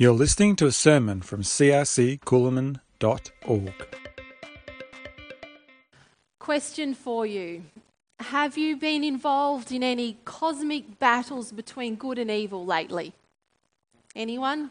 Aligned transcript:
You're 0.00 0.12
listening 0.12 0.54
to 0.56 0.66
a 0.66 0.70
sermon 0.70 1.22
from 1.22 1.42
crccoolman.org. 1.42 2.78
Question 6.38 6.94
for 6.94 7.26
you 7.26 7.64
Have 8.20 8.56
you 8.56 8.76
been 8.76 9.02
involved 9.02 9.72
in 9.72 9.82
any 9.82 10.18
cosmic 10.24 11.00
battles 11.00 11.50
between 11.50 11.96
good 11.96 12.16
and 12.20 12.30
evil 12.30 12.64
lately? 12.64 13.12
Anyone? 14.14 14.70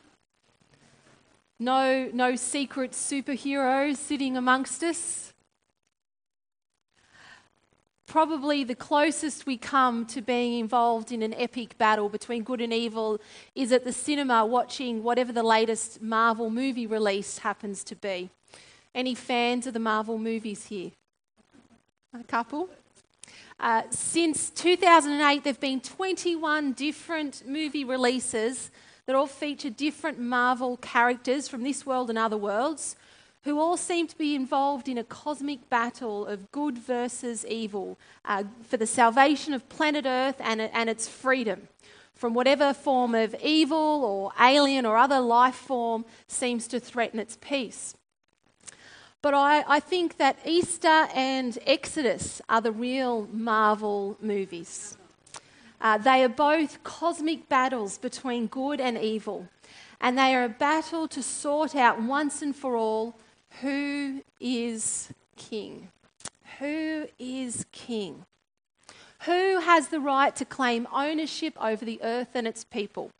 No, 1.59 2.09
no 2.13 2.37
secret 2.37 2.91
superheroes 2.91 3.97
sitting 3.97 4.37
amongst 4.37 4.81
us? 4.81 5.33
Probably 8.07 8.63
the 8.63 8.73
closest 8.73 9.45
we 9.45 9.57
come 9.57 10.05
to 10.05 10.21
being 10.21 10.59
involved 10.59 11.11
in 11.11 11.21
an 11.21 11.33
epic 11.33 11.77
battle 11.77 12.07
between 12.07 12.41
good 12.41 12.61
and 12.61 12.73
evil 12.73 13.19
is 13.53 13.71
at 13.73 13.83
the 13.83 13.91
cinema 13.91 14.45
watching 14.45 15.03
whatever 15.03 15.33
the 15.33 15.43
latest 15.43 16.01
Marvel 16.01 16.49
movie 16.49 16.87
release 16.87 17.39
happens 17.39 17.83
to 17.83 17.95
be. 17.95 18.29
Any 18.95 19.13
fans 19.13 19.67
of 19.67 19.73
the 19.73 19.79
Marvel 19.79 20.17
movies 20.17 20.67
here? 20.67 20.91
A 22.17 22.23
couple? 22.23 22.69
Uh, 23.59 23.83
since 23.89 24.49
2008, 24.51 25.43
there 25.43 25.51
have 25.51 25.59
been 25.59 25.81
21 25.81 26.71
different 26.73 27.43
movie 27.45 27.83
releases 27.83 28.71
that 29.05 29.15
all 29.15 29.27
feature 29.27 29.69
different 29.69 30.17
Marvel 30.17 30.77
characters 30.77 31.49
from 31.49 31.63
this 31.63 31.85
world 31.85 32.09
and 32.09 32.17
other 32.17 32.37
worlds 32.37 32.95
who 33.47 33.61
all 33.61 33.77
seem 33.77 34.05
to 34.07 34.17
be 34.17 34.35
involved 34.35 34.89
in 34.89 34.97
a 34.97 35.03
cosmic 35.05 35.69
battle 35.69 36.25
of 36.25 36.51
good 36.51 36.77
versus 36.77 37.45
evil 37.45 37.97
uh, 38.25 38.43
for 38.61 38.75
the 38.75 38.85
salvation 38.85 39.53
of 39.53 39.69
planet 39.69 40.05
Earth 40.05 40.35
and, 40.39 40.59
and 40.59 40.89
its 40.89 41.07
freedom 41.07 41.69
from 42.13 42.33
whatever 42.33 42.73
form 42.73 43.15
of 43.15 43.33
evil 43.41 44.03
or 44.03 44.33
alien 44.41 44.85
or 44.85 44.97
other 44.97 45.21
life 45.21 45.55
form 45.55 46.03
seems 46.27 46.67
to 46.67 46.77
threaten 46.77 47.21
its 47.21 47.37
peace. 47.39 47.95
But 49.21 49.33
I, 49.33 49.63
I, 49.65 49.79
think 49.79 50.17
that 50.17 50.37
Easter 50.45 51.07
and 51.15 51.57
Exodus 51.65 52.41
are 52.49 52.59
the 52.59 52.73
real 52.73 53.29
Marvel 53.31 54.17
movies. 54.19 54.97
Uh, 55.79 55.97
they 55.97 56.21
are 56.21 56.29
both 56.29 56.83
cosmic 56.83 57.47
battles 57.47 57.97
between 57.97 58.47
good 58.47 58.81
and 58.81 58.97
evil, 58.97 59.47
and 60.01 60.17
they 60.17 60.35
are 60.35 60.43
a 60.43 60.49
battle 60.49 61.07
to 61.07 61.23
sort 61.23 61.77
out 61.77 62.01
once 62.01 62.41
and 62.41 62.53
for 62.53 62.75
all 62.75 63.15
who 63.61 64.23
is 64.39 65.09
king? 65.35 65.89
Who 66.59 67.07
is 67.17 67.65
king? 67.71 68.25
Who 69.25 69.59
has 69.59 69.87
the 69.87 69.99
right 69.99 70.35
to 70.35 70.45
claim 70.45 70.87
ownership 70.93 71.53
over 71.59 71.83
the 71.83 71.99
earth 72.03 72.29
and 72.35 72.47
its 72.47 72.63
people? 72.63 73.11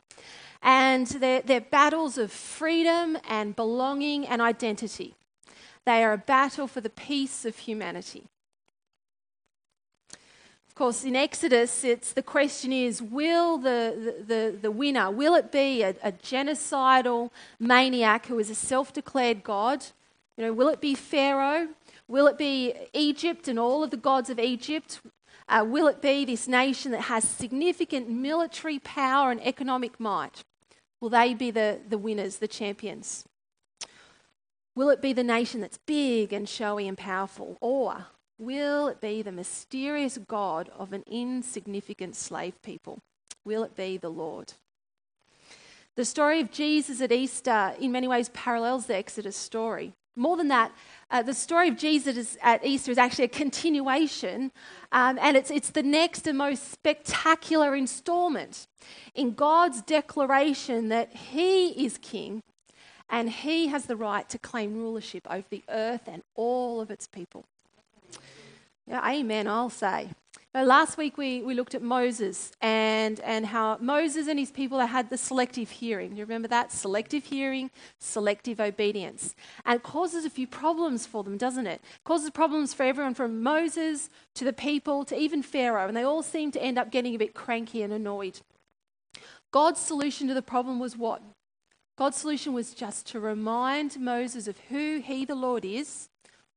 And 0.62 1.06
they're, 1.06 1.42
they're 1.42 1.60
battles 1.60 2.18
of 2.18 2.32
freedom 2.32 3.18
and 3.28 3.54
belonging 3.54 4.26
and 4.26 4.40
identity. 4.42 5.14
They 5.84 6.04
are 6.04 6.12
a 6.12 6.18
battle 6.18 6.66
for 6.66 6.80
the 6.80 6.90
peace 6.90 7.44
of 7.44 7.58
humanity. 7.58 8.24
Of 10.68 10.74
course, 10.74 11.04
in 11.04 11.16
Exodus, 11.16 11.82
it's 11.82 12.12
the 12.12 12.22
question 12.22 12.72
is 12.72 13.02
will 13.02 13.58
the, 13.58 14.14
the, 14.26 14.56
the, 14.60 14.70
winner, 14.70 15.10
will 15.10 15.34
it 15.34 15.50
be 15.50 15.82
a, 15.82 15.90
a 16.02 16.12
genocidal 16.12 17.30
maniac 17.58 18.26
who 18.26 18.38
is 18.38 18.50
a 18.50 18.54
self 18.54 18.92
declared 18.92 19.42
God? 19.42 19.86
You 20.38 20.44
know, 20.44 20.52
will 20.52 20.68
it 20.68 20.80
be 20.80 20.94
Pharaoh? 20.94 21.66
Will 22.06 22.28
it 22.28 22.38
be 22.38 22.72
Egypt 22.94 23.48
and 23.48 23.58
all 23.58 23.82
of 23.82 23.90
the 23.90 23.96
gods 23.96 24.30
of 24.30 24.38
Egypt? 24.38 25.00
Uh, 25.48 25.64
will 25.66 25.88
it 25.88 26.00
be 26.00 26.24
this 26.24 26.46
nation 26.46 26.92
that 26.92 27.02
has 27.02 27.24
significant 27.24 28.08
military 28.08 28.78
power 28.78 29.32
and 29.32 29.44
economic 29.44 29.98
might? 29.98 30.44
Will 31.00 31.08
they 31.08 31.34
be 31.34 31.50
the, 31.50 31.80
the 31.88 31.98
winners, 31.98 32.36
the 32.36 32.46
champions? 32.46 33.24
Will 34.76 34.90
it 34.90 35.02
be 35.02 35.12
the 35.12 35.24
nation 35.24 35.60
that's 35.60 35.78
big 35.86 36.32
and 36.32 36.48
showy 36.48 36.86
and 36.86 36.96
powerful? 36.96 37.58
Or 37.60 38.06
will 38.38 38.86
it 38.86 39.00
be 39.00 39.22
the 39.22 39.32
mysterious 39.32 40.18
God 40.18 40.70
of 40.78 40.92
an 40.92 41.02
insignificant 41.10 42.14
slave 42.14 42.62
people? 42.62 43.00
Will 43.44 43.64
it 43.64 43.74
be 43.74 43.96
the 43.96 44.08
Lord? 44.08 44.52
The 45.96 46.04
story 46.04 46.40
of 46.40 46.52
Jesus 46.52 47.00
at 47.00 47.10
Easter, 47.10 47.74
in 47.80 47.90
many 47.90 48.06
ways, 48.06 48.28
parallels 48.28 48.86
the 48.86 48.94
Exodus 48.94 49.36
story. 49.36 49.94
More 50.18 50.36
than 50.36 50.48
that, 50.48 50.72
uh, 51.12 51.22
the 51.22 51.32
story 51.32 51.68
of 51.68 51.76
Jesus 51.76 52.36
at 52.42 52.66
Easter 52.66 52.90
is 52.90 52.98
actually 52.98 53.26
a 53.26 53.28
continuation, 53.28 54.50
um, 54.90 55.16
and 55.20 55.36
it's, 55.36 55.48
it's 55.50 55.70
the 55.70 55.82
next 55.82 56.26
and 56.26 56.36
most 56.36 56.72
spectacular 56.72 57.76
installment 57.76 58.66
in 59.14 59.34
God's 59.34 59.80
declaration 59.80 60.88
that 60.88 61.14
He 61.14 61.68
is 61.84 61.98
King 61.98 62.42
and 63.08 63.30
He 63.30 63.68
has 63.68 63.86
the 63.86 63.96
right 63.96 64.28
to 64.28 64.38
claim 64.38 64.76
rulership 64.76 65.24
over 65.30 65.46
the 65.50 65.62
earth 65.68 66.08
and 66.08 66.24
all 66.34 66.80
of 66.80 66.90
its 66.90 67.06
people. 67.06 67.44
Yeah, 68.88 69.08
amen, 69.08 69.46
I'll 69.46 69.70
say. 69.70 70.10
Last 70.54 70.96
week 70.96 71.18
we, 71.18 71.42
we 71.42 71.54
looked 71.54 71.74
at 71.74 71.82
Moses 71.82 72.52
and, 72.62 73.20
and 73.20 73.46
how 73.46 73.76
Moses 73.80 74.28
and 74.28 74.38
his 74.38 74.50
people 74.50 74.80
had 74.80 75.10
the 75.10 75.18
selective 75.18 75.70
hearing. 75.70 76.16
You 76.16 76.24
remember 76.24 76.48
that? 76.48 76.72
Selective 76.72 77.26
hearing, 77.26 77.70
selective 78.00 78.58
obedience. 78.58 79.34
And 79.66 79.76
it 79.76 79.82
causes 79.82 80.24
a 80.24 80.30
few 80.30 80.46
problems 80.46 81.06
for 81.06 81.22
them, 81.22 81.36
doesn't 81.36 81.66
it? 81.66 81.82
It 81.82 82.04
causes 82.04 82.30
problems 82.30 82.72
for 82.72 82.82
everyone 82.82 83.14
from 83.14 83.42
Moses 83.42 84.08
to 84.36 84.44
the 84.44 84.54
people 84.54 85.04
to 85.04 85.16
even 85.16 85.42
Pharaoh. 85.42 85.86
And 85.86 85.96
they 85.96 86.02
all 86.02 86.22
seem 86.22 86.50
to 86.52 86.62
end 86.62 86.78
up 86.78 86.90
getting 86.90 87.14
a 87.14 87.18
bit 87.18 87.34
cranky 87.34 87.82
and 87.82 87.92
annoyed. 87.92 88.40
God's 89.52 89.80
solution 89.80 90.28
to 90.28 90.34
the 90.34 90.42
problem 90.42 90.78
was 90.78 90.96
what? 90.96 91.22
God's 91.98 92.16
solution 92.16 92.54
was 92.54 92.74
just 92.74 93.06
to 93.08 93.20
remind 93.20 94.00
Moses 94.00 94.48
of 94.48 94.58
who 94.70 95.00
he, 95.04 95.24
the 95.24 95.34
Lord, 95.34 95.64
is 95.64 96.08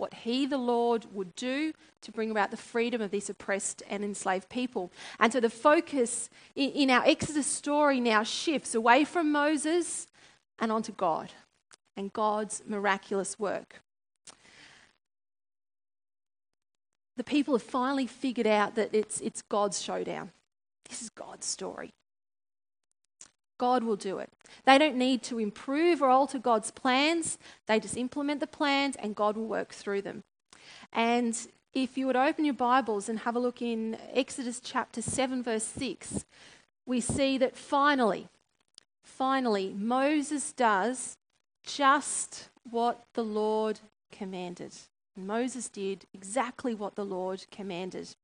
what 0.01 0.13
he, 0.15 0.47
the 0.47 0.57
Lord, 0.57 1.05
would 1.13 1.35
do 1.35 1.71
to 2.01 2.11
bring 2.11 2.31
about 2.31 2.49
the 2.49 2.57
freedom 2.57 3.01
of 3.01 3.11
these 3.11 3.29
oppressed 3.29 3.83
and 3.87 4.03
enslaved 4.03 4.49
people. 4.49 4.91
And 5.19 5.31
so 5.31 5.39
the 5.39 5.49
focus 5.49 6.29
in, 6.55 6.89
our 6.89 7.05
Exodus 7.05 7.45
story 7.45 7.99
now 7.99 8.23
shifts 8.23 8.73
away 8.73 9.05
from 9.05 9.31
Moses 9.31 10.07
and 10.59 10.71
onto 10.71 10.91
God 10.91 11.31
and 11.95 12.11
God's 12.11 12.63
miraculous 12.65 13.37
work. 13.37 13.81
The 17.15 17.23
people 17.23 17.53
have 17.53 17.61
finally 17.61 18.07
figured 18.07 18.47
out 18.47 18.73
that 18.75 18.95
it's, 18.95 19.21
it's 19.21 19.43
God's 19.43 19.79
showdown. 19.81 20.31
This 20.89 21.03
is 21.03 21.09
God's 21.09 21.45
story. 21.45 21.93
God 23.61 23.83
will 23.83 23.95
do 23.95 24.17
it. 24.17 24.27
They 24.65 24.79
don't 24.79 24.95
need 24.95 25.21
to 25.25 25.37
improve 25.37 26.01
or 26.01 26.09
alter 26.09 26.39
God's 26.39 26.71
plans. 26.71 27.37
They 27.67 27.79
just 27.79 27.95
implement 27.95 28.39
the 28.39 28.47
plans 28.47 28.95
and 28.95 29.15
God 29.15 29.37
will 29.37 29.45
work 29.45 29.71
through 29.71 30.01
them. 30.01 30.23
And 30.91 31.37
if 31.71 31.95
you 31.95 32.07
would 32.07 32.15
open 32.15 32.43
your 32.43 32.55
Bibles 32.55 33.07
and 33.07 33.19
have 33.19 33.35
a 33.35 33.39
look 33.39 33.61
in 33.61 33.99
Exodus 34.15 34.59
chapter 34.59 34.99
7, 34.99 35.43
verse 35.43 35.63
6, 35.63 36.25
we 36.87 36.99
see 36.99 37.37
that 37.37 37.55
finally, 37.55 38.29
finally, 39.03 39.75
Moses 39.77 40.51
does 40.53 41.17
just 41.63 42.49
what 42.67 43.03
the 43.13 43.23
Lord 43.23 43.79
commanded. 44.11 44.73
Moses 45.15 45.69
did 45.69 46.05
exactly 46.15 46.73
what 46.73 46.95
the 46.95 47.05
Lord 47.05 47.45
commanded. 47.51 48.15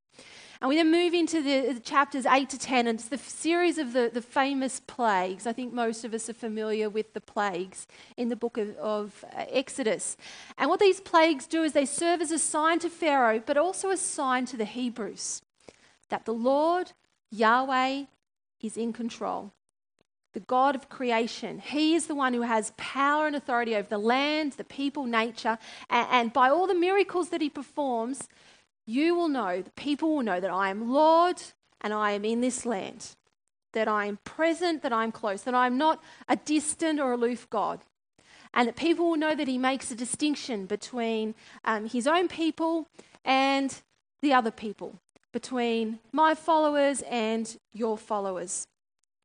And 0.59 0.69
we 0.69 0.75
then 0.75 0.91
move 0.91 1.13
into 1.13 1.43
the 1.43 1.79
chapters 1.79 2.25
8 2.25 2.49
to 2.49 2.57
10, 2.57 2.87
and 2.87 2.99
it's 2.99 3.09
the 3.09 3.17
series 3.17 3.77
of 3.77 3.93
the, 3.93 4.09
the 4.11 4.23
famous 4.23 4.79
plagues. 4.79 5.45
I 5.45 5.53
think 5.53 5.71
most 5.71 6.03
of 6.03 6.15
us 6.15 6.29
are 6.29 6.33
familiar 6.33 6.89
with 6.89 7.13
the 7.13 7.21
plagues 7.21 7.85
in 8.15 8.29
the 8.29 8.35
book 8.35 8.57
of, 8.57 8.75
of 8.77 9.23
uh, 9.35 9.45
Exodus. 9.49 10.17
And 10.57 10.69
what 10.69 10.79
these 10.79 10.99
plagues 10.99 11.45
do 11.45 11.63
is 11.63 11.73
they 11.73 11.85
serve 11.85 12.21
as 12.21 12.31
a 12.31 12.39
sign 12.39 12.79
to 12.79 12.89
Pharaoh, 12.89 13.41
but 13.45 13.57
also 13.57 13.91
a 13.91 13.97
sign 13.97 14.45
to 14.47 14.57
the 14.57 14.65
Hebrews 14.65 15.43
that 16.09 16.25
the 16.25 16.33
Lord, 16.33 16.93
Yahweh, 17.31 18.05
is 18.61 18.77
in 18.77 18.93
control. 18.93 19.51
The 20.33 20.39
God 20.39 20.75
of 20.75 20.89
creation. 20.89 21.59
He 21.59 21.95
is 21.95 22.07
the 22.07 22.15
one 22.15 22.33
who 22.33 22.41
has 22.41 22.73
power 22.77 23.27
and 23.27 23.35
authority 23.35 23.75
over 23.75 23.89
the 23.89 23.97
land, 23.97 24.53
the 24.53 24.63
people, 24.63 25.05
nature, 25.05 25.57
and, 25.89 26.07
and 26.11 26.33
by 26.33 26.49
all 26.49 26.65
the 26.65 26.75
miracles 26.75 27.29
that 27.29 27.41
he 27.41 27.49
performs, 27.49 28.27
you 28.87 29.13
will 29.13 29.27
know, 29.27 29.61
the 29.61 29.71
people 29.71 30.15
will 30.15 30.23
know 30.23 30.39
that 30.39 30.49
I 30.49 30.69
am 30.69 30.89
Lord 30.89 31.41
and 31.81 31.93
I 31.93 32.11
am 32.11 32.25
in 32.25 32.41
this 32.41 32.65
land, 32.65 33.15
that 33.73 33.87
I 33.87 34.05
am 34.05 34.17
present, 34.23 34.81
that 34.81 34.93
I 34.93 35.03
am 35.03 35.11
close, 35.11 35.43
that 35.43 35.53
I 35.53 35.67
am 35.67 35.77
not 35.77 36.01
a 36.27 36.37
distant 36.37 36.99
or 36.99 37.11
aloof 37.11 37.47
God. 37.49 37.81
And 38.53 38.67
that 38.67 38.77
people 38.77 39.09
will 39.09 39.17
know 39.17 39.35
that 39.35 39.47
he 39.47 39.57
makes 39.57 39.91
a 39.91 39.95
distinction 39.95 40.65
between 40.65 41.35
um, 41.65 41.87
his 41.87 42.07
own 42.07 42.29
people 42.29 42.87
and 43.25 43.81
the 44.21 44.33
other 44.33 44.51
people, 44.51 44.99
between 45.33 45.99
my 46.13 46.33
followers 46.33 47.03
and 47.09 47.59
your 47.73 47.97
followers. 47.97 48.67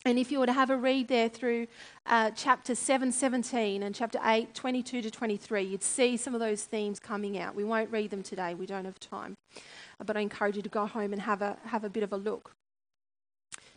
And 0.05 0.19
if 0.19 0.33
you 0.33 0.41
were 0.41 0.47
to 0.47 0.53
have 0.53 0.71
a 0.71 0.77
read 0.77 1.09
there 1.09 1.29
through 1.29 1.69
uh, 2.07 2.33
chapter 2.33 2.75
7, 2.75 3.13
17 3.13 3.83
and 3.83 3.95
chapter 3.95 4.19
8, 4.25 4.53
22 4.53 5.03
to 5.03 5.11
23, 5.11 5.63
you'd 5.63 5.83
see 5.83 6.17
some 6.17 6.35
of 6.35 6.41
those 6.41 6.65
themes 6.65 6.99
coming 6.99 7.39
out. 7.39 7.55
We 7.55 7.65
won't 7.65 7.91
read 7.91 8.11
them 8.11 8.23
today, 8.23 8.55
we 8.55 8.67
don't 8.67 8.85
have 8.85 8.99
time. 8.99 9.35
But 10.05 10.17
I 10.17 10.21
encourage 10.21 10.57
you 10.57 10.63
to 10.63 10.69
go 10.69 10.87
home 10.87 11.13
and 11.13 11.23
have 11.23 11.41
a, 11.41 11.57
have 11.67 11.85
a 11.85 11.91
bit 11.91 12.03
of 12.03 12.13
a 12.13 12.17
look. 12.17 12.53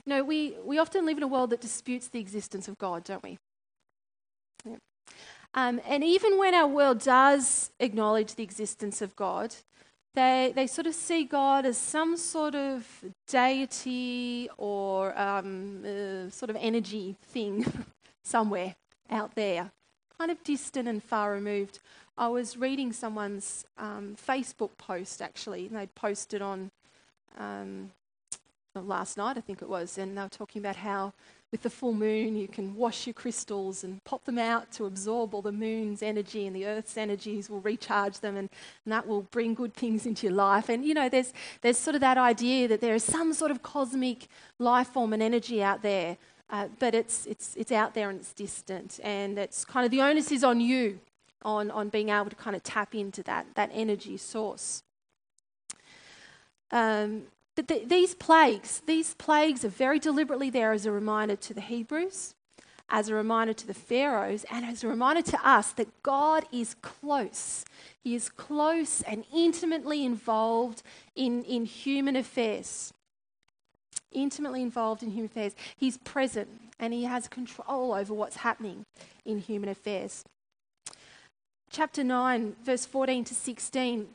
You 0.06 0.14
know, 0.14 0.24
we, 0.24 0.56
we 0.64 0.80
often 0.80 1.06
live 1.06 1.18
in 1.18 1.24
a 1.24 1.28
world 1.28 1.52
that 1.52 1.62
disputes 1.62 2.08
the 2.08 2.20
existence 2.20 2.68
of 2.68 2.78
God, 2.78 3.04
don't 3.04 3.24
we? 3.24 3.38
Um, 5.54 5.80
and 5.88 6.04
even 6.04 6.38
when 6.38 6.54
our 6.54 6.68
world 6.68 7.00
does 7.00 7.72
acknowledge 7.80 8.36
the 8.36 8.44
existence 8.44 9.02
of 9.02 9.16
God, 9.16 9.56
they, 10.16 10.54
they 10.56 10.68
sort 10.68 10.88
of 10.88 10.96
see 10.96 11.26
God 11.26 11.66
as 11.66 11.78
some 11.78 12.18
sort 12.18 12.56
of 12.56 12.88
deity 13.28 14.50
or 14.58 15.18
um, 15.20 15.84
uh, 15.86 16.30
sort 16.30 16.50
of 16.50 16.58
energy 16.60 17.16
thing 17.22 17.66
somewhere 18.24 18.76
out 19.10 19.36
there, 19.36 19.72
kind 20.18 20.32
of 20.32 20.44
distant 20.44 20.88
and 20.88 21.04
far 21.04 21.32
removed. 21.32 21.80
I 22.18 22.30
was 22.30 22.58
reading 22.58 22.94
someone's 22.94 23.66
um, 23.78 24.16
Facebook 24.16 24.78
post 24.78 25.22
actually, 25.22 25.68
and 25.68 25.76
they'd 25.76 25.94
posted 25.96 26.42
on 26.42 26.72
um, 27.38 27.92
last 28.74 29.18
night, 29.18 29.38
I 29.38 29.42
think 29.42 29.62
it 29.62 29.70
was, 29.70 29.98
and 29.98 30.18
they 30.18 30.22
were 30.22 30.30
talking 30.30 30.62
about 30.62 30.78
how 30.78 31.14
with 31.56 31.62
the 31.62 31.70
full 31.70 31.94
moon 31.94 32.36
you 32.36 32.50
can 32.50 32.76
wash 32.76 33.08
your 33.08 33.14
crystals 33.14 33.86
and 33.86 34.04
pop 34.04 34.26
them 34.26 34.38
out 34.38 34.70
to 34.74 34.84
absorb 34.84 35.34
all 35.34 35.42
the 35.42 35.54
moon's 35.54 36.04
energy 36.04 36.46
and 36.46 36.54
the 36.54 36.66
earth's 36.66 36.98
energies 36.98 37.50
will 37.50 37.62
recharge 37.62 38.20
them 38.20 38.36
and, 38.36 38.50
and 38.84 38.92
that 38.92 39.08
will 39.08 39.22
bring 39.32 39.54
good 39.54 39.74
things 39.74 40.06
into 40.06 40.28
your 40.28 40.36
life. 40.36 40.68
And 40.68 40.84
you 40.84 40.94
know, 40.94 41.08
there's, 41.08 41.32
there's 41.62 41.78
sort 41.78 41.96
of 41.96 42.02
that 42.02 42.18
idea 42.18 42.68
that 42.68 42.82
there 42.82 42.94
is 42.94 43.06
some 43.06 43.32
sort 43.32 43.52
of 43.52 43.64
cosmic 43.64 44.28
life 44.60 44.90
form 44.90 45.14
and 45.14 45.24
energy 45.24 45.64
out 45.64 45.82
there, 45.82 46.18
uh, 46.50 46.68
but 46.78 46.94
it's, 46.94 47.26
it's, 47.26 47.56
it's 47.56 47.72
out 47.72 47.94
there 47.94 48.10
and 48.10 48.20
it's 48.20 48.34
distant. 48.34 49.00
And 49.02 49.40
it's 49.40 49.64
kind 49.64 49.86
of 49.86 49.92
the 49.92 50.02
onus 50.02 50.34
is 50.34 50.44
on 50.44 50.60
you 50.60 51.00
on, 51.44 51.72
on 51.72 51.88
being 51.88 52.10
able 52.10 52.32
to 52.32 52.36
kind 52.36 52.58
of 52.58 52.64
tap 52.64 52.94
into 52.94 53.24
that, 53.24 53.46
that 53.56 53.70
energy 53.74 54.18
source. 54.18 54.84
Um, 56.70 57.28
but 57.56 57.70
the, 57.70 57.84
these 57.86 58.14
plagues, 58.14 58.82
these 58.86 59.14
plagues 59.14 59.64
are 59.64 59.70
very 59.70 59.98
deliberately 59.98 60.50
there 60.50 60.74
as 60.74 60.86
a 60.86 60.92
reminder 60.92 61.38
to 61.38 61.54
the 61.54 61.62
Hebrews, 61.62 62.36
as 62.90 63.08
a 63.08 63.16
reminder 63.16 63.54
to 63.54 63.66
the 63.66 63.74
Pharaohs, 63.74 64.46
and 64.52 64.66
as 64.66 64.84
a 64.84 64.88
reminder 64.88 65.22
to 65.22 65.48
us 65.48 65.72
that 65.74 66.04
God 66.04 66.46
is 66.52 66.76
close. 66.82 67.64
He 68.04 68.14
is 68.14 68.30
close 68.30 69.02
and 69.04 69.24
intimately 69.34 70.06
involved 70.06 70.84
in, 71.16 71.44
in 71.44 71.66
human 71.66 72.16
affairs. 72.16 72.94
Intimately 74.12 74.62
involved 74.62 75.02
in 75.02 75.12
human 75.12 75.32
affairs. 75.32 75.56
He's 75.78 75.98
present 75.98 76.50
and 76.78 76.94
he 76.94 77.06
has 77.06 77.28
control 77.30 77.94
over 77.94 78.14
what's 78.14 78.38
happening 78.38 78.86
in 79.24 79.40
human 79.40 79.70
affairs. 79.70 80.26
Chapter 81.70 82.04
9, 82.04 82.58
verse 82.64 82.86
14 82.86 83.24
to 83.26 83.34
16 83.34 84.08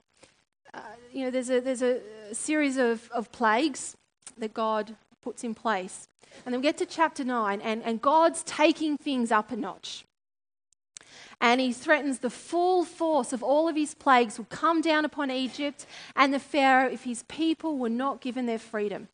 uh, 0.74 0.80
you 1.12 1.24
know, 1.24 1.30
there's 1.30 1.50
a, 1.50 1.60
there's 1.60 1.82
a 1.82 2.00
series 2.32 2.76
of, 2.76 3.10
of 3.12 3.32
plagues 3.32 3.96
that 4.38 4.54
God 4.54 4.96
puts 5.22 5.44
in 5.44 5.54
place. 5.54 6.08
And 6.44 6.54
then 6.54 6.60
we 6.60 6.66
get 6.66 6.78
to 6.78 6.86
chapter 6.86 7.24
9, 7.24 7.60
and, 7.60 7.82
and 7.82 8.00
God's 8.00 8.42
taking 8.44 8.96
things 8.96 9.32
up 9.32 9.50
a 9.50 9.56
notch. 9.56 10.04
And 11.40 11.60
he 11.60 11.72
threatens 11.72 12.18
the 12.18 12.30
full 12.30 12.84
force 12.84 13.32
of 13.32 13.42
all 13.42 13.68
of 13.68 13.74
his 13.74 13.94
plagues 13.94 14.36
will 14.36 14.46
come 14.46 14.80
down 14.80 15.04
upon 15.04 15.30
Egypt 15.30 15.86
and 16.14 16.34
the 16.34 16.38
Pharaoh 16.38 16.90
if 16.90 17.04
his 17.04 17.22
people 17.24 17.78
were 17.78 17.88
not 17.88 18.20
given 18.20 18.46
their 18.46 18.58
freedom. 18.58 19.08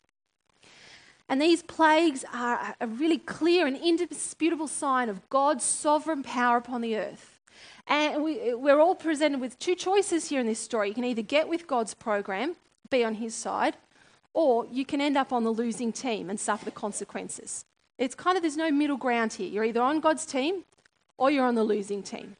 And 1.29 1.41
these 1.41 1.63
plagues 1.63 2.23
are 2.33 2.75
a 2.79 2.87
really 2.87 3.17
clear 3.17 3.65
and 3.65 3.77
indisputable 3.77 4.67
sign 4.67 5.09
of 5.09 5.27
God's 5.29 5.63
sovereign 5.63 6.23
power 6.23 6.57
upon 6.57 6.81
the 6.81 6.97
earth. 6.97 7.36
And 7.87 8.23
we, 8.23 8.53
we're 8.53 8.79
all 8.79 8.95
presented 8.95 9.39
with 9.39 9.57
two 9.59 9.75
choices 9.75 10.29
here 10.29 10.41
in 10.41 10.47
this 10.47 10.59
story. 10.59 10.89
You 10.89 10.95
can 10.95 11.05
either 11.05 11.21
get 11.21 11.47
with 11.47 11.67
God's 11.67 11.93
program, 11.93 12.55
be 12.89 13.03
on 13.03 13.15
his 13.15 13.33
side, 13.33 13.75
or 14.33 14.65
you 14.71 14.85
can 14.85 14.99
end 14.99 15.17
up 15.17 15.31
on 15.31 15.43
the 15.43 15.51
losing 15.51 15.93
team 15.93 16.29
and 16.29 16.39
suffer 16.39 16.65
the 16.65 16.71
consequences. 16.71 17.65
It's 17.97 18.13
kind 18.13 18.37
of, 18.37 18.43
there's 18.43 18.57
no 18.57 18.71
middle 18.71 18.97
ground 18.97 19.33
here. 19.33 19.49
You're 19.49 19.63
either 19.63 19.81
on 19.81 19.99
God's 19.99 20.25
team 20.25 20.65
or 21.17 21.31
you're 21.31 21.45
on 21.45 21.55
the 21.55 21.63
losing 21.63 22.03
team. 22.03 22.35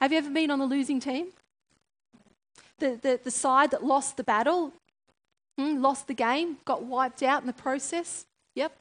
Have 0.00 0.12
you 0.12 0.18
ever 0.18 0.30
been 0.30 0.50
on 0.50 0.60
the 0.60 0.66
losing 0.66 1.00
team? 1.00 1.28
The, 2.78 2.98
the, 3.02 3.20
the 3.24 3.30
side 3.30 3.72
that 3.72 3.82
lost 3.84 4.16
the 4.16 4.24
battle, 4.24 4.72
hmm, 5.58 5.82
lost 5.82 6.06
the 6.06 6.14
game, 6.14 6.58
got 6.64 6.84
wiped 6.84 7.22
out 7.24 7.40
in 7.40 7.48
the 7.48 7.52
process? 7.52 8.26
Yep. 8.54 8.72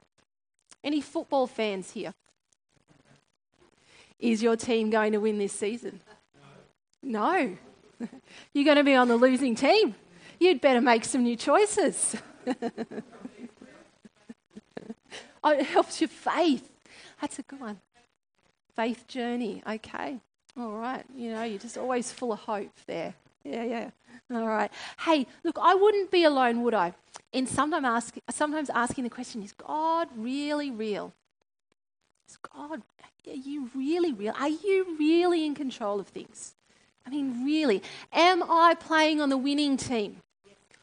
Any 0.83 1.01
football 1.01 1.47
fans 1.47 1.91
here? 1.91 2.13
Is 4.19 4.41
your 4.41 4.55
team 4.55 4.89
going 4.89 5.11
to 5.13 5.19
win 5.19 5.37
this 5.37 5.53
season? 5.53 6.01
No. 7.03 7.57
You're 8.53 8.65
going 8.65 8.77
to 8.77 8.83
be 8.83 8.95
on 8.95 9.07
the 9.07 9.17
losing 9.17 9.55
team. 9.55 9.95
You'd 10.39 10.61
better 10.61 10.81
make 10.81 11.05
some 11.05 11.23
new 11.23 11.35
choices. 11.35 12.15
oh, 15.43 15.51
it 15.51 15.65
helps 15.65 16.01
your 16.01 16.07
faith. 16.07 16.69
That's 17.21 17.39
a 17.39 17.43
good 17.43 17.59
one. 17.59 17.79
Faith 18.75 19.07
journey. 19.07 19.63
Okay. 19.67 20.19
All 20.57 20.71
right. 20.71 21.03
You 21.15 21.31
know, 21.31 21.43
you're 21.43 21.59
just 21.59 21.77
always 21.77 22.11
full 22.11 22.33
of 22.33 22.39
hope 22.39 22.73
there. 22.85 23.13
Yeah, 23.43 23.63
yeah. 23.63 23.89
All 24.31 24.47
right. 24.47 24.71
Hey, 24.99 25.25
look, 25.43 25.57
I 25.61 25.75
wouldn't 25.75 26.11
be 26.11 26.23
alone, 26.23 26.63
would 26.63 26.73
I? 26.73 26.93
In 27.31 27.47
sometimes, 27.47 27.85
ask, 27.85 28.15
sometimes 28.29 28.69
asking 28.69 29.03
the 29.05 29.09
question, 29.09 29.41
is 29.41 29.53
God 29.53 30.09
really 30.15 30.69
real? 30.71 31.13
God 32.53 32.81
are 33.27 33.33
you 33.33 33.69
really 33.75 34.13
real? 34.13 34.33
Are 34.39 34.49
you 34.49 34.95
really 34.99 35.45
in 35.45 35.55
control 35.55 35.99
of 35.99 36.07
things? 36.07 36.53
I 37.05 37.09
mean, 37.09 37.45
really? 37.45 37.81
Am 38.11 38.43
I 38.43 38.75
playing 38.75 39.21
on 39.21 39.29
the 39.29 39.37
winning 39.37 39.77
team? 39.77 40.17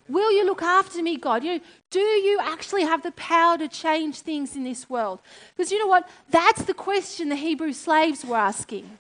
Will 0.09 0.33
you 0.33 0.45
look 0.45 0.63
after 0.63 1.03
me, 1.03 1.17
God? 1.17 1.45
You 1.45 1.55
know, 1.55 1.61
do 1.91 2.01
you 2.01 2.39
actually 2.43 2.83
have 2.83 3.03
the 3.03 3.13
power 3.13 3.57
to 3.57 3.69
change 3.69 4.21
things 4.21 4.55
in 4.55 4.65
this 4.65 4.91
world? 4.91 5.21
Because 5.57 5.73
you 5.73 5.79
know 5.79 5.87
what? 5.87 6.09
That's 6.31 6.65
the 6.65 6.75
question 6.75 7.31
the 7.31 7.37
Hebrew 7.37 7.73
slaves 7.73 8.25
were 8.25 8.37
asking. 8.37 8.99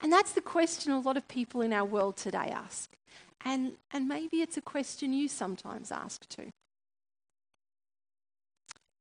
And 0.00 0.10
that's 0.10 0.32
the 0.32 0.40
question 0.40 0.92
a 0.92 1.00
lot 1.00 1.16
of 1.16 1.28
people 1.28 1.60
in 1.60 1.72
our 1.72 1.84
world 1.84 2.16
today 2.16 2.50
ask. 2.54 2.90
And, 3.44 3.72
and 3.92 4.08
maybe 4.08 4.40
it's 4.40 4.56
a 4.56 4.62
question 4.62 5.12
you 5.12 5.28
sometimes 5.28 5.92
ask 5.92 6.26
too. 6.28 6.50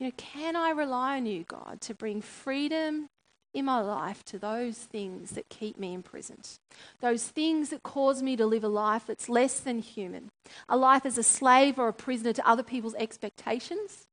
You 0.04 0.10
know, 0.10 0.16
can 0.18 0.58
I 0.58 0.72
rely 0.72 1.16
on 1.16 1.26
you, 1.26 1.46
God, 1.46 1.80
to 1.80 1.94
bring 1.94 2.22
freedom 2.22 3.08
in 3.54 3.64
my 3.64 3.80
life 3.80 4.22
to 4.26 4.38
those 4.38 4.76
things 4.76 5.32
that 5.32 5.48
keep 5.48 5.80
me 5.80 5.94
imprisoned, 5.94 6.60
those 7.00 7.30
things 7.30 7.70
that 7.70 7.84
cause 7.84 8.22
me 8.22 8.36
to 8.36 8.46
live 8.46 8.66
a 8.66 8.68
life 8.68 9.04
that's 9.08 9.30
less 9.30 9.62
than 9.62 9.80
human, 9.80 10.30
a 10.68 10.76
life 10.76 11.06
as 11.06 11.18
a 11.18 11.24
slave 11.24 11.80
or 11.80 11.88
a 11.88 11.94
prisoner 11.94 12.34
to 12.34 12.46
other 12.46 12.64
people's 12.64 12.96
expectations, 12.96 14.06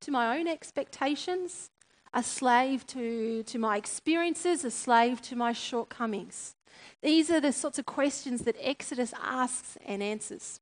to 0.00 0.10
my 0.10 0.38
own 0.38 0.48
expectations, 0.48 1.68
a 2.14 2.22
slave 2.22 2.86
to, 2.86 3.42
to 3.42 3.58
my 3.58 3.76
experiences, 3.76 4.64
a 4.64 4.70
slave 4.70 5.20
to 5.20 5.36
my 5.36 5.52
shortcomings. 5.52 6.54
These 7.02 7.30
are 7.30 7.42
the 7.42 7.52
sorts 7.52 7.78
of 7.78 7.84
questions 7.84 8.44
that 8.44 8.56
Exodus 8.58 9.12
asks 9.22 9.76
and 9.84 10.02
answers. 10.02 10.60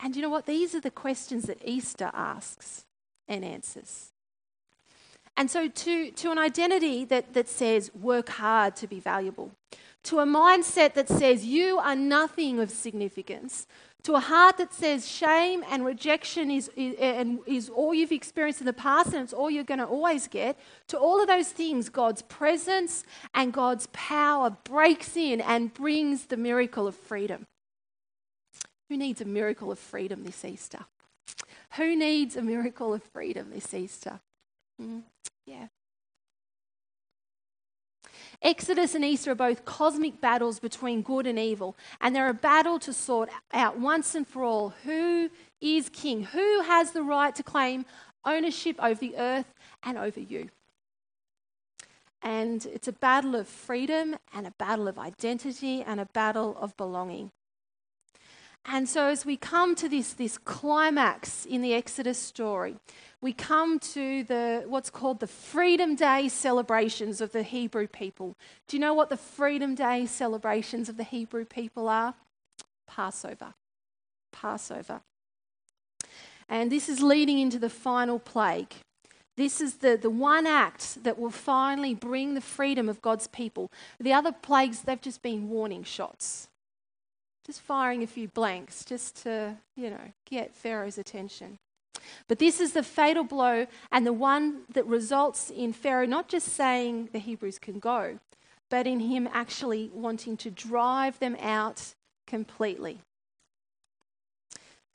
And 0.00 0.16
you 0.16 0.22
know 0.22 0.28
what? 0.28 0.46
These 0.46 0.74
are 0.74 0.80
the 0.80 0.90
questions 0.90 1.44
that 1.44 1.62
Easter 1.64 2.10
asks 2.12 2.85
and 3.28 3.44
answers. 3.44 4.12
And 5.36 5.50
so, 5.50 5.68
to, 5.68 6.10
to 6.10 6.30
an 6.30 6.38
identity 6.38 7.04
that, 7.06 7.34
that 7.34 7.48
says, 7.48 7.90
work 7.94 8.30
hard 8.30 8.74
to 8.76 8.86
be 8.86 9.00
valuable, 9.00 9.50
to 10.04 10.20
a 10.20 10.24
mindset 10.24 10.94
that 10.94 11.08
says, 11.08 11.44
you 11.44 11.78
are 11.78 11.96
nothing 11.96 12.58
of 12.58 12.70
significance, 12.70 13.66
to 14.04 14.14
a 14.14 14.20
heart 14.20 14.56
that 14.58 14.72
says, 14.72 15.06
shame 15.06 15.64
and 15.68 15.84
rejection 15.84 16.50
is, 16.50 16.70
is, 16.76 16.94
and 17.00 17.40
is 17.44 17.68
all 17.68 17.92
you've 17.92 18.12
experienced 18.12 18.60
in 18.60 18.66
the 18.66 18.72
past 18.72 19.12
and 19.12 19.24
it's 19.24 19.32
all 19.32 19.50
you're 19.50 19.64
going 19.64 19.80
to 19.80 19.84
always 19.84 20.28
get, 20.28 20.56
to 20.86 20.96
all 20.96 21.20
of 21.20 21.26
those 21.26 21.48
things, 21.48 21.88
God's 21.88 22.22
presence 22.22 23.04
and 23.34 23.52
God's 23.52 23.88
power 23.92 24.56
breaks 24.62 25.16
in 25.16 25.40
and 25.40 25.74
brings 25.74 26.26
the 26.26 26.36
miracle 26.36 26.86
of 26.86 26.94
freedom. 26.94 27.46
Who 28.88 28.96
needs 28.96 29.20
a 29.20 29.24
miracle 29.24 29.72
of 29.72 29.78
freedom 29.80 30.22
this 30.22 30.44
Easter? 30.44 30.86
Who 31.76 31.94
needs 31.96 32.36
a 32.36 32.42
miracle 32.42 32.94
of 32.94 33.02
freedom 33.02 33.50
this 33.50 33.74
Easter? 33.74 34.20
Mm, 34.80 35.02
yeah. 35.46 35.68
Exodus 38.42 38.94
and 38.94 39.04
Easter 39.04 39.32
are 39.32 39.34
both 39.34 39.64
cosmic 39.64 40.20
battles 40.20 40.58
between 40.58 41.02
good 41.02 41.26
and 41.26 41.38
evil, 41.38 41.76
and 42.00 42.14
they're 42.14 42.28
a 42.28 42.34
battle 42.34 42.78
to 42.80 42.92
sort 42.92 43.28
out 43.52 43.78
once 43.78 44.14
and 44.14 44.26
for 44.26 44.44
all 44.44 44.74
who 44.84 45.30
is 45.60 45.88
king, 45.88 46.24
who 46.24 46.62
has 46.62 46.92
the 46.92 47.02
right 47.02 47.34
to 47.34 47.42
claim 47.42 47.84
ownership 48.24 48.76
over 48.82 49.00
the 49.00 49.16
earth 49.16 49.54
and 49.82 49.96
over 49.96 50.20
you. 50.20 50.50
And 52.22 52.66
it's 52.66 52.88
a 52.88 52.92
battle 52.92 53.36
of 53.36 53.46
freedom 53.46 54.16
and 54.34 54.46
a 54.46 54.52
battle 54.52 54.88
of 54.88 54.98
identity 54.98 55.82
and 55.82 56.00
a 56.00 56.06
battle 56.06 56.56
of 56.58 56.76
belonging. 56.76 57.30
And 58.68 58.88
so, 58.88 59.06
as 59.06 59.24
we 59.24 59.36
come 59.36 59.76
to 59.76 59.88
this, 59.88 60.12
this 60.12 60.38
climax 60.38 61.46
in 61.46 61.62
the 61.62 61.72
Exodus 61.72 62.18
story, 62.18 62.76
we 63.20 63.32
come 63.32 63.78
to 63.78 64.24
the 64.24 64.64
what's 64.66 64.90
called 64.90 65.20
the 65.20 65.26
Freedom 65.28 65.94
Day 65.94 66.28
celebrations 66.28 67.20
of 67.20 67.32
the 67.32 67.44
Hebrew 67.44 67.86
people. 67.86 68.34
Do 68.66 68.76
you 68.76 68.80
know 68.80 68.94
what 68.94 69.08
the 69.08 69.16
Freedom 69.16 69.74
Day 69.74 70.04
celebrations 70.06 70.88
of 70.88 70.96
the 70.96 71.04
Hebrew 71.04 71.44
people 71.44 71.88
are? 71.88 72.14
Passover. 72.88 73.54
Passover. 74.32 75.00
And 76.48 76.70
this 76.70 76.88
is 76.88 77.02
leading 77.02 77.38
into 77.38 77.58
the 77.58 77.70
final 77.70 78.18
plague. 78.18 78.74
This 79.36 79.60
is 79.60 79.76
the, 79.76 79.98
the 80.00 80.10
one 80.10 80.46
act 80.46 81.02
that 81.04 81.18
will 81.18 81.30
finally 81.30 81.94
bring 81.94 82.34
the 82.34 82.40
freedom 82.40 82.88
of 82.88 83.02
God's 83.02 83.26
people. 83.26 83.70
The 84.00 84.12
other 84.12 84.32
plagues, 84.32 84.80
they've 84.80 85.00
just 85.00 85.22
been 85.22 85.50
warning 85.50 85.84
shots, 85.84 86.48
just 87.46 87.60
firing 87.60 88.02
a 88.02 88.06
few 88.08 88.26
blanks 88.26 88.84
just 88.84 89.22
to, 89.22 89.56
you 89.76 89.88
know, 89.88 90.12
get 90.28 90.54
Pharaoh's 90.54 90.98
attention. 90.98 91.58
But 92.28 92.40
this 92.40 92.60
is 92.60 92.72
the 92.72 92.82
fatal 92.82 93.24
blow 93.24 93.66
and 93.92 94.04
the 94.04 94.12
one 94.12 94.62
that 94.72 94.86
results 94.86 95.50
in 95.50 95.72
Pharaoh 95.72 96.06
not 96.06 96.28
just 96.28 96.48
saying 96.48 97.10
the 97.12 97.20
Hebrews 97.20 97.58
can 97.58 97.78
go, 97.78 98.18
but 98.68 98.86
in 98.86 99.00
him 99.00 99.28
actually 99.32 99.90
wanting 99.94 100.36
to 100.38 100.50
drive 100.50 101.18
them 101.20 101.36
out 101.40 101.94
completely. 102.26 102.98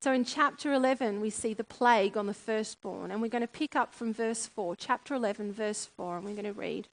So 0.01 0.11
in 0.11 0.25
chapter 0.25 0.73
11, 0.73 1.21
we 1.21 1.29
see 1.29 1.53
the 1.53 1.63
plague 1.63 2.17
on 2.17 2.25
the 2.25 2.33
firstborn, 2.33 3.11
and 3.11 3.21
we're 3.21 3.29
going 3.29 3.43
to 3.43 3.47
pick 3.47 3.75
up 3.75 3.93
from 3.93 4.13
verse 4.13 4.47
4, 4.47 4.75
chapter 4.75 5.13
11, 5.13 5.53
verse 5.53 5.87
4, 5.95 6.17
and 6.17 6.25
we're 6.25 6.33
going 6.33 6.43
to 6.45 6.53
read. 6.53 6.87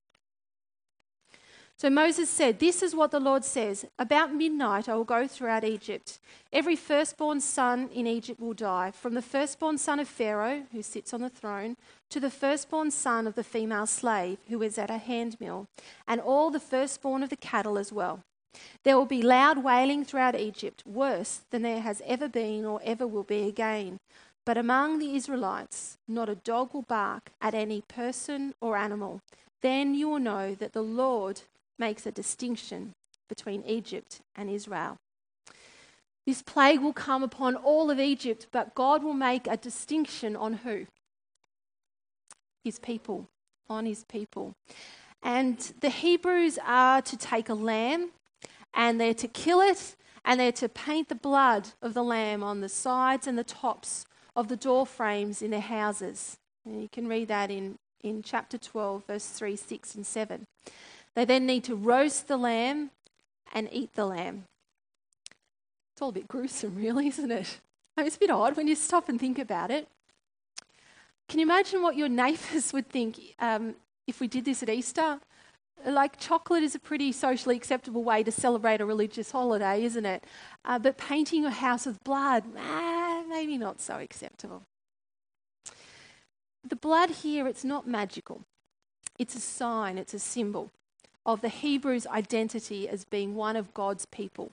So 1.81 1.89
Moses 1.89 2.29
said, 2.29 2.59
This 2.59 2.83
is 2.83 2.97
what 2.97 3.13
the 3.13 3.21
Lord 3.21 3.45
says 3.45 3.85
About 4.01 4.35
midnight 4.35 4.89
I 4.89 4.97
will 4.97 5.05
go 5.05 5.29
throughout 5.29 5.63
Egypt. 5.63 6.19
Every 6.53 6.75
firstborn 6.75 7.41
son 7.41 7.89
in 7.95 8.05
Egypt 8.05 8.41
will 8.41 8.53
die, 8.53 8.91
from 8.91 9.15
the 9.15 9.23
firstborn 9.23 9.79
son 9.79 10.01
of 10.01 10.09
Pharaoh, 10.09 10.65
who 10.73 10.83
sits 10.83 11.15
on 11.15 11.21
the 11.21 11.29
throne, 11.29 11.77
to 12.11 12.19
the 12.19 12.31
firstborn 12.31 12.91
son 12.91 13.29
of 13.29 13.37
the 13.37 13.45
female 13.45 13.87
slave, 13.87 14.39
who 14.49 14.61
is 14.61 14.77
at 14.77 14.91
a 14.91 14.99
handmill, 14.99 15.69
and 16.09 16.21
all 16.21 16.51
the 16.51 16.59
firstborn 16.59 17.23
of 17.23 17.31
the 17.31 17.37
cattle 17.37 17.79
as 17.79 17.93
well. 17.93 18.25
There 18.83 18.97
will 18.97 19.07
be 19.07 19.23
loud 19.23 19.63
wailing 19.63 20.05
throughout 20.05 20.35
Egypt, 20.35 20.83
worse 20.85 21.43
than 21.51 21.63
there 21.63 21.83
has 21.83 22.03
ever 22.05 22.29
been 22.29 22.65
or 22.65 22.81
ever 22.83 23.07
will 23.07 23.23
be 23.23 23.47
again. 23.47 24.01
But 24.45 24.59
among 24.59 24.99
the 24.99 25.15
Israelites, 25.15 25.97
not 26.09 26.29
a 26.29 26.35
dog 26.35 26.75
will 26.75 26.83
bark 26.83 27.31
at 27.41 27.55
any 27.55 27.83
person 27.83 28.55
or 28.61 28.77
animal. 28.77 29.21
Then 29.61 29.95
you 29.95 30.09
will 30.09 30.19
know 30.19 30.57
that 30.57 30.73
the 30.73 30.83
Lord 30.83 31.43
makes 31.79 32.07
a 32.07 32.13
distinction 32.13 32.93
between 33.29 33.63
Egypt 33.65 34.21
and 34.37 34.51
Israel. 34.51 34.97
This 36.27 36.43
plague 36.43 36.81
will 36.81 36.93
come 36.93 37.23
upon 37.23 37.57
all 37.57 37.91
of 37.91 37.99
Egypt, 37.99 38.49
but 38.53 38.75
God 38.75 39.03
will 39.03 39.15
make 39.15 39.47
a 39.47 39.57
distinction 39.57 40.37
on 40.37 40.55
who? 40.55 40.87
His 42.65 42.79
people, 42.79 43.29
on 43.69 43.87
his 43.87 44.05
people. 44.05 44.53
And 45.23 45.59
the 45.81 45.91
Hebrews 45.91 46.59
are 46.67 47.01
to 47.03 47.17
take 47.17 47.49
a 47.49 47.55
lamb 47.55 48.11
and 48.75 49.01
they're 49.01 49.15
to 49.15 49.29
kill 49.29 49.61
it, 49.61 49.97
and 50.25 50.39
they're 50.39 50.53
to 50.53 50.69
paint 50.69 51.09
the 51.09 51.15
blood 51.15 51.71
of 51.81 51.95
the 51.95 52.05
lamb 52.05 52.43
on 52.43 52.61
the 52.61 52.69
sides 52.69 53.27
and 53.27 53.39
the 53.39 53.45
tops 53.45 54.05
of 54.37 54.49
the 54.49 54.57
door 54.57 54.87
frames 54.87 55.43
in 55.43 55.51
their 55.51 55.61
houses. 55.61 56.37
And 56.65 56.83
you 56.83 56.89
can 56.93 57.09
read 57.09 57.29
that 57.29 57.51
in, 57.51 57.77
in 58.03 58.23
chapter 58.23 58.59
12, 58.59 59.05
verse 59.07 59.27
3, 59.27 59.57
6, 59.57 59.95
and 59.95 60.07
7. 60.07 60.45
They 61.19 61.25
then 61.25 61.47
need 61.47 61.65
to 61.65 61.75
roast 61.75 62.29
the 62.29 62.37
lamb 62.37 62.93
and 63.53 63.69
eat 63.73 63.95
the 63.95 64.07
lamb. 64.07 64.45
It's 65.93 66.01
all 66.01 66.11
a 66.11 66.13
bit 66.13 66.29
gruesome, 66.29 66.77
really, 66.77 67.09
isn't 67.09 67.33
it? 67.33 67.59
I 67.97 68.03
mean, 68.03 68.07
it's 68.07 68.15
a 68.15 68.21
bit 68.21 68.31
odd 68.31 68.57
when 68.57 68.69
you 68.69 68.77
stop 68.77 69.09
and 69.09 69.19
think 69.19 69.37
about 69.37 69.73
it. 69.73 69.89
Can 71.29 71.41
you 71.41 71.47
imagine 71.47 71.83
what 71.83 71.97
your 71.97 72.09
neighbours 72.25 72.73
would 72.73 72.89
think 72.89 73.19
um, 73.41 73.75
if 74.07 74.21
we 74.21 74.29
did 74.29 74.45
this 74.45 74.63
at 74.63 74.69
Easter? 74.69 75.19
like 75.85 76.21
chocolate 76.21 76.63
is 76.63 76.77
a 76.77 76.79
pretty 76.79 77.11
socially 77.11 77.57
acceptable 77.57 78.05
way 78.05 78.23
to 78.23 78.31
celebrate 78.31 78.81
a 78.81 78.87
religious 78.87 79.33
holiday, 79.33 79.83
isn't 79.83 80.07
it? 80.07 80.23
Uh, 80.65 80.79
but 80.79 80.99
painting 80.99 81.43
your 81.43 81.51
house 81.51 81.85
with 81.85 81.99
blood, 82.05 82.45
ah, 82.57 83.25
maybe 83.29 83.59
not 83.59 83.81
so 83.81 83.97
acceptable. 83.97 84.63
The 86.63 86.77
blood 86.77 87.11
here, 87.11 87.49
it's 87.49 87.65
not 87.65 87.89
magical. 87.89 88.43
It's 89.19 89.35
a 89.35 89.41
sign, 89.41 89.99
it's 89.99 90.15
a 90.15 90.21
symbol 90.21 90.71
of 91.29 91.43
the 91.43 91.49
Hebrews' 91.51 92.07
identity 92.07 92.89
as 92.89 93.05
being 93.05 93.35
one 93.35 93.55
of 93.55 93.75
God's 93.75 94.07
people 94.07 94.51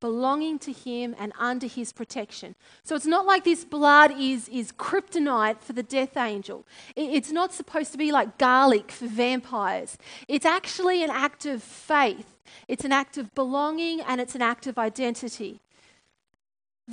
belonging 0.00 0.58
to 0.58 0.72
him 0.72 1.14
and 1.18 1.30
under 1.38 1.66
his 1.66 1.92
protection. 1.92 2.54
So 2.82 2.96
it's 2.96 3.06
not 3.06 3.26
like 3.26 3.44
this 3.44 3.66
blood 3.66 4.18
is, 4.18 4.48
is 4.48 4.72
kryptonite 4.72 5.60
for 5.60 5.74
the 5.74 5.82
death 5.82 6.16
angel. 6.16 6.66
It's 6.96 7.30
not 7.30 7.52
supposed 7.52 7.92
to 7.92 7.98
be 7.98 8.10
like 8.10 8.38
garlic 8.38 8.90
for 8.90 9.06
vampires. 9.06 9.98
It's 10.26 10.46
actually 10.46 11.04
an 11.04 11.10
act 11.10 11.44
of 11.44 11.62
faith, 11.62 12.38
it's 12.66 12.84
an 12.84 12.92
act 12.92 13.18
of 13.18 13.34
belonging, 13.34 14.00
and 14.00 14.22
it's 14.22 14.34
an 14.34 14.42
act 14.42 14.66
of 14.66 14.78
identity. 14.78 15.60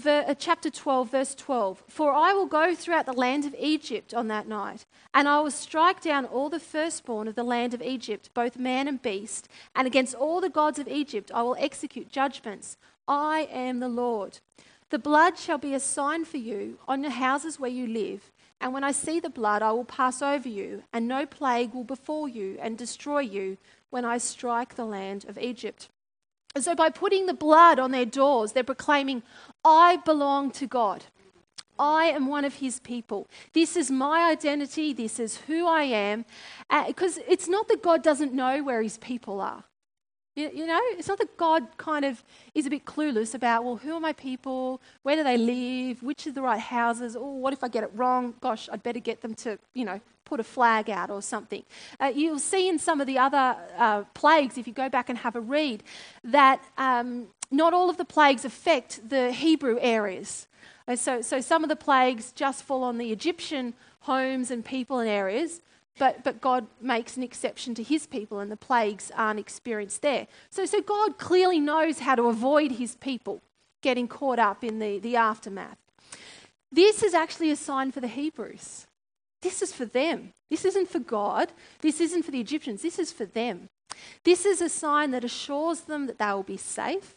Uh, 0.05 0.33
chapter 0.35 0.69
12, 0.69 1.09
verse 1.09 1.33
12 1.33 1.83
For 1.87 2.11
I 2.11 2.33
will 2.33 2.45
go 2.45 2.75
throughout 2.75 3.05
the 3.05 3.13
land 3.13 3.45
of 3.45 3.55
Egypt 3.57 4.13
on 4.13 4.27
that 4.27 4.47
night, 4.47 4.85
and 5.13 5.27
I 5.27 5.39
will 5.39 5.49
strike 5.51 6.01
down 6.01 6.25
all 6.25 6.49
the 6.49 6.59
firstborn 6.59 7.27
of 7.27 7.35
the 7.35 7.43
land 7.43 7.73
of 7.73 7.81
Egypt, 7.81 8.29
both 8.33 8.59
man 8.59 8.87
and 8.87 9.01
beast, 9.01 9.47
and 9.75 9.87
against 9.87 10.13
all 10.13 10.39
the 10.39 10.49
gods 10.49 10.77
of 10.77 10.87
Egypt 10.87 11.31
I 11.33 11.41
will 11.41 11.55
execute 11.57 12.11
judgments. 12.11 12.77
I 13.07 13.47
am 13.51 13.79
the 13.79 13.89
Lord. 13.89 14.39
The 14.89 14.99
blood 14.99 15.37
shall 15.37 15.57
be 15.57 15.73
a 15.73 15.79
sign 15.79 16.25
for 16.25 16.37
you 16.37 16.77
on 16.87 17.01
the 17.01 17.09
houses 17.09 17.59
where 17.59 17.71
you 17.71 17.87
live. 17.87 18.31
And 18.61 18.73
when 18.73 18.83
I 18.83 18.91
see 18.91 19.19
the 19.19 19.29
blood, 19.29 19.61
I 19.61 19.71
will 19.71 19.85
pass 19.85 20.21
over 20.21 20.49
you, 20.49 20.83
and 20.93 21.07
no 21.07 21.25
plague 21.25 21.73
will 21.73 21.83
befall 21.83 22.27
you 22.27 22.57
and 22.61 22.77
destroy 22.77 23.19
you 23.19 23.57
when 23.89 24.05
I 24.05 24.17
strike 24.17 24.75
the 24.75 24.85
land 24.85 25.25
of 25.27 25.37
Egypt. 25.37 25.89
And 26.57 26.63
so, 26.63 26.73
by 26.73 26.89
putting 26.89 27.27
the 27.27 27.35
blood 27.35 27.77
on 27.77 27.91
their 27.91 28.03
doors, 28.03 28.53
they're 28.53 28.63
proclaiming, 28.63 29.21
I 29.63 29.97
belong 29.97 30.49
to 30.53 30.65
God. 30.65 31.03
I 31.77 32.05
am 32.05 32.25
one 32.25 32.45
of 32.45 32.55
his 32.55 32.79
people. 32.79 33.27
This 33.53 33.77
is 33.77 33.91
my 33.91 34.31
identity. 34.31 34.91
This 34.91 35.19
is 35.19 35.37
who 35.37 35.67
I 35.67 35.83
am. 35.83 36.25
Because 36.87 37.19
uh, 37.19 37.25
it's 37.27 37.47
not 37.47 37.67
that 37.67 37.83
God 37.83 38.01
doesn't 38.01 38.33
know 38.33 38.63
where 38.63 38.81
his 38.81 38.97
people 38.97 39.39
are. 39.39 39.65
You, 40.37 40.51
you, 40.53 40.67
know, 40.67 40.79
it's 40.91 41.07
not 41.07 41.17
that 41.17 41.35
God 41.35 41.65
kind 41.77 42.05
of 42.05 42.23
is 42.53 42.67
a 42.67 42.69
bit 42.69 42.85
clueless 42.85 43.33
about, 43.33 43.65
well, 43.65 43.77
who 43.77 43.93
are 43.93 43.99
my 43.99 44.13
people? 44.13 44.79
Where 45.01 45.15
do 45.15 45.23
they 45.23 45.35
live? 45.35 46.03
Which 46.03 46.27
are 46.27 46.31
the 46.31 46.43
right 46.43 46.59
houses? 46.59 47.15
Oh, 47.15 47.25
what 47.25 47.53
if 47.53 47.63
I 47.63 47.67
get 47.67 47.83
it 47.83 47.89
wrong? 47.95 48.35
Gosh, 48.39 48.69
I'd 48.71 48.83
better 48.83 48.99
get 48.99 49.21
them 49.21 49.33
to, 49.33 49.57
you 49.73 49.83
know, 49.83 49.99
put 50.25 50.39
a 50.39 50.43
flag 50.43 50.91
out 50.91 51.09
or 51.09 51.23
something. 51.23 51.63
Uh, 51.99 52.11
you'll 52.13 52.37
see 52.37 52.69
in 52.69 52.77
some 52.77 53.01
of 53.01 53.07
the 53.07 53.17
other 53.17 53.55
uh, 53.79 54.03
plagues, 54.13 54.59
if 54.59 54.67
you 54.67 54.73
go 54.73 54.89
back 54.89 55.09
and 55.09 55.17
have 55.17 55.35
a 55.35 55.41
read, 55.41 55.81
that 56.23 56.61
um, 56.77 57.29
not 57.49 57.73
all 57.73 57.89
of 57.89 57.97
the 57.97 58.05
plagues 58.05 58.45
affect 58.45 59.09
the 59.09 59.31
Hebrew 59.31 59.79
areas. 59.81 60.45
Uh, 60.87 60.95
so, 60.95 61.19
so 61.19 61.41
some 61.41 61.63
of 61.63 61.69
the 61.69 61.75
plagues 61.75 62.31
just 62.31 62.61
fall 62.61 62.83
on 62.83 62.99
the 62.99 63.11
Egyptian 63.11 63.73
homes 64.01 64.51
and 64.51 64.63
people 64.63 64.99
and 64.99 65.09
areas, 65.09 65.61
but, 65.97 66.23
but 66.23 66.41
God 66.41 66.67
makes 66.81 67.17
an 67.17 67.23
exception 67.23 67.73
to 67.75 67.83
his 67.83 68.07
people 68.07 68.39
and 68.39 68.51
the 68.51 68.57
plagues 68.57 69.11
aren't 69.15 69.39
experienced 69.39 70.01
there. 70.01 70.27
So, 70.49 70.65
so 70.65 70.81
God 70.81 71.17
clearly 71.17 71.59
knows 71.59 71.99
how 71.99 72.15
to 72.15 72.23
avoid 72.23 72.73
his 72.73 72.95
people 72.95 73.41
getting 73.81 74.07
caught 74.07 74.39
up 74.39 74.63
in 74.63 74.79
the, 74.79 74.99
the 74.99 75.15
aftermath. 75.15 75.77
This 76.71 77.03
is 77.03 77.13
actually 77.13 77.51
a 77.51 77.55
sign 77.55 77.91
for 77.91 78.01
the 78.01 78.07
Hebrews. 78.07 78.87
This 79.41 79.61
is 79.61 79.71
for 79.71 79.85
them. 79.85 80.33
This 80.49 80.65
isn't 80.65 80.89
for 80.89 80.99
God. 80.99 81.51
This 81.81 82.01
isn't 82.01 82.23
for 82.23 82.31
the 82.31 82.39
Egyptians. 82.39 82.81
This 82.81 82.99
is 82.99 83.11
for 83.11 83.25
them. 83.25 83.69
This 84.23 84.45
is 84.45 84.61
a 84.61 84.69
sign 84.69 85.11
that 85.11 85.23
assures 85.23 85.81
them 85.81 86.07
that 86.07 86.19
they 86.19 86.31
will 86.31 86.43
be 86.43 86.57
safe, 86.57 87.15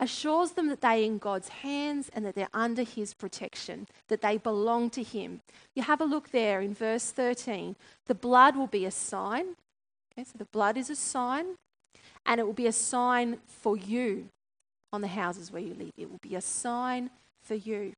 assures 0.00 0.52
them 0.52 0.68
that 0.68 0.80
they 0.80 1.02
are 1.02 1.06
in 1.06 1.18
God's 1.18 1.48
hands 1.48 2.10
and 2.14 2.24
that 2.24 2.34
they're 2.34 2.48
under 2.52 2.82
his 2.82 3.14
protection, 3.14 3.86
that 4.08 4.22
they 4.22 4.36
belong 4.38 4.90
to 4.90 5.02
him. 5.02 5.40
You 5.74 5.82
have 5.82 6.00
a 6.00 6.04
look 6.04 6.30
there 6.30 6.60
in 6.60 6.74
verse 6.74 7.10
13. 7.10 7.76
The 8.06 8.14
blood 8.14 8.56
will 8.56 8.66
be 8.66 8.84
a 8.84 8.90
sign. 8.90 9.56
Okay, 10.12 10.24
so 10.24 10.36
the 10.36 10.44
blood 10.46 10.76
is 10.76 10.90
a 10.90 10.96
sign, 10.96 11.56
and 12.26 12.38
it 12.38 12.44
will 12.44 12.52
be 12.52 12.66
a 12.66 12.72
sign 12.72 13.38
for 13.46 13.76
you 13.76 14.28
on 14.92 15.00
the 15.00 15.08
houses 15.08 15.50
where 15.50 15.62
you 15.62 15.74
live. 15.74 15.90
It 15.96 16.10
will 16.10 16.20
be 16.20 16.34
a 16.34 16.40
sign 16.40 17.10
for 17.42 17.54
you. 17.54 17.92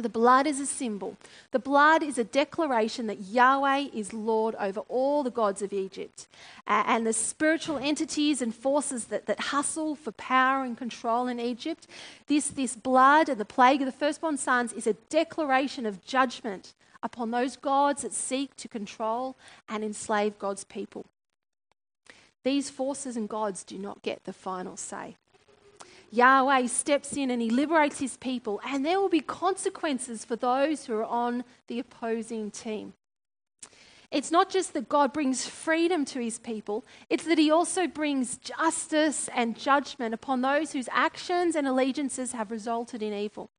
The 0.00 0.08
blood 0.08 0.46
is 0.46 0.60
a 0.60 0.66
symbol. 0.66 1.16
The 1.50 1.58
blood 1.58 2.02
is 2.02 2.18
a 2.18 2.24
declaration 2.24 3.06
that 3.08 3.20
Yahweh 3.20 3.88
is 3.92 4.12
Lord 4.12 4.54
over 4.60 4.80
all 4.88 5.22
the 5.22 5.30
gods 5.30 5.60
of 5.62 5.72
Egypt. 5.72 6.26
Uh, 6.66 6.84
and 6.86 7.06
the 7.06 7.12
spiritual 7.12 7.78
entities 7.78 8.40
and 8.40 8.54
forces 8.54 9.06
that, 9.06 9.26
that 9.26 9.40
hustle 9.40 9.96
for 9.96 10.12
power 10.12 10.64
and 10.64 10.76
control 10.76 11.26
in 11.26 11.40
Egypt, 11.40 11.86
this, 12.26 12.48
this 12.48 12.76
blood 12.76 13.28
and 13.28 13.40
the 13.40 13.44
plague 13.44 13.80
of 13.80 13.86
the 13.86 13.92
firstborn 13.92 14.36
sons 14.36 14.72
is 14.72 14.86
a 14.86 14.94
declaration 15.10 15.86
of 15.86 16.04
judgment 16.04 16.74
upon 17.02 17.30
those 17.30 17.56
gods 17.56 18.02
that 18.02 18.12
seek 18.12 18.54
to 18.56 18.68
control 18.68 19.36
and 19.68 19.84
enslave 19.84 20.38
God's 20.38 20.64
people. 20.64 21.06
These 22.44 22.70
forces 22.70 23.16
and 23.16 23.28
gods 23.28 23.64
do 23.64 23.78
not 23.78 24.02
get 24.02 24.24
the 24.24 24.32
final 24.32 24.76
say. 24.76 25.16
Yahweh 26.10 26.66
steps 26.66 27.16
in 27.16 27.30
and 27.30 27.42
he 27.42 27.50
liberates 27.50 27.98
his 27.98 28.16
people, 28.16 28.60
and 28.66 28.84
there 28.84 29.00
will 29.00 29.08
be 29.08 29.20
consequences 29.20 30.24
for 30.24 30.36
those 30.36 30.86
who 30.86 30.94
are 30.94 31.04
on 31.04 31.44
the 31.66 31.78
opposing 31.78 32.50
team. 32.50 32.94
It's 34.10 34.30
not 34.30 34.48
just 34.48 34.72
that 34.72 34.88
God 34.88 35.12
brings 35.12 35.46
freedom 35.46 36.06
to 36.06 36.20
his 36.20 36.38
people, 36.38 36.84
it's 37.10 37.24
that 37.24 37.36
he 37.36 37.50
also 37.50 37.86
brings 37.86 38.38
justice 38.38 39.28
and 39.34 39.58
judgment 39.58 40.14
upon 40.14 40.40
those 40.40 40.72
whose 40.72 40.88
actions 40.92 41.54
and 41.54 41.68
allegiances 41.68 42.32
have 42.32 42.50
resulted 42.50 43.02
in 43.02 43.12
evil. 43.12 43.50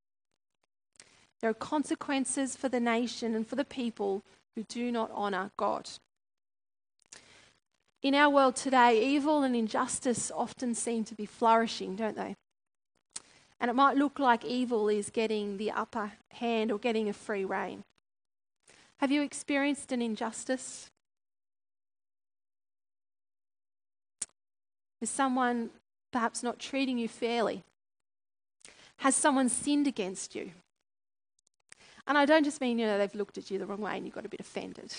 There 1.39 1.51
are 1.51 1.53
consequences 1.53 2.55
for 2.55 2.67
the 2.67 2.79
nation 2.79 3.35
and 3.35 3.47
for 3.47 3.55
the 3.55 3.63
people 3.63 4.23
who 4.55 4.63
do 4.63 4.91
not 4.91 5.11
honour 5.11 5.51
God. 5.55 5.87
In 8.01 8.15
our 8.15 8.29
world 8.29 8.55
today, 8.55 9.03
evil 9.03 9.43
and 9.43 9.55
injustice 9.55 10.31
often 10.33 10.73
seem 10.73 11.03
to 11.05 11.15
be 11.15 11.25
flourishing, 11.25 11.95
don't 11.95 12.15
they? 12.15 12.35
And 13.59 13.69
it 13.69 13.73
might 13.73 13.97
look 13.97 14.19
like 14.19 14.45
evil 14.45 14.87
is 14.87 15.09
getting 15.09 15.57
the 15.57 15.71
upper 15.71 16.13
hand 16.31 16.71
or 16.71 16.77
getting 16.77 17.09
a 17.09 17.13
free 17.13 17.43
rein. 17.43 17.83
Have 18.99 19.11
you 19.11 19.21
experienced 19.21 19.91
an 19.91 20.01
injustice? 20.01 20.89
Is 25.01 25.09
someone 25.09 25.69
perhaps 26.11 26.41
not 26.41 26.59
treating 26.59 26.97
you 26.97 27.09
fairly? 27.09 27.63
Has 28.97 29.15
someone 29.15 29.49
sinned 29.49 29.87
against 29.87 30.35
you? 30.35 30.51
And 32.07 32.17
I 32.17 32.25
don't 32.25 32.43
just 32.43 32.61
mean, 32.61 32.79
you 32.79 32.85
know, 32.85 32.97
they've 32.97 33.13
looked 33.13 33.37
at 33.37 33.51
you 33.51 33.59
the 33.59 33.65
wrong 33.65 33.81
way 33.81 33.95
and 33.95 34.05
you 34.05 34.11
got 34.11 34.25
a 34.25 34.29
bit 34.29 34.39
offended. 34.39 34.93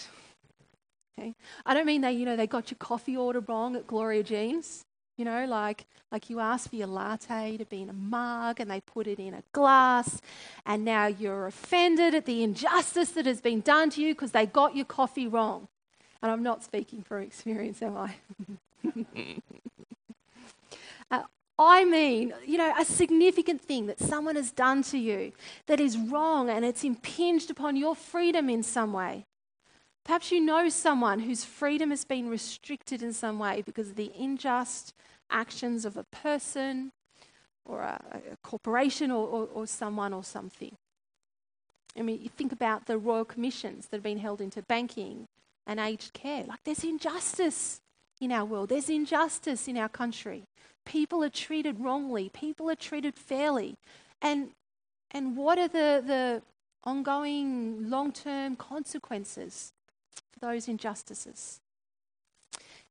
Okay? 1.18 1.34
I 1.66 1.74
don't 1.74 1.86
mean 1.86 2.00
they, 2.00 2.12
you 2.12 2.24
know, 2.24 2.36
they 2.36 2.46
got 2.46 2.70
your 2.70 2.78
coffee 2.78 3.16
order 3.16 3.40
wrong 3.40 3.76
at 3.76 3.86
Gloria 3.86 4.22
Jean's. 4.22 4.84
You 5.16 5.26
know, 5.26 5.44
like, 5.44 5.84
like 6.10 6.30
you 6.30 6.40
asked 6.40 6.70
for 6.70 6.76
your 6.76 6.86
latte 6.86 7.58
to 7.58 7.66
be 7.66 7.82
in 7.82 7.90
a 7.90 7.92
mug 7.92 8.58
and 8.58 8.70
they 8.70 8.80
put 8.80 9.06
it 9.06 9.18
in 9.18 9.34
a 9.34 9.42
glass, 9.52 10.22
and 10.64 10.82
now 10.82 11.08
you're 11.08 11.46
offended 11.46 12.14
at 12.14 12.24
the 12.24 12.42
injustice 12.42 13.10
that 13.10 13.26
has 13.26 13.42
been 13.42 13.60
done 13.60 13.90
to 13.90 14.00
you 14.00 14.14
because 14.14 14.32
they 14.32 14.46
got 14.46 14.74
your 14.74 14.86
coffee 14.86 15.26
wrong. 15.26 15.68
And 16.22 16.32
I'm 16.32 16.42
not 16.42 16.64
speaking 16.64 17.02
from 17.02 17.22
experience, 17.22 17.82
am 17.82 17.98
I? 17.98 18.14
uh, 21.10 21.22
I 21.58 21.84
mean, 21.84 22.32
you 22.46 22.56
know, 22.56 22.72
a 22.78 22.86
significant 22.86 23.60
thing 23.60 23.88
that 23.88 24.00
someone 24.00 24.36
has 24.36 24.50
done 24.50 24.82
to 24.84 24.98
you 24.98 25.32
that 25.66 25.80
is 25.80 25.98
wrong 25.98 26.48
and 26.48 26.64
it's 26.64 26.82
impinged 26.82 27.50
upon 27.50 27.76
your 27.76 27.94
freedom 27.94 28.48
in 28.48 28.62
some 28.62 28.94
way. 28.94 29.26
Perhaps 30.04 30.32
you 30.32 30.40
know 30.40 30.68
someone 30.68 31.20
whose 31.20 31.44
freedom 31.44 31.90
has 31.90 32.04
been 32.04 32.28
restricted 32.28 33.02
in 33.02 33.12
some 33.12 33.38
way 33.38 33.62
because 33.64 33.90
of 33.90 33.96
the 33.96 34.12
unjust 34.18 34.94
actions 35.30 35.84
of 35.84 35.96
a 35.96 36.04
person 36.04 36.92
or 37.64 37.82
a, 37.82 38.00
a 38.32 38.36
corporation 38.42 39.10
or, 39.10 39.26
or, 39.26 39.48
or 39.52 39.66
someone 39.66 40.12
or 40.12 40.24
something. 40.24 40.76
I 41.96 42.02
mean, 42.02 42.20
you 42.22 42.28
think 42.28 42.52
about 42.52 42.86
the 42.86 42.98
royal 42.98 43.24
commissions 43.24 43.86
that 43.86 43.96
have 43.96 44.02
been 44.02 44.18
held 44.18 44.40
into 44.40 44.62
banking 44.62 45.26
and 45.66 45.78
aged 45.78 46.12
care. 46.12 46.44
Like, 46.44 46.60
there's 46.64 46.84
injustice 46.84 47.80
in 48.20 48.32
our 48.32 48.44
world, 48.44 48.68
there's 48.68 48.90
injustice 48.90 49.66
in 49.66 49.76
our 49.76 49.88
country. 49.88 50.44
People 50.84 51.24
are 51.24 51.30
treated 51.30 51.80
wrongly, 51.80 52.30
people 52.30 52.70
are 52.70 52.76
treated 52.76 53.14
fairly. 53.16 53.76
And, 54.20 54.50
and 55.10 55.36
what 55.36 55.58
are 55.58 55.68
the, 55.68 56.02
the 56.06 56.42
ongoing 56.84 57.88
long 57.88 58.12
term 58.12 58.56
consequences 58.56 59.72
those 60.40 60.68
injustices. 60.68 61.60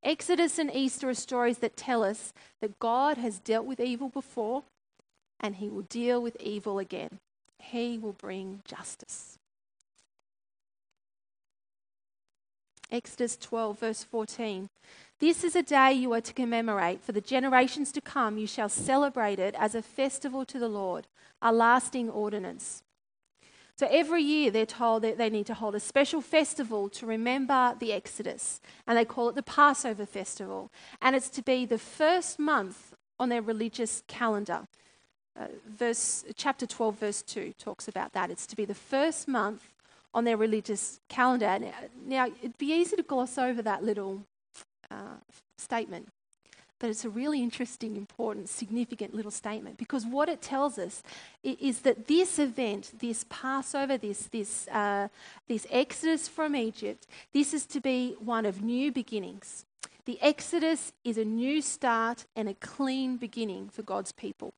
Exodus 0.04 0.58
and 0.58 0.74
Easter 0.74 1.10
are 1.10 1.14
stories 1.14 1.58
that 1.58 1.76
tell 1.76 2.04
us 2.04 2.34
that 2.62 2.80
God 2.80 3.18
has 3.18 3.40
dealt 3.40 3.66
with 3.66 3.80
evil 3.80 4.10
before 4.10 4.64
and 5.40 5.56
he 5.56 5.70
will 5.70 5.82
deal 5.84 6.22
with 6.22 6.38
evil 6.40 6.80
again. 6.80 7.20
He 7.58 7.98
will 7.98 8.14
bring 8.14 8.62
justice. 8.66 9.38
Exodus 12.92 13.38
12, 13.38 13.80
verse 13.80 14.04
14. 14.04 14.70
This 15.20 15.44
is 15.44 15.56
a 15.56 15.62
day 15.62 15.94
you 15.94 16.14
are 16.14 16.22
to 16.22 16.34
commemorate. 16.34 17.04
For 17.04 17.12
the 17.12 17.22
generations 17.22 17.92
to 17.92 18.02
come, 18.02 18.38
you 18.38 18.48
shall 18.48 18.70
celebrate 18.70 19.38
it 19.38 19.54
as 19.60 19.76
a 19.76 19.82
festival 19.82 20.46
to 20.46 20.58
the 20.58 20.70
Lord, 20.70 21.08
a 21.42 21.52
lasting 21.52 22.10
ordinance. 22.10 22.84
So 23.80 23.88
every 23.90 24.22
year 24.22 24.52
they're 24.52 24.66
told 24.66 25.04
that 25.04 25.18
they 25.18 25.30
need 25.30 25.46
to 25.46 25.54
hold 25.54 25.74
a 25.74 25.80
special 25.80 26.20
festival 26.20 26.90
to 26.90 27.06
remember 27.06 27.78
the 27.80 27.94
Exodus, 27.94 28.60
and 28.86 28.98
they 28.98 29.06
call 29.06 29.30
it 29.30 29.36
the 29.36 29.42
Passover 29.42 30.06
Festival. 30.06 30.70
And 31.02 31.16
it's 31.16 31.30
to 31.30 31.42
be 31.42 31.66
the 31.66 31.78
first 31.78 32.40
month 32.40 32.94
on 33.18 33.30
their 33.30 33.42
religious 33.42 34.04
calendar. 34.06 34.68
Uh, 35.40 35.46
verse, 35.66 36.26
chapter 36.36 36.68
12, 36.68 37.00
verse 37.00 37.22
2 37.22 37.54
talks 37.58 37.88
about 37.88 38.12
that. 38.12 38.30
It's 38.30 38.46
to 38.48 38.58
be 38.58 38.66
the 38.66 38.76
first 38.76 39.30
month 39.30 39.74
on 40.14 40.26
their 40.26 40.36
religious 40.36 41.00
calendar. 41.08 41.58
Now, 41.58 41.74
now 42.06 42.26
it'd 42.26 42.58
be 42.58 42.74
easy 42.74 42.98
to 42.98 43.04
gloss 43.04 43.38
over 43.38 43.62
that 43.62 43.82
little 43.82 44.24
uh, 44.92 45.22
statement. 45.58 46.10
But 46.80 46.90
it's 46.90 47.04
a 47.04 47.10
really 47.10 47.44
interesting, 47.44 47.98
important, 47.98 48.48
significant 48.48 49.14
little 49.14 49.32
statement 49.32 49.78
because 49.78 50.06
what 50.06 50.30
it 50.30 50.42
tells 50.42 50.80
us 50.80 51.04
is 51.44 51.82
that 51.82 52.08
this 52.08 52.40
event, 52.40 52.94
this 53.00 53.26
Passover, 53.30 53.98
this, 53.98 54.28
this, 54.32 54.68
uh, 54.70 55.10
this 55.50 55.68
Exodus 55.70 56.30
from 56.30 56.56
Egypt, 56.56 57.06
this 57.34 57.54
is 57.54 57.66
to 57.68 57.82
be 57.82 58.16
one 58.20 58.46
of 58.46 58.62
new 58.62 58.94
beginnings. 58.94 59.66
The 60.06 60.22
Exodus 60.22 60.94
is 61.04 61.18
a 61.18 61.26
new 61.26 61.62
start 61.62 62.26
and 62.36 62.48
a 62.48 62.54
clean 62.54 63.18
beginning 63.18 63.70
for 63.70 63.84
God's 63.84 64.14
people. 64.14 64.54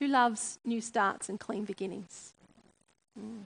Who 0.00 0.08
loves 0.08 0.58
new 0.64 0.80
starts 0.80 1.28
and 1.28 1.38
clean 1.38 1.64
beginnings? 1.64 2.34
Mm. 3.18 3.44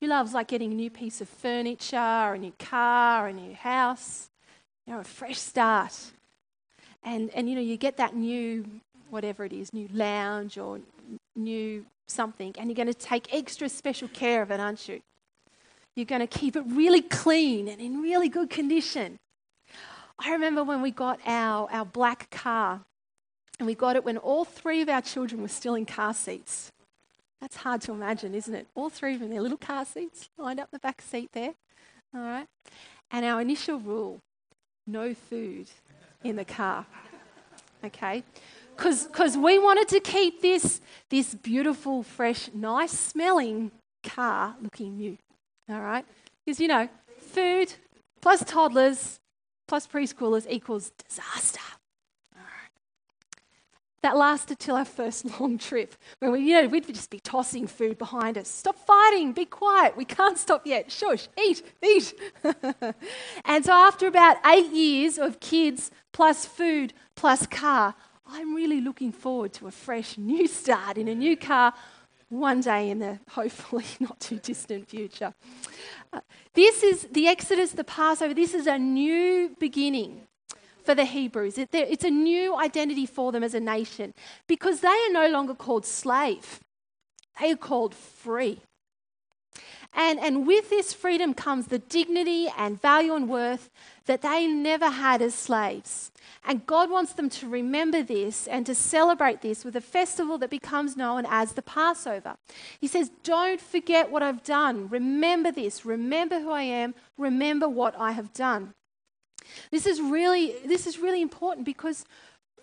Who 0.00 0.08
loves 0.08 0.34
like 0.34 0.48
getting 0.48 0.72
a 0.72 0.74
new 0.74 0.90
piece 0.90 1.22
of 1.22 1.28
furniture, 1.28 1.96
a 1.96 2.36
new 2.36 2.52
car, 2.58 3.28
a 3.28 3.32
new 3.32 3.54
house? 3.54 4.28
You 4.86 4.92
know, 4.92 5.00
a 5.00 5.04
fresh 5.04 5.38
start 5.38 5.94
and, 7.04 7.30
and 7.34 7.48
you 7.48 7.54
know, 7.54 7.60
you 7.60 7.76
get 7.76 7.96
that 7.98 8.16
new, 8.16 8.64
whatever 9.10 9.44
it 9.44 9.52
is, 9.52 9.72
new 9.72 9.88
lounge 9.92 10.58
or 10.58 10.80
new 11.36 11.84
something, 12.08 12.54
and 12.58 12.68
you're 12.68 12.76
going 12.76 12.88
to 12.88 12.94
take 12.94 13.32
extra 13.32 13.68
special 13.68 14.08
care 14.08 14.42
of 14.42 14.50
it, 14.50 14.60
aren't 14.60 14.88
you? 14.88 15.00
You're 15.96 16.06
going 16.06 16.20
to 16.20 16.26
keep 16.26 16.56
it 16.56 16.64
really 16.66 17.02
clean 17.02 17.68
and 17.68 17.80
in 17.80 18.02
really 18.02 18.28
good 18.28 18.50
condition. 18.50 19.18
I 20.18 20.32
remember 20.32 20.64
when 20.64 20.82
we 20.82 20.90
got 20.90 21.20
our, 21.26 21.68
our 21.70 21.84
black 21.84 22.30
car, 22.30 22.80
and 23.58 23.66
we 23.66 23.74
got 23.74 23.96
it 23.96 24.04
when 24.04 24.16
all 24.16 24.44
three 24.44 24.80
of 24.80 24.88
our 24.88 25.02
children 25.02 25.42
were 25.42 25.48
still 25.48 25.74
in 25.74 25.86
car 25.86 26.14
seats. 26.14 26.72
That's 27.40 27.56
hard 27.56 27.82
to 27.82 27.92
imagine, 27.92 28.34
isn't 28.34 28.54
it? 28.54 28.66
All 28.74 28.90
three 28.90 29.14
of 29.14 29.20
them 29.20 29.28
in 29.28 29.34
their 29.34 29.42
little 29.42 29.58
car 29.58 29.84
seats, 29.84 30.30
lined 30.38 30.58
up 30.58 30.70
the 30.70 30.78
back 30.78 31.02
seat 31.02 31.30
there. 31.32 31.54
All 32.14 32.20
right. 32.20 32.46
And 33.10 33.24
our 33.24 33.40
initial 33.40 33.78
rule 33.78 34.20
no 34.86 35.14
food 35.14 35.66
in 36.24 36.36
the 36.36 36.44
car. 36.44 36.86
Okay? 37.84 38.24
Because 38.76 39.36
we 39.36 39.58
wanted 39.58 39.88
to 39.88 40.00
keep 40.00 40.42
this, 40.42 40.80
this 41.10 41.34
beautiful, 41.34 42.02
fresh, 42.02 42.50
nice 42.52 42.90
smelling 42.90 43.70
car 44.02 44.56
looking 44.60 44.96
new. 44.96 45.16
All 45.68 45.80
right? 45.80 46.04
Because, 46.44 46.58
you 46.58 46.68
know, 46.68 46.88
food 47.20 47.72
plus 48.20 48.42
toddlers 48.44 49.20
plus 49.68 49.86
preschoolers 49.86 50.46
equals 50.50 50.92
disaster. 51.08 51.60
That 54.04 54.18
lasted 54.18 54.58
till 54.58 54.76
our 54.76 54.84
first 54.84 55.24
long 55.40 55.56
trip 55.56 55.94
when 56.18 56.32
we, 56.32 56.40
you 56.40 56.60
know, 56.60 56.68
we'd 56.68 56.86
just 56.86 57.08
be 57.08 57.20
tossing 57.20 57.66
food 57.66 57.96
behind 57.96 58.36
us. 58.36 58.48
Stop 58.48 58.76
fighting, 58.76 59.32
be 59.32 59.46
quiet, 59.46 59.96
we 59.96 60.04
can't 60.04 60.36
stop 60.36 60.66
yet. 60.66 60.92
Shush, 60.92 61.26
eat, 61.42 61.62
eat. 61.82 62.12
and 63.46 63.64
so 63.64 63.72
after 63.72 64.06
about 64.06 64.36
eight 64.44 64.70
years 64.72 65.16
of 65.16 65.40
kids 65.40 65.90
plus 66.12 66.44
food 66.44 66.92
plus 67.14 67.46
car, 67.46 67.94
I'm 68.26 68.54
really 68.54 68.82
looking 68.82 69.10
forward 69.10 69.54
to 69.54 69.68
a 69.68 69.70
fresh 69.70 70.18
new 70.18 70.48
start 70.48 70.98
in 70.98 71.08
a 71.08 71.14
new 71.14 71.34
car 71.34 71.72
one 72.28 72.60
day 72.60 72.90
in 72.90 72.98
the 72.98 73.20
hopefully 73.30 73.86
not 74.00 74.20
too 74.20 74.36
distant 74.36 74.86
future. 74.86 75.32
Uh, 76.12 76.20
this 76.52 76.82
is 76.82 77.08
the 77.10 77.26
Exodus, 77.26 77.72
the 77.72 77.84
Passover. 77.84 78.34
This 78.34 78.52
is 78.52 78.66
a 78.66 78.78
new 78.78 79.56
beginning 79.58 80.26
for 80.84 80.94
the 80.94 81.04
Hebrews. 81.04 81.58
It's 81.58 82.04
a 82.04 82.10
new 82.10 82.56
identity 82.56 83.06
for 83.06 83.32
them 83.32 83.42
as 83.42 83.54
a 83.54 83.60
nation 83.60 84.14
because 84.46 84.80
they 84.80 84.88
are 84.88 85.12
no 85.12 85.28
longer 85.28 85.54
called 85.54 85.86
slave, 85.86 86.60
they 87.40 87.50
are 87.52 87.56
called 87.56 87.94
free. 87.94 88.60
And, 89.96 90.18
and 90.18 90.44
with 90.44 90.70
this 90.70 90.92
freedom 90.92 91.34
comes 91.34 91.68
the 91.68 91.78
dignity 91.78 92.48
and 92.58 92.80
value 92.80 93.14
and 93.14 93.28
worth 93.28 93.70
that 94.06 94.22
they 94.22 94.46
never 94.46 94.90
had 94.90 95.22
as 95.22 95.34
slaves. 95.34 96.10
And 96.44 96.66
God 96.66 96.90
wants 96.90 97.12
them 97.12 97.30
to 97.30 97.48
remember 97.48 98.02
this 98.02 98.48
and 98.48 98.66
to 98.66 98.74
celebrate 98.74 99.40
this 99.40 99.64
with 99.64 99.76
a 99.76 99.80
festival 99.80 100.36
that 100.38 100.50
becomes 100.50 100.96
known 100.96 101.24
as 101.28 101.52
the 101.52 101.62
Passover. 101.62 102.36
He 102.80 102.88
says, 102.88 103.10
Don't 103.22 103.60
forget 103.60 104.10
what 104.10 104.22
I've 104.22 104.42
done. 104.42 104.88
Remember 104.88 105.52
this. 105.52 105.86
Remember 105.86 106.40
who 106.40 106.50
I 106.50 106.62
am. 106.62 106.94
Remember 107.16 107.68
what 107.68 107.94
I 107.98 108.12
have 108.12 108.32
done. 108.32 108.74
This 109.70 109.86
is 109.86 110.00
really, 110.00 110.54
this 110.64 110.86
is 110.86 110.98
really 110.98 111.22
important 111.22 111.64
because 111.66 112.04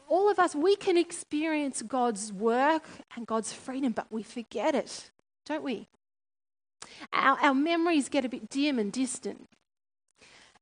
all 0.08 0.30
of 0.30 0.40
us, 0.40 0.54
we 0.54 0.76
can 0.76 0.98
experience 0.98 1.82
God's 1.82 2.34
work 2.34 2.84
and 3.16 3.26
God's 3.26 3.54
freedom, 3.54 3.94
but 3.94 4.12
we 4.12 4.24
forget 4.24 4.76
it, 4.76 5.10
don't 5.46 5.64
we? 5.64 5.88
Our, 7.14 7.40
our 7.40 7.54
memories 7.54 8.10
get 8.10 8.26
a 8.26 8.30
bit 8.30 8.50
dim 8.50 8.78
and 8.78 8.92
distant. 8.92 9.48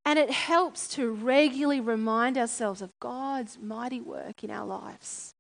And 0.06 0.20
it 0.20 0.30
helps 0.30 0.88
to 0.90 1.12
regularly 1.12 1.82
remind 1.82 2.38
ourselves 2.38 2.82
of 2.82 2.92
God's 3.00 3.58
mighty 3.60 4.02
work 4.02 4.44
in 4.44 4.52
our 4.52 4.66
lives. 4.66 5.34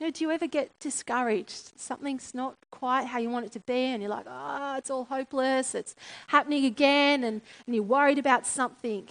Do 0.00 0.12
you 0.24 0.30
ever 0.30 0.46
get 0.46 0.78
discouraged? 0.78 1.72
Something's 1.76 2.32
not 2.32 2.56
quite 2.70 3.06
how 3.06 3.18
you 3.18 3.30
want 3.30 3.46
it 3.46 3.52
to 3.52 3.60
be, 3.60 3.72
and 3.72 4.00
you're 4.00 4.10
like, 4.10 4.26
oh, 4.28 4.76
it's 4.76 4.90
all 4.90 5.04
hopeless, 5.04 5.74
it's 5.74 5.96
happening 6.28 6.64
again, 6.64 7.24
and, 7.24 7.42
and 7.66 7.74
you're 7.74 7.84
worried 7.84 8.18
about 8.18 8.46
something. 8.46 9.08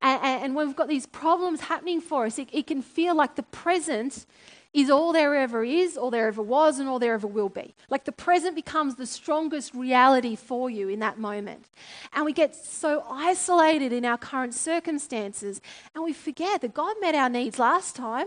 And, 0.00 0.22
and, 0.22 0.54
when 0.54 0.68
we've 0.68 0.76
got 0.76 0.88
these 0.88 1.06
problems 1.06 1.62
happening 1.62 2.00
for 2.00 2.26
us, 2.26 2.38
it, 2.38 2.48
it 2.52 2.68
can 2.68 2.82
feel 2.82 3.16
like 3.16 3.34
the 3.34 3.42
present 3.42 4.26
is 4.72 4.90
all 4.90 5.12
there 5.12 5.34
ever 5.34 5.64
is, 5.64 5.96
all 5.96 6.10
there 6.10 6.28
ever 6.28 6.42
was, 6.42 6.78
and 6.78 6.88
all 6.88 6.98
there 6.98 7.14
ever 7.14 7.26
will 7.26 7.48
be. 7.48 7.74
Like 7.90 8.04
the 8.04 8.12
present 8.12 8.54
becomes 8.54 8.94
the 8.94 9.06
strongest 9.06 9.74
reality 9.74 10.36
for 10.36 10.68
you 10.70 10.88
in 10.88 11.00
that 11.00 11.18
moment. 11.18 11.68
And 12.12 12.24
we 12.24 12.32
get 12.32 12.54
so 12.54 13.04
isolated 13.10 13.92
in 13.92 14.04
our 14.04 14.18
current 14.18 14.54
circumstances, 14.54 15.60
and 15.94 16.04
we 16.04 16.12
forget 16.12 16.60
that 16.60 16.74
God 16.74 16.94
met 17.00 17.14
our 17.14 17.30
needs 17.30 17.58
last 17.58 17.96
time. 17.96 18.26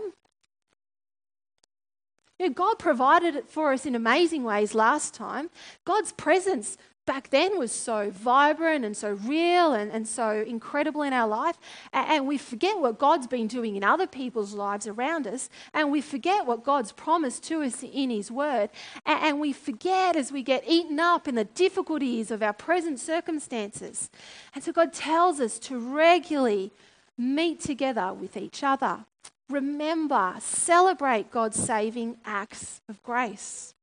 You 2.40 2.46
know, 2.46 2.54
God 2.54 2.78
provided 2.78 3.36
it 3.36 3.50
for 3.50 3.70
us 3.74 3.84
in 3.84 3.94
amazing 3.94 4.44
ways 4.44 4.74
last 4.74 5.12
time. 5.12 5.50
God's 5.84 6.12
presence 6.12 6.78
back 7.04 7.28
then 7.28 7.58
was 7.58 7.70
so 7.70 8.10
vibrant 8.10 8.82
and 8.82 8.96
so 8.96 9.10
real 9.10 9.74
and, 9.74 9.92
and 9.92 10.08
so 10.08 10.42
incredible 10.46 11.02
in 11.02 11.12
our 11.12 11.28
life. 11.28 11.58
And, 11.92 12.10
and, 12.10 12.26
we 12.26 12.38
forget 12.38 12.78
what 12.78 12.98
God's 12.98 13.26
been 13.26 13.46
doing 13.46 13.76
in 13.76 13.84
other 13.84 14.06
people's 14.06 14.54
lives 14.54 14.86
around 14.86 15.26
us. 15.26 15.50
And 15.74 15.92
we 15.92 16.00
forget 16.00 16.46
what 16.46 16.64
God's 16.64 16.92
promised 16.92 17.42
to 17.44 17.62
us 17.62 17.82
in 17.82 18.08
His 18.08 18.30
Word. 18.30 18.70
And, 19.04 19.22
and 19.22 19.40
we 19.40 19.52
forget 19.52 20.16
as 20.16 20.32
we 20.32 20.42
get 20.42 20.64
eaten 20.66 20.98
up 20.98 21.28
in 21.28 21.34
the 21.34 21.44
difficulties 21.44 22.30
of 22.30 22.42
our 22.42 22.54
present 22.54 23.00
circumstances. 23.00 24.08
And 24.54 24.64
so 24.64 24.72
God 24.72 24.94
tells 24.94 25.40
us 25.40 25.58
to 25.58 25.78
regularly 25.78 26.72
meet 27.18 27.60
together 27.60 28.14
with 28.14 28.38
each 28.38 28.64
other. 28.64 29.04
Remember, 29.50 30.34
celebrate 30.38 31.30
God's 31.30 31.62
saving 31.62 32.16
acts 32.24 32.80
of 32.88 33.02
grace. 33.02 33.74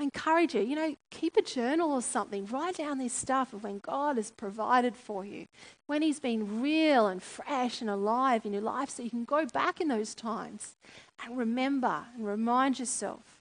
I 0.00 0.04
encourage 0.04 0.54
you, 0.54 0.60
you 0.60 0.76
know, 0.76 0.94
keep 1.10 1.36
a 1.36 1.42
journal 1.42 1.90
or 1.90 2.02
something. 2.02 2.46
Write 2.46 2.76
down 2.76 2.98
this 2.98 3.12
stuff 3.12 3.52
of 3.52 3.64
when 3.64 3.80
God 3.80 4.16
has 4.16 4.30
provided 4.30 4.94
for 4.94 5.24
you, 5.24 5.46
when 5.86 6.02
He's 6.02 6.20
been 6.20 6.62
real 6.62 7.08
and 7.08 7.20
fresh 7.20 7.80
and 7.80 7.90
alive 7.90 8.46
in 8.46 8.52
your 8.52 8.62
life, 8.62 8.90
so 8.90 9.02
you 9.02 9.10
can 9.10 9.24
go 9.24 9.44
back 9.46 9.80
in 9.80 9.88
those 9.88 10.14
times 10.14 10.76
and 11.24 11.36
remember 11.36 12.04
and 12.14 12.24
remind 12.24 12.78
yourself 12.78 13.38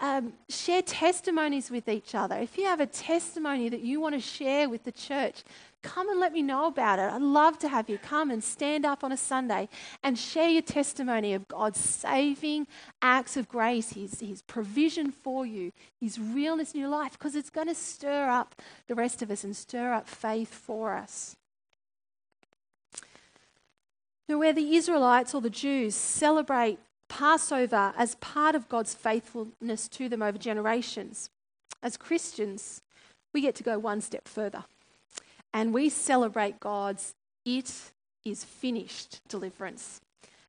um, 0.00 0.32
share 0.48 0.82
testimonies 0.82 1.70
with 1.70 1.88
each 1.88 2.14
other. 2.14 2.36
If 2.36 2.58
you 2.58 2.64
have 2.64 2.80
a 2.80 2.86
testimony 2.86 3.68
that 3.68 3.80
you 3.80 4.00
want 4.00 4.14
to 4.14 4.20
share 4.20 4.68
with 4.68 4.84
the 4.84 4.92
church, 4.92 5.44
come 5.84 6.08
and 6.08 6.18
let 6.18 6.32
me 6.32 6.42
know 6.42 6.66
about 6.66 6.98
it. 6.98 7.12
I'd 7.12 7.22
love 7.22 7.58
to 7.60 7.68
have 7.68 7.88
you 7.88 7.98
come 7.98 8.30
and 8.30 8.42
stand 8.42 8.84
up 8.84 9.04
on 9.04 9.12
a 9.12 9.16
Sunday 9.16 9.68
and 10.02 10.18
share 10.18 10.48
your 10.48 10.62
testimony 10.62 11.34
of 11.34 11.46
God's 11.46 11.78
saving 11.78 12.66
acts 13.02 13.36
of 13.36 13.48
grace, 13.48 13.90
His, 13.90 14.18
his 14.18 14.42
provision 14.42 15.12
for 15.12 15.46
you, 15.46 15.72
His 16.00 16.18
realness 16.18 16.72
in 16.72 16.80
your 16.80 16.88
life, 16.88 17.12
because 17.12 17.36
it's 17.36 17.50
going 17.50 17.68
to 17.68 17.74
stir 17.74 18.28
up 18.28 18.60
the 18.88 18.94
rest 18.94 19.22
of 19.22 19.30
us 19.30 19.44
and 19.44 19.54
stir 19.54 19.92
up 19.92 20.08
faith 20.08 20.52
for 20.52 20.94
us. 20.94 21.36
Now, 24.26 24.38
where 24.38 24.54
the 24.54 24.74
Israelites 24.74 25.34
or 25.34 25.42
the 25.42 25.50
Jews 25.50 25.94
celebrate 25.94 26.78
Passover 27.10 27.92
as 27.96 28.14
part 28.16 28.54
of 28.54 28.68
God's 28.70 28.94
faithfulness 28.94 29.86
to 29.88 30.08
them 30.08 30.22
over 30.22 30.38
generations. 30.38 31.28
As 31.82 31.98
Christians, 31.98 32.80
we 33.34 33.42
get 33.42 33.54
to 33.56 33.62
go 33.62 33.78
one 33.78 34.00
step 34.00 34.26
further 34.26 34.64
and 35.54 35.72
we 35.72 35.88
celebrate 35.88 36.58
God's 36.58 37.14
it 37.46 37.92
is 38.24 38.44
finished 38.44 39.20
deliverance 39.28 40.00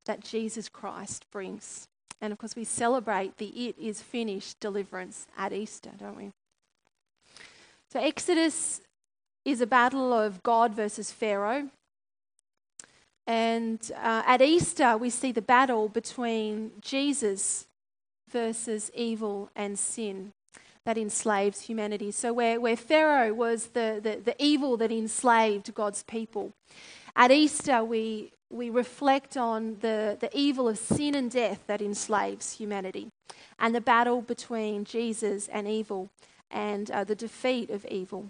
that 0.05 0.21
Jesus 0.21 0.67
Christ 0.67 1.25
brings. 1.31 1.87
And 2.19 2.33
of 2.33 2.39
course, 2.39 2.55
we 2.55 2.63
celebrate 2.63 3.37
the 3.37 3.67
it 3.67 3.77
is 3.77 4.01
finished 4.01 4.59
deliverance 4.59 5.27
at 5.37 5.53
Easter, 5.53 5.91
don't 5.97 6.17
we? 6.17 6.31
So, 7.91 7.99
Exodus 7.99 8.81
is 9.45 9.61
a 9.61 9.67
battle 9.67 10.11
of 10.11 10.41
God 10.41 10.73
versus 10.73 11.11
Pharaoh. 11.11 11.69
And 13.27 13.79
uh, 13.95 14.23
at 14.25 14.41
Easter, 14.41 14.97
we 14.97 15.09
see 15.09 15.31
the 15.31 15.41
battle 15.41 15.87
between 15.87 16.71
Jesus 16.81 17.67
versus 18.31 18.91
evil 18.95 19.49
and 19.55 19.77
sin 19.77 20.31
that 20.85 20.97
enslaves 20.97 21.61
humanity. 21.61 22.11
So, 22.11 22.31
where, 22.31 22.59
where 22.59 22.77
Pharaoh 22.77 23.33
was 23.33 23.67
the, 23.67 23.99
the, 24.01 24.21
the 24.23 24.35
evil 24.39 24.77
that 24.77 24.91
enslaved 24.91 25.73
God's 25.73 26.03
people, 26.03 26.53
at 27.15 27.31
Easter, 27.31 27.83
we, 27.83 28.31
we 28.49 28.69
reflect 28.69 29.35
on 29.37 29.77
the, 29.81 30.17
the 30.19 30.29
evil 30.37 30.67
of 30.67 30.77
sin 30.77 31.15
and 31.15 31.31
death 31.31 31.61
that 31.67 31.81
enslaves 31.81 32.53
humanity 32.53 33.09
and 33.57 33.73
the 33.73 33.81
battle 33.81 34.21
between 34.21 34.83
Jesus 34.83 35.47
and 35.47 35.67
evil 35.67 36.09
and 36.51 36.91
uh, 36.91 37.03
the 37.03 37.15
defeat 37.15 37.69
of 37.69 37.85
evil. 37.85 38.29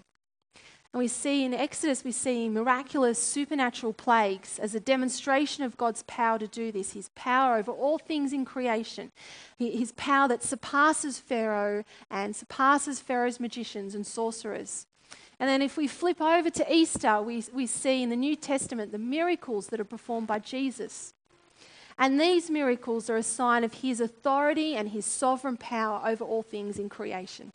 And 0.96 1.02
we 1.02 1.08
see 1.08 1.44
in 1.44 1.52
Exodus, 1.52 2.04
we 2.04 2.10
see 2.10 2.48
miraculous 2.48 3.22
supernatural 3.22 3.92
plagues 3.92 4.58
as 4.58 4.74
a 4.74 4.80
demonstration 4.80 5.62
of 5.62 5.76
God's 5.76 6.02
power 6.04 6.38
to 6.38 6.48
do 6.48 6.72
this, 6.72 6.94
his 6.94 7.10
power 7.10 7.58
over 7.58 7.70
all 7.70 7.98
things 7.98 8.32
in 8.32 8.46
creation, 8.46 9.12
his 9.58 9.92
power 9.92 10.26
that 10.28 10.42
surpasses 10.42 11.18
Pharaoh 11.18 11.84
and 12.10 12.34
surpasses 12.34 12.98
Pharaoh's 12.98 13.38
magicians 13.38 13.94
and 13.94 14.06
sorcerers. 14.06 14.86
And 15.38 15.50
then 15.50 15.60
if 15.60 15.76
we 15.76 15.86
flip 15.86 16.18
over 16.18 16.48
to 16.48 16.74
Easter, 16.74 17.20
we, 17.20 17.44
we 17.52 17.66
see 17.66 18.02
in 18.02 18.08
the 18.08 18.16
New 18.16 18.34
Testament 18.34 18.90
the 18.90 18.96
miracles 18.96 19.66
that 19.66 19.80
are 19.80 19.84
performed 19.84 20.28
by 20.28 20.38
Jesus. 20.38 21.12
And 21.98 22.18
these 22.18 22.48
miracles 22.48 23.10
are 23.10 23.18
a 23.18 23.22
sign 23.22 23.64
of 23.64 23.74
his 23.74 24.00
authority 24.00 24.74
and 24.74 24.88
his 24.88 25.04
sovereign 25.04 25.58
power 25.58 26.00
over 26.08 26.24
all 26.24 26.42
things 26.42 26.78
in 26.78 26.88
creation 26.88 27.52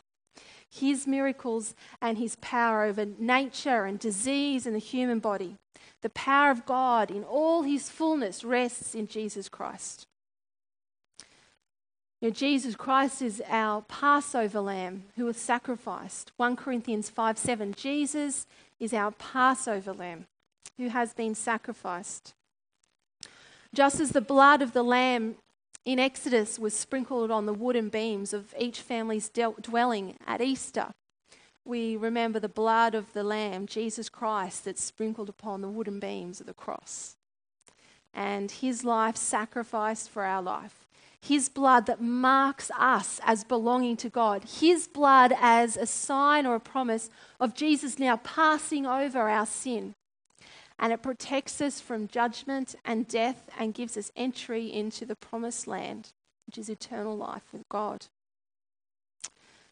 his 0.72 1.06
miracles 1.06 1.74
and 2.00 2.16
his 2.16 2.36
power 2.36 2.84
over 2.84 3.04
nature 3.18 3.84
and 3.84 3.98
disease 3.98 4.66
and 4.66 4.74
the 4.74 4.80
human 4.80 5.18
body. 5.18 5.56
The 6.00 6.08
power 6.08 6.50
of 6.50 6.64
God 6.64 7.10
in 7.10 7.24
all 7.24 7.62
his 7.62 7.90
fullness 7.90 8.42
rests 8.42 8.94
in 8.94 9.06
Jesus 9.06 9.50
Christ. 9.50 10.06
You 12.22 12.28
know, 12.28 12.34
Jesus 12.34 12.74
Christ 12.74 13.20
is 13.20 13.42
our 13.48 13.82
Passover 13.82 14.60
lamb 14.60 15.04
who 15.16 15.26
was 15.26 15.36
sacrificed. 15.36 16.32
1 16.38 16.56
Corinthians 16.56 17.10
5 17.10 17.36
7. 17.36 17.74
Jesus 17.74 18.46
is 18.80 18.94
our 18.94 19.10
Passover 19.10 19.92
lamb 19.92 20.26
who 20.78 20.88
has 20.88 21.12
been 21.12 21.34
sacrificed. 21.34 22.32
Just 23.74 24.00
as 24.00 24.12
the 24.12 24.20
blood 24.20 24.62
of 24.62 24.72
the 24.72 24.82
lamb 24.82 25.34
in 25.84 25.98
Exodus 25.98 26.58
was 26.58 26.74
sprinkled 26.74 27.30
on 27.30 27.46
the 27.46 27.52
wooden 27.52 27.88
beams 27.88 28.32
of 28.32 28.54
each 28.58 28.80
family's 28.80 29.28
dwelling 29.28 30.16
at 30.26 30.40
Easter. 30.40 30.92
We 31.64 31.96
remember 31.96 32.40
the 32.40 32.48
blood 32.48 32.94
of 32.94 33.12
the 33.12 33.22
Lamb, 33.22 33.66
Jesus 33.66 34.08
Christ, 34.08 34.64
that's 34.64 34.82
sprinkled 34.82 35.28
upon 35.28 35.60
the 35.60 35.68
wooden 35.68 36.00
beams 36.00 36.40
of 36.40 36.46
the 36.46 36.54
cross. 36.54 37.16
And 38.14 38.50
his 38.50 38.84
life 38.84 39.16
sacrificed 39.16 40.10
for 40.10 40.24
our 40.24 40.42
life. 40.42 40.86
His 41.20 41.48
blood 41.48 41.86
that 41.86 42.00
marks 42.00 42.70
us 42.76 43.20
as 43.24 43.44
belonging 43.44 43.96
to 43.98 44.08
God. 44.08 44.44
His 44.44 44.88
blood 44.88 45.32
as 45.40 45.76
a 45.76 45.86
sign 45.86 46.46
or 46.46 46.56
a 46.56 46.60
promise 46.60 47.10
of 47.38 47.54
Jesus 47.54 47.98
now 47.98 48.16
passing 48.16 48.86
over 48.86 49.28
our 49.28 49.46
sin 49.46 49.94
and 50.82 50.92
it 50.92 51.00
protects 51.00 51.60
us 51.60 51.80
from 51.80 52.08
judgment 52.08 52.74
and 52.84 53.06
death 53.06 53.48
and 53.56 53.72
gives 53.72 53.96
us 53.96 54.10
entry 54.16 54.66
into 54.66 55.06
the 55.06 55.14
promised 55.14 55.68
land, 55.68 56.12
which 56.44 56.58
is 56.58 56.68
eternal 56.68 57.16
life 57.16 57.44
with 57.52 57.68
God. 57.68 58.06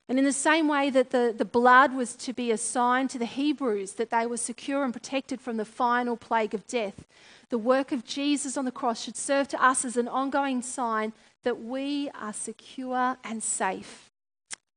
And 0.09 0.21
in 0.21 0.25
the 0.25 0.33
same 0.33 0.69
way 0.69 0.89
that 0.91 1.11
the, 1.11 1.35
the 1.37 1.45
blood 1.45 1.95
was 1.95 2.15
to 2.15 2.33
be 2.33 2.53
a 2.53 2.57
sign 2.57 3.09
to 3.09 3.19
the 3.19 3.27
Hebrews 3.27 3.95
that 3.95 4.11
they 4.11 4.25
were 4.25 4.37
secure 4.37 4.85
and 4.85 4.93
protected 4.93 5.41
from 5.41 5.57
the 5.57 5.65
final 5.65 6.17
plague 6.17 6.55
of 6.55 6.65
death, 6.69 7.09
the 7.49 7.59
work 7.59 7.91
of 7.91 8.05
Jesus 8.05 8.57
on 8.57 8.65
the 8.65 8.71
cross 8.71 9.03
should 9.03 9.17
serve 9.17 9.49
to 9.49 9.61
us 9.61 9.85
as 9.85 9.97
an 9.97 10.07
ongoing 10.07 10.63
sign 10.63 11.13
that 11.43 11.61
we 11.61 12.09
are 12.11 12.33
secure 12.33 13.17
and 13.25 13.43
safe 13.43 14.13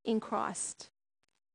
in 0.04 0.20
Christ. 0.20 0.90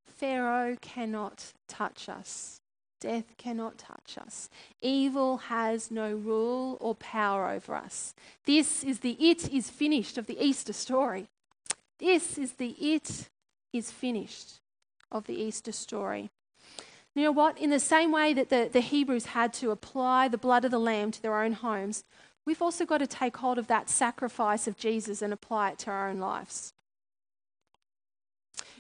Pharaoh 0.07 0.77
cannot 0.81 1.53
touch 1.67 2.09
us. 2.09 2.61
Death 3.00 3.37
cannot 3.37 3.78
touch 3.78 4.18
us. 4.18 4.50
Evil 4.82 5.37
has 5.37 5.90
no 5.90 6.12
rule 6.12 6.76
or 6.80 6.94
power 6.96 7.48
over 7.48 7.74
us. 7.74 8.14
This 8.44 8.82
is 8.82 9.00
the 9.00 9.16
it 9.20 9.48
is 9.52 9.70
finished 9.70 10.18
of 10.18 10.26
the 10.26 10.42
Easter 10.42 10.72
story. 10.72 11.28
This 11.98 12.38
is 12.38 12.52
the 12.52 12.70
it 12.70 13.28
is 13.72 13.90
finished 13.90 14.61
of 15.12 15.26
the 15.26 15.40
Easter 15.40 15.72
story. 15.72 16.30
You 17.14 17.24
know 17.24 17.32
what? 17.32 17.58
In 17.58 17.70
the 17.70 17.80
same 17.80 18.12
way 18.12 18.32
that 18.34 18.48
the, 18.48 18.68
the 18.72 18.80
Hebrews 18.80 19.26
had 19.26 19.52
to 19.54 19.70
apply 19.70 20.28
the 20.28 20.38
blood 20.38 20.64
of 20.64 20.70
the 20.70 20.78
Lamb 20.78 21.11
to 21.12 21.22
their 21.22 21.40
own 21.42 21.52
homes, 21.52 22.04
we've 22.44 22.62
also 22.62 22.84
got 22.84 22.98
to 22.98 23.06
take 23.06 23.37
hold 23.37 23.58
of 23.58 23.66
that 23.68 23.90
sacrifice 23.90 24.66
of 24.66 24.76
Jesus 24.76 25.22
and 25.22 25.32
apply 25.32 25.70
it 25.70 25.78
to 25.80 25.90
our 25.90 26.08
own 26.08 26.18
lives. 26.18 26.72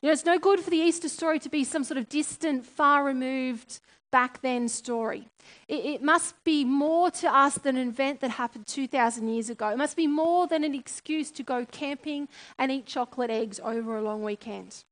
You 0.00 0.08
know, 0.08 0.12
it's 0.12 0.24
no 0.24 0.38
good 0.38 0.60
for 0.60 0.70
the 0.70 0.76
Easter 0.76 1.08
story 1.08 1.38
to 1.40 1.48
be 1.48 1.64
some 1.64 1.82
sort 1.82 1.98
of 1.98 2.08
distant, 2.08 2.64
far 2.64 3.04
removed 3.04 3.80
back 4.10 4.40
then 4.42 4.68
story. 4.68 5.28
It, 5.66 5.84
it, 5.84 6.02
must 6.02 6.42
be 6.44 6.64
more 6.64 7.10
to 7.10 7.34
us 7.34 7.56
than 7.56 7.76
an 7.76 7.88
event 7.88 8.20
that 8.20 8.30
happened 8.30 8.66
2,000 8.66 9.28
years 9.28 9.50
ago. 9.50 9.68
It 9.68 9.78
must 9.78 9.96
be 9.96 10.06
more 10.06 10.46
than 10.46 10.64
an 10.64 10.74
excuse 10.74 11.30
to 11.32 11.42
go 11.42 11.66
camping 11.66 12.28
and 12.58 12.70
eat 12.70 12.86
chocolate 12.86 13.30
eggs 13.30 13.60
over 13.62 13.96
a 13.96 14.02
long 14.02 14.22
weekend. 14.22 14.84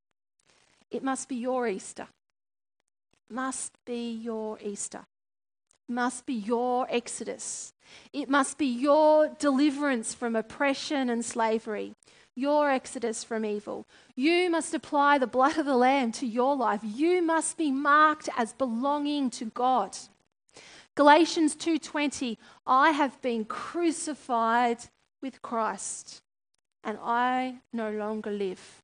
It 0.91 1.03
must 1.03 1.29
be 1.29 1.35
your 1.35 1.67
Easter. 1.67 2.07
Must 3.29 3.73
be 3.85 4.11
your 4.11 4.57
Easter. 4.61 5.05
Must 5.89 6.25
be 6.25 6.33
your 6.33 6.85
Exodus. 6.89 7.73
It 8.11 8.29
must 8.29 8.57
be 8.57 8.65
your 8.65 9.29
deliverance 9.39 10.13
from 10.13 10.35
oppression 10.35 11.09
and 11.09 11.23
slavery 11.23 11.95
your 12.37 12.69
exodus 12.69 13.23
from 13.23 13.43
evil. 13.43 13.85
You 14.15 14.49
must 14.49 14.73
apply 14.73 15.17
the 15.17 15.27
blood 15.27 15.57
of 15.57 15.65
the 15.65 15.75
Lamb 15.75 16.11
to 16.13 16.25
your 16.25 16.55
life. 16.55 16.81
You 16.83 17.21
must 17.21 17.57
be 17.57 17.71
marked 17.71 18.29
as 18.37 18.53
belonging 18.53 19.29
to 19.31 19.45
God. 19.45 19.97
Galatians 20.95 21.55
2:20 21.55 22.37
I 22.65 22.91
have 22.91 23.21
been 23.21 23.45
crucified 23.45 24.85
with 25.21 25.41
Christ 25.41 26.21
and 26.83 26.97
I 27.01 27.61
no 27.73 27.91
longer 27.91 28.31
live 28.31 28.81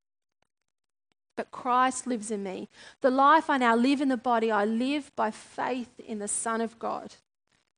but 1.36 1.52
Christ 1.52 2.06
lives 2.08 2.32
in 2.32 2.44
me. 2.44 2.70
The 3.02 3.10
life 3.10 3.50
I 3.50 3.58
now 3.58 3.76
live 3.76 4.02
in 4.02 4.10
the 4.10 4.18
body 4.18 4.52
I 4.52 4.66
live 4.66 5.12
by 5.16 5.32
faith 5.32 6.00
in 6.00 6.20
the 6.20 6.28
Son 6.28 6.62
of 6.62 6.80
God 6.80 7.16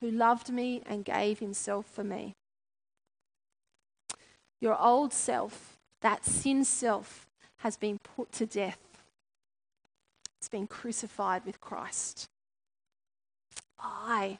who 0.01 0.11
loved 0.11 0.49
me 0.49 0.81
and 0.85 1.05
gave 1.05 1.39
himself 1.39 1.85
for 1.85 2.03
me. 2.03 2.35
Your 4.61 4.79
old 4.79 5.13
self, 5.13 5.77
that 6.01 6.25
sin 6.25 6.63
self, 6.63 7.27
has 7.57 7.77
been 7.77 7.99
put 7.99 8.31
to 8.33 8.45
death. 8.45 8.79
It's 10.37 10.49
been 10.49 10.67
crucified 10.67 11.45
with 11.45 11.59
Christ. 11.59 12.29
I 13.79 14.39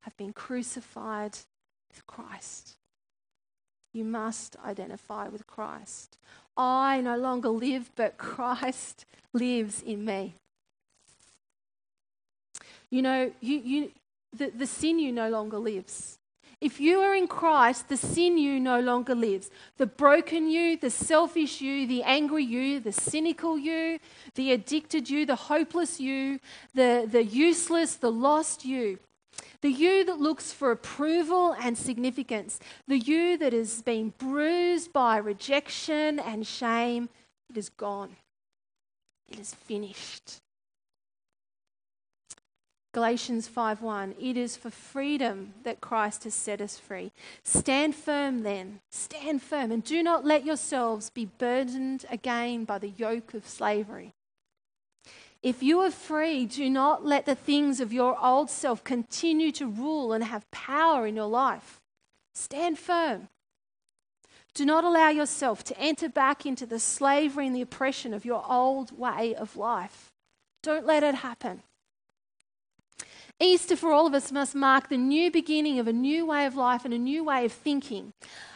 have 0.00 0.16
been 0.16 0.32
crucified 0.32 1.38
with 1.90 2.06
Christ. 2.06 2.76
You 3.92 4.04
must 4.04 4.56
identify 4.64 5.28
with 5.28 5.46
Christ. 5.46 6.18
I 6.56 7.00
no 7.00 7.16
longer 7.16 7.48
live, 7.48 7.90
but 7.96 8.18
Christ 8.18 9.06
lives 9.32 9.82
in 9.82 10.04
me. 10.04 10.34
You 12.90 13.02
know, 13.02 13.32
you, 13.40 13.58
you, 13.58 13.92
the, 14.36 14.50
the 14.50 14.66
sin 14.66 14.98
you 14.98 15.12
no 15.12 15.30
longer 15.30 15.58
lives. 15.58 16.18
If 16.60 16.80
you 16.80 17.00
are 17.00 17.14
in 17.14 17.26
Christ, 17.26 17.88
the 17.88 17.96
sin 17.96 18.38
you 18.38 18.60
no 18.60 18.80
longer 18.80 19.14
lives. 19.14 19.50
The 19.76 19.86
broken 19.86 20.48
you, 20.48 20.76
the 20.76 20.90
selfish 20.90 21.60
you, 21.60 21.86
the 21.86 22.02
angry 22.02 22.44
you, 22.44 22.80
the 22.80 22.92
cynical 22.92 23.58
you, 23.58 23.98
the 24.34 24.52
addicted 24.52 25.10
you, 25.10 25.26
the 25.26 25.36
hopeless 25.36 26.00
you, 26.00 26.40
the, 26.74 27.08
the 27.10 27.24
useless, 27.24 27.96
the 27.96 28.12
lost 28.12 28.64
you. 28.64 28.98
The 29.62 29.70
you 29.70 30.04
that 30.04 30.20
looks 30.20 30.52
for 30.52 30.70
approval 30.70 31.56
and 31.60 31.76
significance. 31.76 32.60
The 32.86 32.98
you 32.98 33.36
that 33.38 33.52
has 33.52 33.82
been 33.82 34.12
bruised 34.18 34.92
by 34.92 35.16
rejection 35.16 36.18
and 36.18 36.46
shame. 36.46 37.08
It 37.50 37.56
is 37.56 37.68
gone. 37.68 38.16
It 39.28 39.40
is 39.40 39.54
finished. 39.54 40.40
Galatians 42.94 43.48
5:1 43.48 44.14
It 44.20 44.36
is 44.36 44.56
for 44.56 44.70
freedom 44.70 45.54
that 45.64 45.80
Christ 45.80 46.22
has 46.22 46.32
set 46.32 46.60
us 46.60 46.78
free. 46.78 47.10
Stand 47.42 47.96
firm 47.96 48.44
then. 48.44 48.80
Stand 48.88 49.42
firm 49.42 49.72
and 49.72 49.82
do 49.82 50.00
not 50.00 50.24
let 50.24 50.44
yourselves 50.44 51.10
be 51.10 51.24
burdened 51.26 52.06
again 52.08 52.64
by 52.64 52.78
the 52.78 52.90
yoke 52.90 53.34
of 53.34 53.48
slavery. 53.48 54.14
If 55.42 55.60
you 55.60 55.80
are 55.80 55.90
free, 55.90 56.46
do 56.46 56.70
not 56.70 57.04
let 57.04 57.26
the 57.26 57.34
things 57.34 57.80
of 57.80 57.92
your 57.92 58.16
old 58.24 58.48
self 58.48 58.84
continue 58.84 59.50
to 59.52 59.66
rule 59.66 60.12
and 60.12 60.22
have 60.22 60.48
power 60.52 61.04
in 61.04 61.16
your 61.16 61.26
life. 61.26 61.80
Stand 62.32 62.78
firm. 62.78 63.28
Do 64.54 64.64
not 64.64 64.84
allow 64.84 65.08
yourself 65.08 65.64
to 65.64 65.78
enter 65.80 66.08
back 66.08 66.46
into 66.46 66.64
the 66.64 66.78
slavery 66.78 67.48
and 67.48 67.56
the 67.56 67.60
oppression 67.60 68.14
of 68.14 68.24
your 68.24 68.44
old 68.48 68.96
way 68.96 69.34
of 69.34 69.56
life. 69.56 70.12
Don't 70.62 70.86
let 70.86 71.02
it 71.02 71.16
happen. 71.16 71.64
Easter 73.40 73.76
for 73.76 73.92
all 73.92 74.06
of 74.06 74.14
us 74.14 74.30
must 74.30 74.54
mark 74.54 74.88
the 74.88 74.96
new 74.96 75.30
beginning 75.30 75.78
of 75.78 75.88
a 75.88 75.92
new 75.92 76.24
way 76.24 76.46
of 76.46 76.54
life 76.54 76.84
and 76.84 76.94
a 76.94 76.98
new 76.98 77.24
way 77.24 77.44
of 77.44 77.52
thinking. 77.52 78.12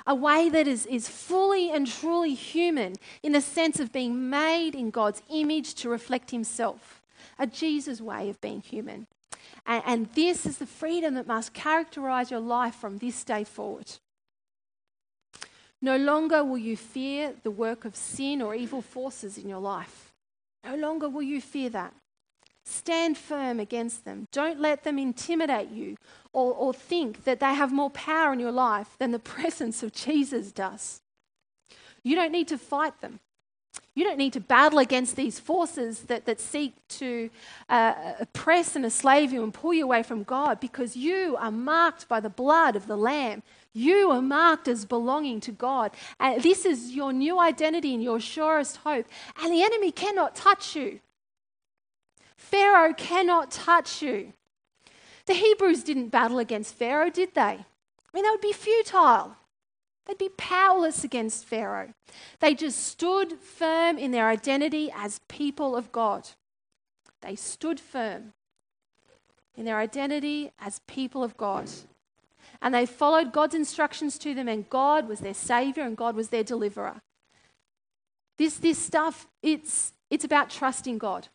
A 0.07 0.14
way 0.14 0.49
that 0.49 0.69
is, 0.69 0.87
is 0.87 1.09
fully 1.09 1.71
and 1.71 1.87
truly 1.87 2.35
human 2.35 2.95
in 3.23 3.33
the 3.33 3.41
sense 3.41 3.81
of 3.81 3.93
being 3.93 4.31
made 4.31 4.75
in 4.75 4.91
God's 4.91 5.23
image 5.31 5.75
to 5.77 5.88
reflect 5.88 6.31
Himself. 6.31 7.03
A 7.38 7.47
Jesus 7.47 8.01
way 8.01 8.31
of 8.31 8.41
being 8.41 8.61
human. 8.61 9.09
And, 9.67 9.83
and 9.85 10.12
this 10.14 10.47
is 10.47 10.59
the 10.59 10.67
freedom 10.67 11.14
that 11.14 11.27
must 11.27 11.53
characterize 11.53 12.31
your 12.31 12.41
life 12.41 12.75
from 12.75 12.99
this 12.99 13.25
day 13.25 13.45
forward. 13.45 13.91
No 15.83 15.97
longer 15.97 16.45
will 16.45 16.59
you 16.59 16.77
fear 16.77 17.35
the 17.43 17.51
work 17.51 17.85
of 17.85 17.95
sin 17.95 18.43
or 18.43 18.55
evil 18.55 18.83
forces 18.83 19.38
in 19.38 19.49
your 19.49 19.61
life. 19.61 20.12
No 20.64 20.75
longer 20.75 21.09
will 21.09 21.23
you 21.23 21.41
fear 21.41 21.71
that. 21.71 21.95
Stand 22.79 23.19
firm 23.19 23.59
against 23.59 24.05
them. 24.05 24.29
Don't 24.31 24.61
let 24.61 24.85
them 24.85 24.99
intimidate 24.99 25.71
you 25.71 25.97
or, 26.33 26.53
or 26.55 26.73
think 26.73 27.25
that 27.25 27.41
they 27.41 27.53
have 27.55 27.73
more 27.73 27.91
power 27.91 28.33
in 28.33 28.38
your 28.38 28.53
life 28.53 28.95
than 28.99 29.11
the 29.11 29.19
presence 29.37 29.83
of 29.83 29.93
Jesus 29.93 30.53
does. 30.53 31.01
You 32.05 32.14
don't 32.14 32.31
need 32.31 32.47
to 32.49 32.59
fight 32.59 33.01
them. 33.01 33.19
You 33.97 34.05
don't 34.05 34.17
need 34.17 34.33
to 34.35 34.41
battle 34.41 34.79
against 34.79 35.17
these 35.17 35.41
forces 35.41 36.03
that, 36.03 36.25
that 36.27 36.41
seek 36.41 36.75
to 37.01 37.31
uh, 37.69 38.14
oppress 38.21 38.77
and 38.77 38.85
enslave 38.85 39.33
you 39.33 39.43
and 39.43 39.53
pull 39.53 39.75
you 39.75 39.83
away 39.83 40.05
from 40.05 40.23
God 40.23 40.61
because 40.61 40.97
you 40.97 41.37
are 41.41 41.51
marked 41.51 42.07
by 42.09 42.21
the 42.21 42.31
blood 42.31 42.77
of 42.77 42.87
the 42.87 42.97
Lamb. 42.97 43.43
You 43.73 44.12
are 44.12 44.23
marked 44.23 44.69
as 44.69 44.85
belonging 44.85 45.41
to 45.41 45.53
God. 45.53 45.91
And 46.21 46.41
this 46.45 46.64
is 46.64 46.93
your 46.93 47.12
new 47.12 47.41
identity 47.41 47.93
and 47.93 48.03
your 48.03 48.21
surest 48.21 48.77
hope. 48.79 49.07
And 49.43 49.53
the 49.53 49.64
enemy 49.64 49.91
cannot 49.91 50.37
touch 50.37 50.77
you. 50.77 51.01
Pharaoh 52.38 52.94
cannot 52.94 53.51
touch 53.51 54.01
you. 54.01 54.33
The 55.27 55.35
Hebrews 55.35 55.83
didn't 55.83 56.09
battle 56.09 56.38
against 56.38 56.74
Pharaoh, 56.74 57.11
did 57.11 57.35
they? 57.35 57.40
I 57.42 57.66
mean, 58.14 58.24
that 58.24 58.31
would 58.31 58.40
be 58.40 58.55
futile. 58.55 59.37
They'd 60.07 60.16
be 60.16 60.31
powerless 60.38 61.05
against 61.05 61.44
Pharaoh. 61.44 61.92
They 62.40 62.55
just 62.55 62.79
stood 62.79 63.35
firm 63.38 63.98
in 63.98 64.12
their 64.12 64.29
identity 64.29 64.90
as 64.96 65.20
people 65.29 65.77
of 65.77 65.92
God. 65.92 66.31
They 67.20 67.37
stood 67.37 67.79
firm 67.79 68.33
in 69.55 69.66
their 69.66 69.77
identity 69.77 70.53
as 70.59 70.81
people 70.87 71.22
of 71.22 71.37
God. 71.37 71.68
And 72.62 72.72
they 72.72 72.87
followed 72.87 73.33
God's 73.33 73.55
instructions 73.55 74.16
to 74.20 74.33
them, 74.33 74.48
and 74.48 74.70
God 74.70 75.09
was 75.09 75.20
their 75.20 75.35
Savior 75.35 75.83
and 75.83 75.96
God 75.96 76.14
was 76.14 76.31
their 76.31 76.44
deliverer. 76.44 77.03
This, 78.38 78.57
this 78.57 78.79
stuff, 78.79 79.27
it's, 79.42 79.92
it's 80.09 80.24
about 80.24 80.48
trusting 80.48 80.96
God. 80.98 81.29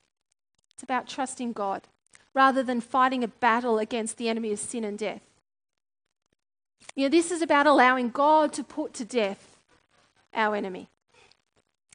It's 0.84 0.90
about 0.90 1.08
trusting 1.08 1.54
God 1.54 1.88
rather 2.34 2.62
than 2.62 2.82
fighting 2.82 3.24
a 3.24 3.30
battle 3.30 3.80
against 3.80 4.18
the 4.18 4.28
enemy 4.28 4.52
of 4.52 4.60
sin 4.60 4.84
and 4.84 5.00
death. 5.00 5.22
You 6.94 7.04
know, 7.06 7.10
this 7.10 7.32
is 7.32 7.42
about 7.42 7.68
allowing 7.68 8.10
God 8.10 8.52
to 8.52 8.66
put 8.66 8.94
to 8.96 9.06
death 9.06 9.60
our 10.34 10.58
enemy. 10.58 10.90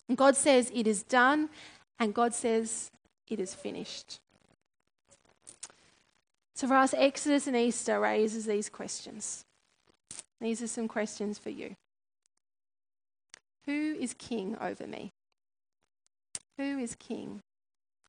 And 0.09 0.17
God 0.17 0.37
says 0.37 0.73
it 0.75 0.87
is 0.87 1.03
done, 1.03 1.51
and 1.99 2.15
God 2.15 2.33
says 2.33 2.91
it 3.29 3.39
is 3.39 3.53
finished. 3.53 4.21
So 6.55 6.67
for 6.67 6.77
us, 6.77 6.95
Exodus 6.97 7.47
and 7.47 7.57
Easter 7.57 8.01
raises 8.01 8.47
these 8.47 8.71
questions. 8.71 9.45
These 10.41 10.63
are 10.63 10.67
some 10.67 10.89
questions 10.89 11.39
for 11.39 11.51
you. 11.51 11.77
Who 13.67 13.99
is 14.01 14.15
king 14.15 14.57
over 14.59 14.87
me? 14.87 15.13
Who 16.57 16.79
is 16.79 16.95
king 16.95 17.43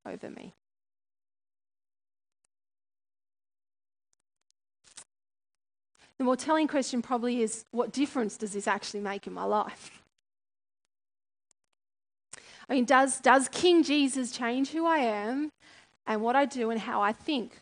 over 0.06 0.30
me? 0.30 0.54
The 6.20 6.26
more 6.26 6.36
telling 6.36 6.68
question 6.68 7.02
probably 7.02 7.42
is 7.42 7.64
what 7.72 7.94
difference 7.94 8.36
does 8.36 8.52
this 8.52 8.68
actually 8.68 9.00
make 9.00 9.26
in 9.26 9.34
my 9.34 9.46
life? 9.46 10.02
I 12.68 12.74
mean, 12.74 12.84
does, 12.86 13.22
does 13.22 13.48
King 13.48 13.84
Jesus 13.84 14.32
change 14.32 14.72
who 14.72 14.86
I 14.86 14.98
am 14.98 15.50
and 16.06 16.22
what 16.22 16.36
I 16.36 16.46
do 16.46 16.70
and 16.70 16.82
how 16.82 17.02
I 17.02 17.14
think? 17.14 17.62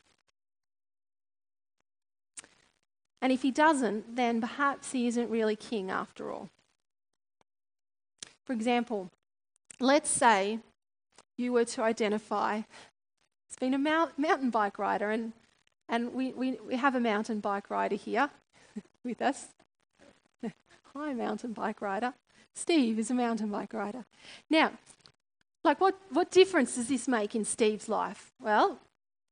And 3.22 3.32
if 3.32 3.44
he 3.44 3.52
doesn't, 3.52 4.16
then 4.16 4.42
perhaps 4.42 4.92
he 4.92 5.06
isn't 5.08 5.30
really 5.30 5.56
king 5.56 5.92
after 5.92 6.32
all. 6.32 6.50
For 8.44 8.54
example, 8.54 9.12
let's 9.80 10.10
say 10.10 10.60
you 11.38 11.54
were 11.54 11.66
to 11.66 11.84
identify 11.84 12.62
it's 13.48 13.56
been 13.60 13.74
a 13.74 13.78
mount, 13.78 14.18
mountain 14.18 14.50
bike 14.50 14.78
rider, 14.78 15.10
and, 15.12 15.32
and 15.88 16.14
we, 16.14 16.34
we, 16.34 16.58
we 16.66 16.76
have 16.76 16.96
a 16.96 17.00
mountain 17.00 17.40
bike 17.40 17.70
rider 17.70 17.96
here 17.96 18.30
with 19.08 19.22
us. 19.22 19.48
Hi, 20.94 21.14
mountain 21.14 21.54
bike 21.54 21.82
rider. 21.82 22.14
Steve 22.54 23.00
is 23.00 23.10
a 23.10 23.14
mountain 23.14 23.50
bike 23.50 23.74
rider. 23.74 24.06
Now, 24.50 24.72
like 25.64 25.80
what, 25.80 25.98
what 26.10 26.30
difference 26.30 26.76
does 26.76 26.90
this 26.90 27.08
make 27.08 27.36
in 27.36 27.46
Steve's 27.46 27.88
life? 27.88 28.32
Well, 28.40 28.80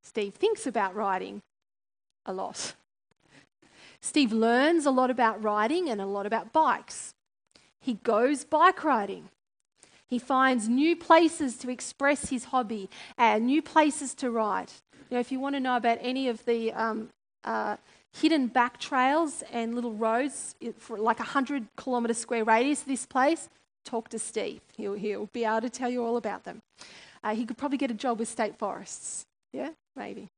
Steve 0.02 0.34
thinks 0.34 0.66
about 0.66 0.94
riding 0.94 1.42
a 2.24 2.32
lot. 2.32 2.74
Steve 4.00 4.32
learns 4.32 4.86
a 4.86 4.90
lot 4.90 5.10
about 5.10 5.42
riding 5.42 5.88
and 5.88 6.00
a 6.00 6.06
lot 6.06 6.26
about 6.26 6.52
bikes. 6.52 7.12
He 7.80 7.94
goes 7.94 8.44
bike 8.44 8.82
riding. 8.82 9.28
He 10.08 10.18
finds 10.18 10.68
new 10.68 10.96
places 10.96 11.56
to 11.58 11.70
express 11.70 12.30
his 12.30 12.44
hobby 12.44 12.88
and 13.18 13.46
new 13.46 13.60
places 13.60 14.14
to 14.14 14.30
ride. 14.30 14.70
You 15.10 15.16
know, 15.16 15.20
if 15.20 15.32
you 15.32 15.40
want 15.40 15.56
to 15.56 15.60
know 15.60 15.76
about 15.76 15.98
any 16.00 16.28
of 16.28 16.44
the 16.44 16.72
um, 16.72 17.10
uh, 17.44 17.76
hidden 18.20 18.46
back 18.46 18.78
trails 18.78 19.42
and 19.52 19.74
little 19.74 19.92
roads 19.92 20.54
for 20.78 20.98
like 20.98 21.18
a 21.18 21.22
100 21.22 21.66
kilometre 21.76 22.14
square 22.14 22.44
radius 22.44 22.82
of 22.82 22.88
this 22.88 23.06
place, 23.06 23.48
talk 23.84 24.08
to 24.08 24.18
Steve. 24.18 24.60
He'll, 24.76 24.94
he'll 24.94 25.26
be 25.32 25.44
able 25.44 25.62
to 25.62 25.70
tell 25.70 25.90
you 25.90 26.04
all 26.04 26.16
about 26.16 26.44
them. 26.44 26.62
Uh, 27.22 27.34
he 27.34 27.44
could 27.44 27.58
probably 27.58 27.78
get 27.78 27.90
a 27.90 27.94
job 27.94 28.18
with 28.18 28.28
state 28.28 28.58
forests. 28.58 29.24
Yeah, 29.52 29.70
maybe. 29.94 30.28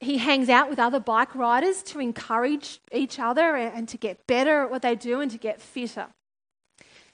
He 0.00 0.16
hangs 0.18 0.48
out 0.48 0.70
with 0.70 0.78
other 0.78 1.00
bike 1.00 1.34
riders 1.34 1.82
to 1.84 2.00
encourage 2.00 2.80
each 2.90 3.18
other 3.18 3.56
and 3.56 3.86
to 3.88 3.98
get 3.98 4.26
better 4.26 4.62
at 4.62 4.70
what 4.70 4.82
they 4.82 4.94
do 4.94 5.20
and 5.20 5.30
to 5.30 5.38
get 5.38 5.60
fitter. 5.60 6.06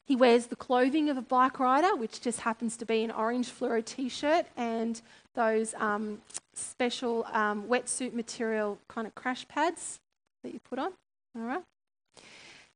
He 0.05 0.15
wears 0.15 0.47
the 0.47 0.57
clothing 0.57 1.11
of 1.11 1.17
a 1.17 1.23
bike 1.23 1.59
rider, 1.59 1.97
which 1.97 2.21
just 2.21 2.41
happens 2.41 2.77
to 2.77 2.87
be 2.87 3.03
an 3.03 3.11
orange 3.11 3.51
fluoro 3.51 3.85
t 3.85 4.09
shirt 4.09 4.47
and 4.57 5.03
those 5.35 5.75
um, 5.75 6.23
special 6.57 7.27
um, 7.33 7.65
wetsuit 7.65 8.13
material 8.13 8.79
kind 8.89 9.07
of 9.07 9.15
crash 9.15 9.47
pads 9.49 10.01
that 10.43 10.53
you 10.53 10.61
put 10.61 10.79
on. 10.79 10.93
All 11.37 11.43
right. 11.43 11.63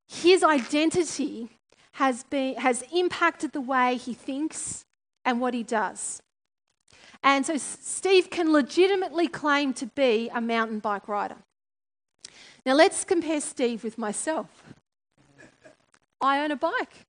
His 0.09 0.43
identity 0.43 1.49
has, 1.93 2.25
been, 2.25 2.57
has 2.57 2.85
impacted 2.93 3.53
the 3.53 3.61
way 3.61 3.97
he 3.97 4.15
thinks 4.15 4.85
and 5.25 5.41
what 5.41 5.55
he 5.55 5.63
does. 5.63 6.23
And 7.23 7.45
so 7.45 7.57
Steve 7.57 8.31
can 8.31 8.53
legitimately 8.53 9.29
claim 9.29 9.73
to 9.75 9.87
be 9.87 10.31
a 10.33 10.41
mountain 10.41 10.79
bike 10.79 11.07
rider. 11.07 11.37
Now 12.65 12.75
let's 12.75 13.05
compare 13.05 13.41
Steve 13.41 13.85
with 13.85 13.99
myself. 13.99 14.49
I 16.21 16.43
own 16.43 16.51
a 16.51 16.57
bike. 16.57 17.07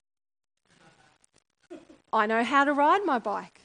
I 2.13 2.25
know 2.25 2.43
how 2.43 2.65
to 2.65 2.73
ride 2.73 3.05
my 3.05 3.19
bike. 3.19 3.61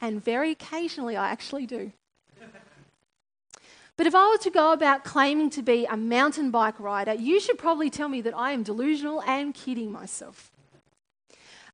And 0.00 0.22
very 0.22 0.52
occasionally 0.52 1.16
I 1.16 1.30
actually 1.30 1.66
do. 1.66 1.92
But 3.98 4.06
if 4.06 4.14
I 4.14 4.30
were 4.30 4.38
to 4.38 4.50
go 4.50 4.72
about 4.72 5.02
claiming 5.02 5.50
to 5.50 5.60
be 5.60 5.84
a 5.84 5.96
mountain 5.96 6.52
bike 6.52 6.78
rider, 6.78 7.14
you 7.14 7.40
should 7.40 7.58
probably 7.58 7.90
tell 7.90 8.08
me 8.08 8.20
that 8.20 8.34
I 8.34 8.52
am 8.52 8.62
delusional 8.62 9.22
and 9.22 9.52
kidding 9.52 9.90
myself. 9.90 10.52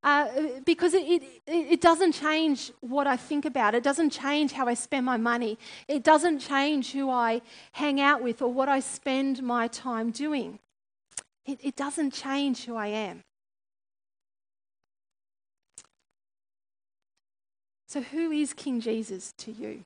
Uh, 0.03 0.29
because 0.65 0.95
it, 0.95 1.03
it, 1.03 1.23
it 1.47 1.81
doesn't 1.83 2.13
change 2.13 2.73
what 2.81 3.07
I 3.07 3.19
think 3.19 3.45
about. 3.45 3.75
It 3.75 3.83
doesn't 3.83 4.09
change 4.09 4.53
how 4.53 4.67
I 4.67 4.73
spend 4.73 5.05
my 5.05 5.19
money. 5.19 5.59
It 5.87 6.03
doesn't 6.03 6.39
change 6.39 6.93
who 6.93 7.11
I 7.11 7.43
hang 7.73 8.01
out 8.01 8.23
with 8.23 8.41
or 8.41 8.51
what 8.51 8.71
I 8.71 8.81
spend 8.81 9.43
my 9.43 9.69
time 9.69 10.11
doing. 10.11 10.59
It, 11.45 11.59
it 11.63 11.77
doesn't 11.77 12.13
change 12.13 12.65
who 12.65 12.75
I 12.75 12.87
am. 12.87 13.23
So, 17.87 18.01
who 18.01 18.31
is 18.31 18.55
King 18.55 18.81
Jesus 18.81 19.35
to 19.39 19.53
you? 19.53 19.85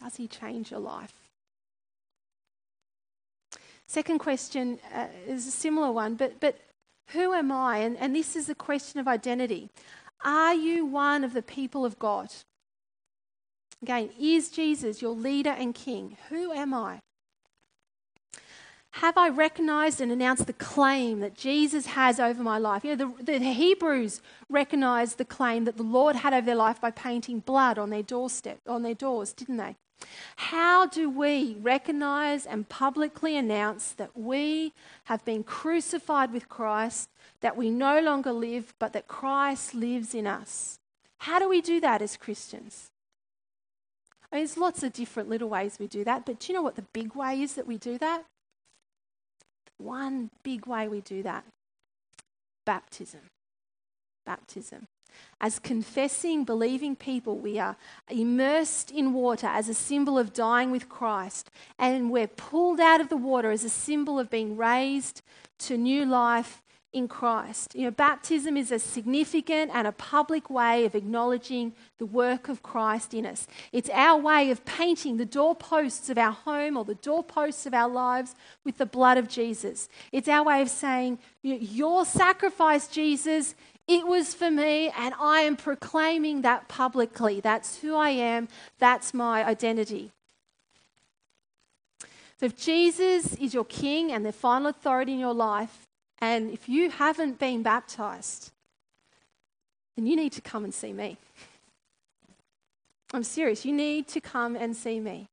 Does 0.00 0.16
he 0.16 0.28
change 0.28 0.70
your 0.70 0.80
life? 0.80 1.14
Second 3.86 4.18
question 4.18 4.78
uh, 4.94 5.06
is 5.26 5.46
a 5.46 5.50
similar 5.50 5.92
one, 5.92 6.16
but, 6.16 6.40
but 6.40 6.58
who 7.10 7.32
am 7.32 7.52
I? 7.52 7.78
And, 7.78 7.96
and 7.96 8.14
this 8.14 8.34
is 8.34 8.48
a 8.48 8.54
question 8.54 8.98
of 8.98 9.06
identity. 9.06 9.70
Are 10.24 10.54
you 10.54 10.84
one 10.84 11.22
of 11.22 11.34
the 11.34 11.42
people 11.42 11.84
of 11.84 11.98
God? 11.98 12.32
Again, 13.82 14.10
is 14.18 14.48
Jesus 14.48 15.02
your 15.02 15.12
leader 15.12 15.50
and 15.50 15.74
king? 15.74 16.16
Who 16.30 16.52
am 16.52 16.74
I? 16.74 16.98
Have 18.94 19.18
I 19.18 19.28
recognized 19.28 20.00
and 20.00 20.10
announced 20.10 20.46
the 20.46 20.54
claim 20.54 21.20
that 21.20 21.34
Jesus 21.34 21.86
has 21.86 22.18
over 22.18 22.42
my 22.42 22.56
life? 22.56 22.82
You 22.82 22.96
know, 22.96 23.14
the, 23.22 23.38
the 23.38 23.52
Hebrews 23.52 24.22
recognized 24.48 25.18
the 25.18 25.26
claim 25.26 25.64
that 25.66 25.76
the 25.76 25.82
Lord 25.82 26.16
had 26.16 26.32
over 26.32 26.46
their 26.46 26.54
life 26.54 26.80
by 26.80 26.90
painting 26.90 27.40
blood 27.40 27.78
on 27.78 27.90
their 27.90 28.02
doorstep, 28.02 28.58
on 28.66 28.82
their 28.82 28.94
doors, 28.94 29.34
didn't 29.34 29.58
they? 29.58 29.76
How 30.36 30.86
do 30.86 31.08
we 31.08 31.56
recognize 31.60 32.46
and 32.46 32.68
publicly 32.68 33.36
announce 33.36 33.92
that 33.92 34.16
we 34.16 34.72
have 35.04 35.24
been 35.24 35.42
crucified 35.42 36.32
with 36.32 36.48
Christ, 36.48 37.08
that 37.40 37.56
we 37.56 37.70
no 37.70 38.00
longer 38.00 38.32
live, 38.32 38.74
but 38.78 38.92
that 38.92 39.08
Christ 39.08 39.74
lives 39.74 40.14
in 40.14 40.26
us? 40.26 40.78
How 41.18 41.38
do 41.38 41.48
we 41.48 41.60
do 41.60 41.80
that 41.80 42.02
as 42.02 42.16
Christians? 42.16 42.90
I 44.30 44.36
mean, 44.36 44.44
there's 44.44 44.56
lots 44.56 44.82
of 44.82 44.92
different 44.92 45.28
little 45.28 45.48
ways 45.48 45.78
we 45.78 45.86
do 45.86 46.04
that, 46.04 46.26
but 46.26 46.40
do 46.40 46.52
you 46.52 46.54
know 46.54 46.62
what 46.62 46.76
the 46.76 46.82
big 46.92 47.14
way 47.14 47.40
is 47.40 47.54
that 47.54 47.66
we 47.66 47.78
do 47.78 47.96
that? 47.98 48.24
One 49.78 50.30
big 50.42 50.66
way 50.66 50.88
we 50.88 51.00
do 51.00 51.22
that 51.22 51.44
baptism. 52.64 53.20
Baptism. 54.24 54.88
As 55.40 55.58
confessing, 55.58 56.44
believing 56.44 56.96
people, 56.96 57.36
we 57.36 57.58
are 57.58 57.76
immersed 58.08 58.90
in 58.90 59.12
water 59.12 59.46
as 59.46 59.68
a 59.68 59.74
symbol 59.74 60.18
of 60.18 60.32
dying 60.32 60.70
with 60.70 60.88
Christ, 60.88 61.50
and 61.78 62.10
we're 62.10 62.26
pulled 62.26 62.80
out 62.80 63.00
of 63.00 63.08
the 63.08 63.16
water 63.16 63.50
as 63.50 63.62
a 63.62 63.68
symbol 63.68 64.18
of 64.18 64.30
being 64.30 64.56
raised 64.56 65.22
to 65.58 65.76
new 65.76 66.04
life 66.04 66.62
in 66.96 67.08
Christ. 67.08 67.74
You 67.74 67.84
know, 67.84 67.90
baptism 67.90 68.56
is 68.56 68.72
a 68.72 68.78
significant 68.78 69.70
and 69.74 69.86
a 69.86 69.92
public 69.92 70.48
way 70.48 70.86
of 70.86 70.94
acknowledging 70.94 71.74
the 71.98 72.06
work 72.06 72.48
of 72.48 72.62
Christ 72.62 73.12
in 73.12 73.26
us. 73.26 73.46
It's 73.70 73.90
our 73.90 74.18
way 74.18 74.50
of 74.50 74.64
painting 74.64 75.18
the 75.18 75.26
doorposts 75.26 76.08
of 76.08 76.16
our 76.16 76.32
home 76.32 76.76
or 76.76 76.86
the 76.86 76.94
doorposts 76.94 77.66
of 77.66 77.74
our 77.74 77.88
lives 77.88 78.34
with 78.64 78.78
the 78.78 78.86
blood 78.86 79.18
of 79.18 79.28
Jesus. 79.28 79.90
It's 80.10 80.28
our 80.28 80.44
way 80.44 80.62
of 80.62 80.70
saying, 80.70 81.18
Your 81.42 82.06
sacrifice, 82.06 82.88
Jesus, 82.88 83.54
it 83.88 84.06
was 84.06 84.34
for 84.34 84.50
me, 84.50 84.90
and 84.96 85.14
I 85.20 85.42
am 85.42 85.56
proclaiming 85.56 86.42
that 86.42 86.68
publicly. 86.68 87.40
That's 87.40 87.78
who 87.78 87.94
I 87.94 88.10
am, 88.10 88.48
that's 88.78 89.14
my 89.14 89.44
identity. 89.44 90.12
So, 92.38 92.46
if 92.46 92.56
Jesus 92.56 93.34
is 93.34 93.54
your 93.54 93.64
king 93.64 94.12
and 94.12 94.26
the 94.26 94.32
final 94.32 94.66
authority 94.66 95.12
in 95.12 95.18
your 95.18 95.34
life, 95.34 95.86
and 96.18 96.50
if 96.50 96.68
you 96.68 96.90
haven't 96.90 97.38
been 97.38 97.62
baptized, 97.62 98.50
then 99.96 100.06
you 100.06 100.16
need 100.16 100.32
to 100.32 100.40
come 100.40 100.64
and 100.64 100.74
see 100.74 100.92
me. 100.92 101.16
I'm 103.14 103.24
serious. 103.24 103.64
You 103.64 103.72
need 103.72 104.08
to 104.08 104.20
come 104.20 104.56
and 104.56 104.76
see 104.76 105.00
me. 105.00 105.28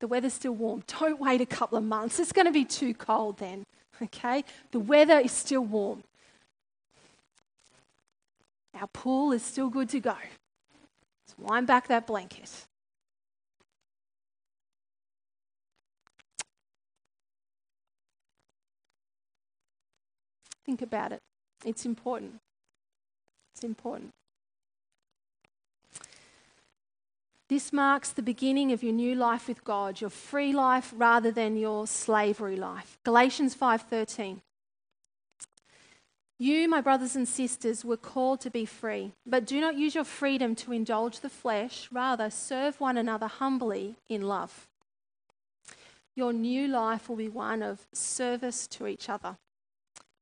The 0.00 0.08
weather's 0.08 0.34
still 0.34 0.52
warm. 0.52 0.82
Don't 0.86 1.20
wait 1.20 1.40
a 1.40 1.46
couple 1.46 1.78
of 1.78 1.84
months. 1.84 2.20
It's 2.20 2.32
going 2.32 2.46
to 2.46 2.52
be 2.52 2.64
too 2.64 2.94
cold 2.94 3.38
then. 3.38 3.64
Okay? 4.02 4.42
The 4.72 4.80
weather 4.80 5.20
is 5.20 5.30
still 5.30 5.60
warm. 5.60 6.02
Our 8.74 8.86
pool 8.88 9.32
is 9.32 9.42
still 9.42 9.68
good 9.68 9.88
to 9.90 10.00
go. 10.00 10.16
Let's 10.16 11.38
wind 11.38 11.66
back 11.66 11.88
that 11.88 12.06
blanket. 12.06 12.50
Think 20.64 20.82
about 20.82 21.12
it. 21.12 21.20
It's 21.64 21.84
important. 21.84 22.40
It's 23.54 23.64
important. 23.64 24.10
This 27.48 27.72
marks 27.72 28.10
the 28.10 28.22
beginning 28.22 28.72
of 28.72 28.82
your 28.82 28.94
new 28.94 29.14
life 29.14 29.48
with 29.48 29.62
God, 29.62 30.00
your 30.00 30.08
free 30.08 30.52
life 30.52 30.94
rather 30.96 31.30
than 31.30 31.56
your 31.56 31.86
slavery 31.86 32.56
life. 32.56 32.96
Galatians 33.04 33.54
5:13. 33.54 34.40
You, 36.42 36.68
my 36.68 36.80
brothers 36.80 37.14
and 37.14 37.28
sisters, 37.28 37.84
were 37.84 37.96
called 37.96 38.40
to 38.40 38.50
be 38.50 38.64
free, 38.64 39.12
but 39.24 39.46
do 39.46 39.60
not 39.60 39.76
use 39.76 39.94
your 39.94 40.02
freedom 40.02 40.56
to 40.56 40.72
indulge 40.72 41.20
the 41.20 41.28
flesh, 41.28 41.88
rather 41.92 42.30
serve 42.30 42.80
one 42.80 42.96
another 42.96 43.28
humbly 43.28 43.94
in 44.08 44.22
love. 44.22 44.66
Your 46.16 46.32
new 46.32 46.66
life 46.66 47.08
will 47.08 47.14
be 47.14 47.28
one 47.28 47.62
of 47.62 47.86
service 47.92 48.66
to 48.66 48.88
each 48.88 49.08
other. 49.08 49.36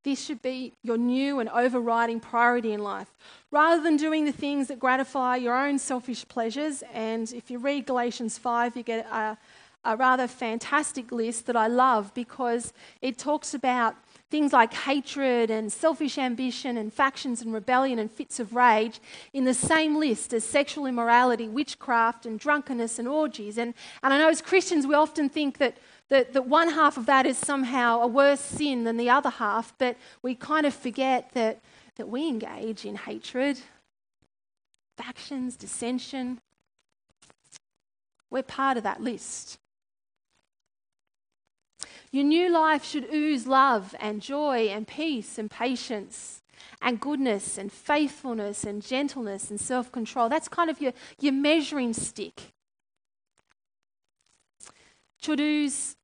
This 0.03 0.23
should 0.23 0.43
be 0.43 0.73
your 0.83 0.99
new 0.99 1.39
and 1.39 1.49
overriding 1.49 2.19
priority 2.19 2.71
in 2.71 2.83
life. 2.83 3.17
Rather 3.49 3.81
than 3.81 3.97
doing 3.97 4.25
the 4.25 4.31
things 4.31 4.67
that 4.67 4.79
gratify 4.79 5.37
your 5.37 5.57
own 5.57 5.79
selfish 5.79 6.27
pleasures, 6.27 6.83
and 6.93 7.33
if 7.33 7.49
you 7.49 7.57
read 7.57 7.87
Galatians 7.87 8.37
5, 8.37 8.77
you 8.77 8.83
get 8.83 9.07
a, 9.07 9.39
a 9.83 9.97
rather 9.97 10.27
fantastic 10.27 11.11
list 11.11 11.47
that 11.47 11.55
I 11.55 11.65
love 11.65 12.13
because 12.13 12.73
it 13.01 13.17
talks 13.17 13.55
about 13.55 13.95
things 14.31 14.53
like 14.53 14.73
hatred 14.73 15.51
and 15.51 15.71
selfish 15.71 16.17
ambition 16.17 16.77
and 16.77 16.91
factions 16.91 17.41
and 17.41 17.53
rebellion 17.53 17.99
and 17.99 18.09
fits 18.09 18.39
of 18.39 18.55
rage 18.55 18.99
in 19.33 19.43
the 19.43 19.53
same 19.53 19.97
list 19.97 20.33
as 20.33 20.43
sexual 20.43 20.85
immorality, 20.85 21.47
witchcraft, 21.49 22.25
and 22.25 22.39
drunkenness 22.39 22.97
and 22.97 23.07
orgies. 23.07 23.57
And, 23.57 23.73
and 24.01 24.13
I 24.13 24.17
know 24.17 24.29
as 24.29 24.41
Christians, 24.41 24.87
we 24.87 24.95
often 24.95 25.29
think 25.29 25.57
that 25.59 25.77
that, 26.11 26.33
that 26.33 26.45
one 26.45 26.67
half 26.67 26.97
of 26.97 27.05
that 27.05 27.25
is 27.25 27.37
somehow 27.37 28.01
a 28.01 28.07
worse 28.07 28.41
sin 28.41 28.83
than 28.83 28.97
the 28.97 29.09
other 29.09 29.29
half, 29.29 29.73
but 29.77 29.95
we 30.21 30.35
kind 30.35 30.65
of 30.65 30.73
forget 30.73 31.31
that, 31.31 31.61
that 31.95 32.09
we 32.09 32.27
engage 32.27 32.83
in 32.83 32.97
hatred, 32.97 33.57
factions, 34.97 35.55
dissension, 35.55 36.41
We're 38.29 38.43
part 38.43 38.75
of 38.75 38.83
that 38.83 39.01
list. 39.01 39.57
Your 42.11 42.25
new 42.25 42.49
life 42.49 42.83
should 42.83 43.13
ooze 43.13 43.47
love 43.47 43.95
and 43.99 44.21
joy 44.21 44.67
and 44.67 44.85
peace 44.87 45.37
and 45.37 45.49
patience 45.49 46.41
and 46.81 46.99
goodness 46.99 47.57
and 47.57 47.71
faithfulness 47.71 48.65
and 48.65 48.81
gentleness 48.81 49.49
and 49.49 49.59
self 49.59 49.91
control. 49.91 50.27
That's 50.27 50.49
kind 50.49 50.69
of 50.69 50.81
your, 50.81 50.93
your 51.19 51.33
measuring 51.33 51.93
stick. 51.93 52.53
Should 55.21 55.39
ooze. 55.39 55.95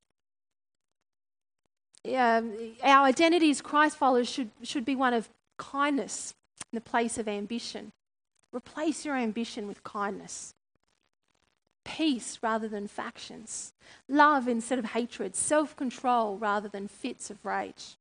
Um, 2.06 2.54
our 2.84 3.06
identity 3.06 3.50
as 3.50 3.62
Christ 3.62 3.98
followers 3.98 4.30
should, 4.30 4.52
should 4.64 4.86
be 4.86 4.96
one 4.96 5.14
of 5.14 5.28
kindness 5.58 6.36
in 6.72 6.78
the 6.78 6.82
place 6.82 7.18
of 7.18 7.28
ambition. 7.28 7.92
Replace 8.54 9.04
your 9.04 9.16
ambition 9.16 9.68
with 9.68 9.84
kindness 9.84 10.54
peace 11.88 12.38
rather 12.44 12.68
than 12.68 12.86
factions, 12.88 13.74
love 14.10 14.48
instead 14.48 14.78
of 14.78 14.86
hatred, 14.86 15.36
self 15.36 15.76
control 15.76 16.38
rather 16.38 16.68
than 16.68 16.88
fits 16.88 17.32
of 17.32 17.44
rage. 17.46 17.96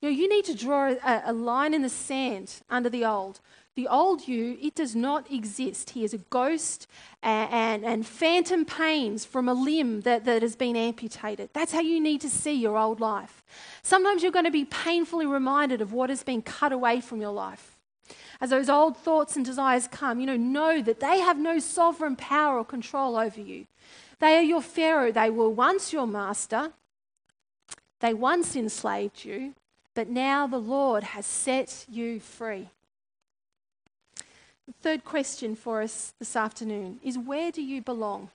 You 0.00 0.10
know, 0.10 0.16
you 0.16 0.28
need 0.28 0.46
to 0.46 0.54
draw 0.54 0.94
a, 1.04 1.22
a, 1.26 1.32
line 1.32 1.74
in 1.74 1.82
the 1.82 1.88
sand 1.88 2.62
under 2.68 2.88
the 2.88 3.04
old. 3.04 3.40
The 3.74 3.88
old 3.88 4.28
you, 4.28 4.58
it 4.60 4.74
does 4.74 4.94
not 4.94 5.30
exist. 5.30 5.90
He 5.90 6.04
is 6.04 6.12
a 6.12 6.18
ghost 6.18 6.86
and, 7.22 7.50
and, 7.52 7.84
and 7.84 8.06
phantom 8.06 8.64
pains 8.64 9.24
from 9.24 9.48
a 9.48 9.54
limb 9.54 10.02
that, 10.02 10.24
that 10.26 10.42
has 10.42 10.56
been 10.56 10.76
amputated. 10.76 11.50
That's 11.54 11.72
how 11.72 11.80
you 11.80 12.00
need 12.00 12.20
to 12.22 12.28
see 12.28 12.52
your 12.52 12.76
old 12.76 13.00
life. 13.00 13.42
Sometimes 13.82 14.22
you're 14.22 14.32
going 14.32 14.44
to 14.44 14.50
be 14.50 14.66
painfully 14.66 15.24
reminded 15.24 15.80
of 15.80 15.92
what 15.92 16.10
has 16.10 16.22
been 16.22 16.42
cut 16.42 16.72
away 16.72 17.00
from 17.00 17.20
your 17.20 17.32
life 17.32 17.71
as 18.40 18.50
those 18.50 18.68
old 18.68 18.96
thoughts 18.96 19.36
and 19.36 19.44
desires 19.44 19.86
come, 19.86 20.20
you 20.20 20.26
know, 20.26 20.36
know 20.36 20.82
that 20.82 21.00
they 21.00 21.20
have 21.20 21.38
no 21.38 21.58
sovereign 21.58 22.16
power 22.16 22.58
or 22.58 22.64
control 22.64 23.16
over 23.16 23.40
you. 23.40 23.66
They 24.18 24.36
are 24.36 24.42
your 24.42 24.62
Pharaoh. 24.62 25.12
They 25.12 25.30
were 25.30 25.48
once 25.48 25.92
your 25.92 26.06
master. 26.06 26.72
They 28.00 28.14
once 28.14 28.56
enslaved 28.56 29.24
you, 29.24 29.54
but 29.94 30.08
now 30.08 30.46
the 30.46 30.58
Lord 30.58 31.04
has 31.04 31.24
set 31.24 31.86
you 31.88 32.18
free. 32.18 32.68
The 34.66 34.74
third 34.80 35.04
question 35.04 35.54
for 35.54 35.82
us 35.82 36.14
this 36.18 36.34
afternoon 36.34 36.98
is 37.02 37.18
where 37.18 37.52
do 37.52 37.62
you 37.62 37.82
belong? 37.82 38.30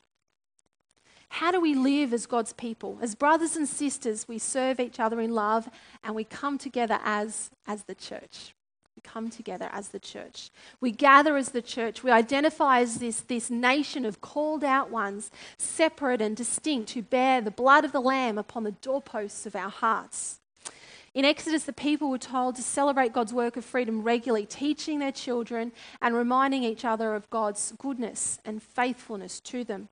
How 1.30 1.52
do 1.52 1.60
we 1.60 1.74
live 1.74 2.14
as 2.14 2.26
God's 2.26 2.54
people? 2.54 2.98
As 3.02 3.16
brothers 3.16 3.56
and 3.56 3.68
sisters, 3.68 4.28
we 4.28 4.40
serve 4.40 4.80
each 4.80 5.00
other 5.00 5.20
in 5.20 5.34
love 5.34 5.70
and 6.04 6.16
we 6.16 6.24
come 6.24 6.58
together 6.58 7.00
as, 7.04 7.50
as 7.66 7.84
the 7.84 7.96
church. 7.96 8.54
Come 9.04 9.30
together 9.30 9.70
as 9.72 9.90
the 9.90 10.00
church. 10.00 10.50
We 10.82 10.92
gather 10.92 11.38
as 11.38 11.50
the 11.50 11.62
church. 11.62 12.04
We 12.04 12.12
identify 12.12 12.80
as 12.80 13.00
this, 13.00 13.22
this 13.22 13.50
nation 13.50 14.06
of 14.06 14.22
called 14.22 14.64
out 14.64 14.90
ones, 14.90 15.32
separate 15.58 16.22
and 16.22 16.36
distinct, 16.36 16.92
who 16.92 17.02
bear 17.02 17.42
the 17.42 17.52
blood 17.52 17.86
of 17.86 17.92
the 17.92 18.02
Lamb 18.02 18.38
upon 18.38 18.64
the 18.64 18.72
doorposts 18.72 19.46
of 19.46 19.56
our 19.56 19.70
hearts. 19.70 20.40
In 21.14 21.26
Exodus, 21.26 21.64
the 21.64 21.74
people 21.74 22.12
were 22.12 22.20
told 22.20 22.56
to 22.58 22.62
celebrate 22.62 23.12
God's 23.12 23.34
work 23.34 23.58
of 23.58 23.66
freedom 23.66 24.04
regularly, 24.04 24.46
teaching 24.46 25.00
their 25.00 25.12
children 25.12 25.72
and 26.00 26.14
reminding 26.14 26.64
each 26.64 26.86
other 26.86 27.16
of 27.16 27.30
God's 27.32 27.74
goodness 27.80 28.40
and 28.46 28.62
faithfulness 28.62 29.40
to 29.40 29.64
them. 29.64 29.90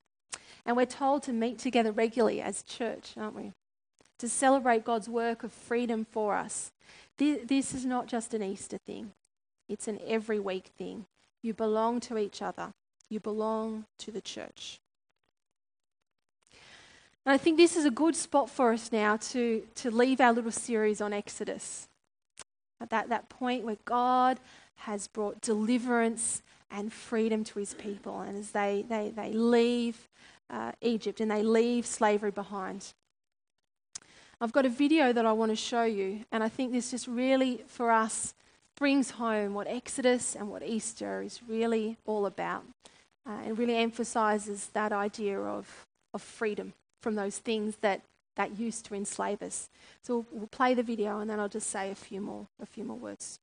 And 0.68 0.78
we're 0.78 0.86
told 0.86 1.24
to 1.24 1.34
meet 1.34 1.58
together 1.58 1.92
regularly 1.92 2.42
as 2.42 2.62
church, 2.62 3.14
aren't 3.18 3.36
we? 3.36 3.54
To 4.20 4.30
celebrate 4.30 4.86
God's 4.86 5.10
work 5.10 5.44
of 5.44 5.52
freedom 5.52 6.06
for 6.10 6.36
us. 6.36 6.72
This 7.18 7.74
is 7.74 7.86
not 7.86 8.08
just 8.08 8.34
an 8.34 8.44
Easter 8.44 8.78
thing, 8.78 9.14
it's 9.70 9.88
an 9.88 10.00
every 10.06 10.40
week 10.40 10.72
thing. 10.78 11.06
You 11.42 11.54
belong 11.54 12.00
to 12.02 12.18
each 12.18 12.42
other, 12.42 12.74
you 13.10 13.20
belong 13.20 13.86
to 14.00 14.12
the 14.12 14.22
church. 14.22 14.80
And 17.26 17.34
I 17.34 17.38
think 17.38 17.58
this 17.58 17.76
is 17.76 17.86
a 17.86 17.92
good 17.92 18.16
spot 18.16 18.50
for 18.50 18.72
us 18.72 18.92
now 18.92 19.18
to, 19.18 19.64
to 19.76 19.90
leave 19.90 20.22
our 20.22 20.32
little 20.32 20.52
series 20.52 21.02
on 21.02 21.12
Exodus. 21.12 21.88
At 22.80 22.92
that, 22.92 23.10
that 23.10 23.30
point 23.30 23.64
where 23.64 23.78
God 23.86 24.40
has 24.76 25.08
brought 25.08 25.42
deliverance 25.42 26.44
and 26.70 26.92
freedom 26.92 27.44
to 27.46 27.60
his 27.60 27.74
people, 27.74 28.22
and 28.22 28.38
as 28.38 28.52
they, 28.52 28.86
they, 28.88 29.12
they 29.16 29.32
leave 29.32 30.08
uh, 30.50 30.74
Egypt 30.82 31.20
and 31.20 31.32
they 31.32 31.42
leave 31.42 31.86
slavery 31.86 32.32
behind. 32.32 32.94
I've 34.42 34.52
got 34.52 34.66
a 34.66 34.70
video 34.70 35.14
that 35.14 35.26
I 35.26 35.32
want 35.32 35.52
to 35.52 35.56
show 35.56 35.84
you, 35.84 36.26
and 36.32 36.44
I 36.44 36.50
think 36.50 36.72
this 36.72 36.92
just 36.92 37.08
really, 37.08 37.64
for 37.68 37.92
us, 37.92 38.34
brings 38.76 39.12
home 39.12 39.54
what 39.54 39.68
Exodus 39.68 40.36
and 40.36 40.50
what 40.50 40.62
Easter 40.64 41.22
is 41.22 41.40
really 41.48 41.98
all 42.06 42.26
about. 42.26 42.64
Uh, 43.28 43.42
and 43.44 43.58
really 43.58 43.76
emphasizes 43.76 44.68
that 44.74 44.92
idea 44.92 45.40
of, 45.40 45.88
of 46.14 46.22
freedom 46.22 46.74
from 47.02 47.16
those 47.16 47.40
things 47.40 47.78
that, 47.78 48.02
that 48.36 48.60
used 48.60 48.86
to 48.86 48.94
enslave 48.94 49.42
us. 49.42 49.68
So 50.04 50.18
we'll, 50.18 50.26
we'll 50.32 50.48
play 50.48 50.76
the 50.76 50.84
video 50.84 51.20
and 51.20 51.28
then 51.28 51.40
I'll 51.40 51.50
just 51.50 51.72
say 51.72 51.90
a 51.90 51.96
few 51.96 52.22
more, 52.22 52.46
a 52.62 52.68
few 52.68 52.84
more 52.84 52.98
words. 52.98 53.40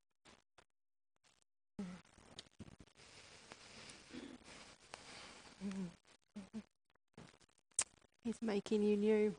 He's 8.23 8.41
making 8.41 8.83
you 8.83 8.95
new 8.95 9.35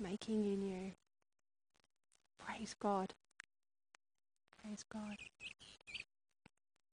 making 0.00 0.44
you 0.44 0.56
new. 0.56 0.92
Praise 2.38 2.74
God. 2.78 3.14
Praise 4.62 4.84
God. 4.92 5.16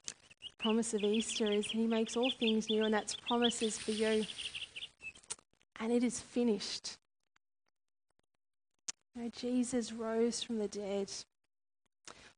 The 0.05 0.63
promise 0.63 0.93
of 0.93 1.03
Easter 1.03 1.51
is 1.51 1.67
He 1.67 1.87
makes 1.87 2.15
all 2.15 2.31
things 2.31 2.69
new, 2.69 2.83
and 2.83 2.93
that's 2.93 3.15
promises 3.15 3.77
for 3.77 3.91
you. 3.91 4.25
And 5.79 5.91
it 5.91 6.03
is 6.03 6.19
finished. 6.19 6.97
You 9.15 9.23
know, 9.23 9.31
Jesus 9.35 9.91
rose 9.91 10.43
from 10.43 10.59
the 10.59 10.67
dead. 10.67 11.11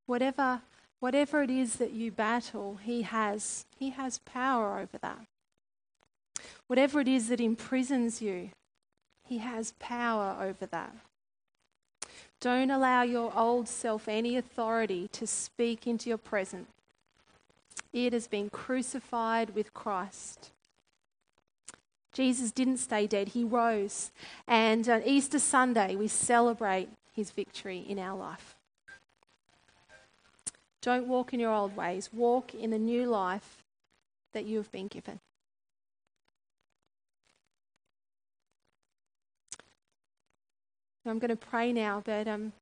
Whatever, 0.05 0.61
whatever 0.99 1.43
it 1.43 1.49
is 1.49 1.76
that 1.76 1.91
you 1.91 2.11
battle, 2.11 2.80
He 2.82 3.03
has. 3.03 3.66
He 3.78 3.91
has 3.91 4.20
power 4.20 4.80
over 4.80 4.97
that. 5.01 5.26
Whatever 6.68 7.01
it 7.01 7.07
is 7.07 7.30
that 7.30 7.41
imprisons 7.41 8.22
you, 8.22 8.51
he 9.34 9.39
has 9.39 9.73
power 9.79 10.38
over 10.39 10.67
that. 10.67 10.95
Don't 12.39 12.69
allow 12.69 13.01
your 13.01 13.36
old 13.36 13.67
self 13.67 14.07
any 14.07 14.38
authority 14.38 15.09
to 15.13 15.25
speak 15.25 15.88
into 15.88 16.07
your 16.07 16.19
present. 16.19 16.67
It 17.91 18.13
has 18.13 18.27
been 18.27 18.51
crucified 18.51 19.55
with 19.55 19.73
Christ. 19.73 20.51
Jesus 22.11 22.51
didn't 22.51 22.77
stay 22.77 23.07
dead, 23.07 23.29
he 23.29 23.43
rose. 23.43 24.11
And 24.47 24.88
on 24.88 25.01
Easter 25.03 25.39
Sunday, 25.39 25.95
we 25.95 26.07
celebrate 26.07 26.89
his 27.11 27.31
victory 27.31 27.79
in 27.79 27.97
our 27.97 28.15
life. 28.15 28.55
Don't 30.81 31.07
walk 31.07 31.34
in 31.34 31.39
your 31.39 31.53
old 31.53 31.75
ways, 31.75 32.11
walk 32.13 32.53
in 32.53 32.69
the 32.69 32.77
new 32.77 33.07
life 33.07 33.63
that 34.34 34.45
you 34.45 34.57
have 34.57 34.71
been 34.71 34.88
given. 34.88 35.19
I'm 41.06 41.20
going 41.20 41.30
to 41.30 41.36
pray 41.36 41.74
now, 41.74 42.01
but 42.06 42.28
um, 42.28 42.54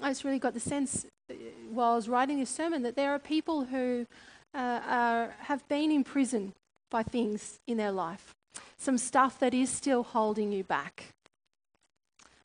I 0.00 0.10
just 0.10 0.24
really 0.24 0.38
got 0.38 0.54
the 0.54 0.60
sense 0.60 1.06
uh, 1.30 1.34
while 1.70 1.92
I 1.92 1.96
was 1.96 2.08
writing 2.08 2.38
this 2.38 2.50
sermon 2.50 2.82
that 2.82 2.94
there 2.94 3.10
are 3.10 3.18
people 3.18 3.64
who 3.64 4.06
uh, 4.54 4.80
are, 4.86 5.34
have 5.40 5.66
been 5.68 5.90
in 5.90 6.04
prison 6.04 6.52
by 6.90 7.02
things 7.02 7.58
in 7.66 7.76
their 7.76 7.90
life, 7.90 8.34
some 8.78 8.98
stuff 8.98 9.38
that 9.40 9.52
is 9.52 9.68
still 9.68 10.04
holding 10.04 10.52
you 10.52 10.62
back. 10.62 11.06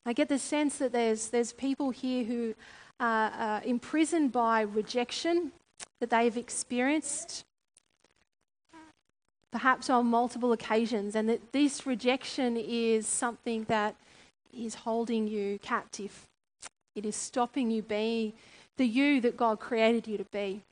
I 0.04 0.12
get 0.12 0.28
the 0.28 0.38
sense 0.38 0.78
that 0.78 0.90
there's, 0.90 1.28
there's 1.28 1.52
people 1.52 1.90
here 1.90 2.24
who 2.24 2.54
are 2.98 3.32
uh, 3.38 3.60
imprisoned 3.64 4.32
by 4.32 4.62
rejection 4.62 5.52
that 6.00 6.10
they've 6.10 6.36
experienced, 6.36 7.44
perhaps 9.52 9.88
on 9.88 10.06
multiple 10.06 10.50
occasions, 10.52 11.14
and 11.14 11.28
that 11.28 11.52
this 11.52 11.86
rejection 11.86 12.56
is 12.56 13.06
something 13.06 13.64
that 13.68 13.94
is 14.52 14.74
holding 14.74 15.26
you 15.26 15.58
captive. 15.60 16.26
It 16.94 17.06
is 17.06 17.16
stopping 17.16 17.70
you 17.70 17.82
being 17.82 18.32
the 18.76 18.86
you 18.86 19.20
that 19.20 19.36
God 19.36 19.60
created 19.60 20.06
you 20.06 20.18
to 20.18 20.24
be. 20.24 20.62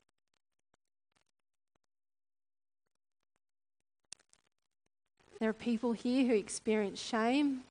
There 5.38 5.48
are 5.48 5.54
people 5.54 5.92
here 5.92 6.26
who 6.26 6.34
experience 6.34 7.00
shame. 7.00 7.62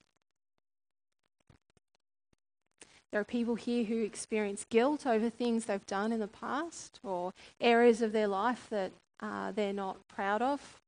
There 3.11 3.21
are 3.21 3.25
people 3.25 3.55
here 3.55 3.83
who 3.83 4.03
experience 4.03 4.65
guilt 4.69 5.05
over 5.05 5.29
things 5.29 5.65
they've 5.65 5.85
done 5.85 6.11
in 6.11 6.19
the 6.19 6.27
past 6.27 6.99
or 7.03 7.33
areas 7.59 8.01
of 8.01 8.11
their 8.11 8.27
life 8.27 8.67
that 8.69 8.91
uh, 9.19 9.51
they're 9.51 9.73
not 9.73 9.97
proud 10.07 10.41
of, 10.41 10.79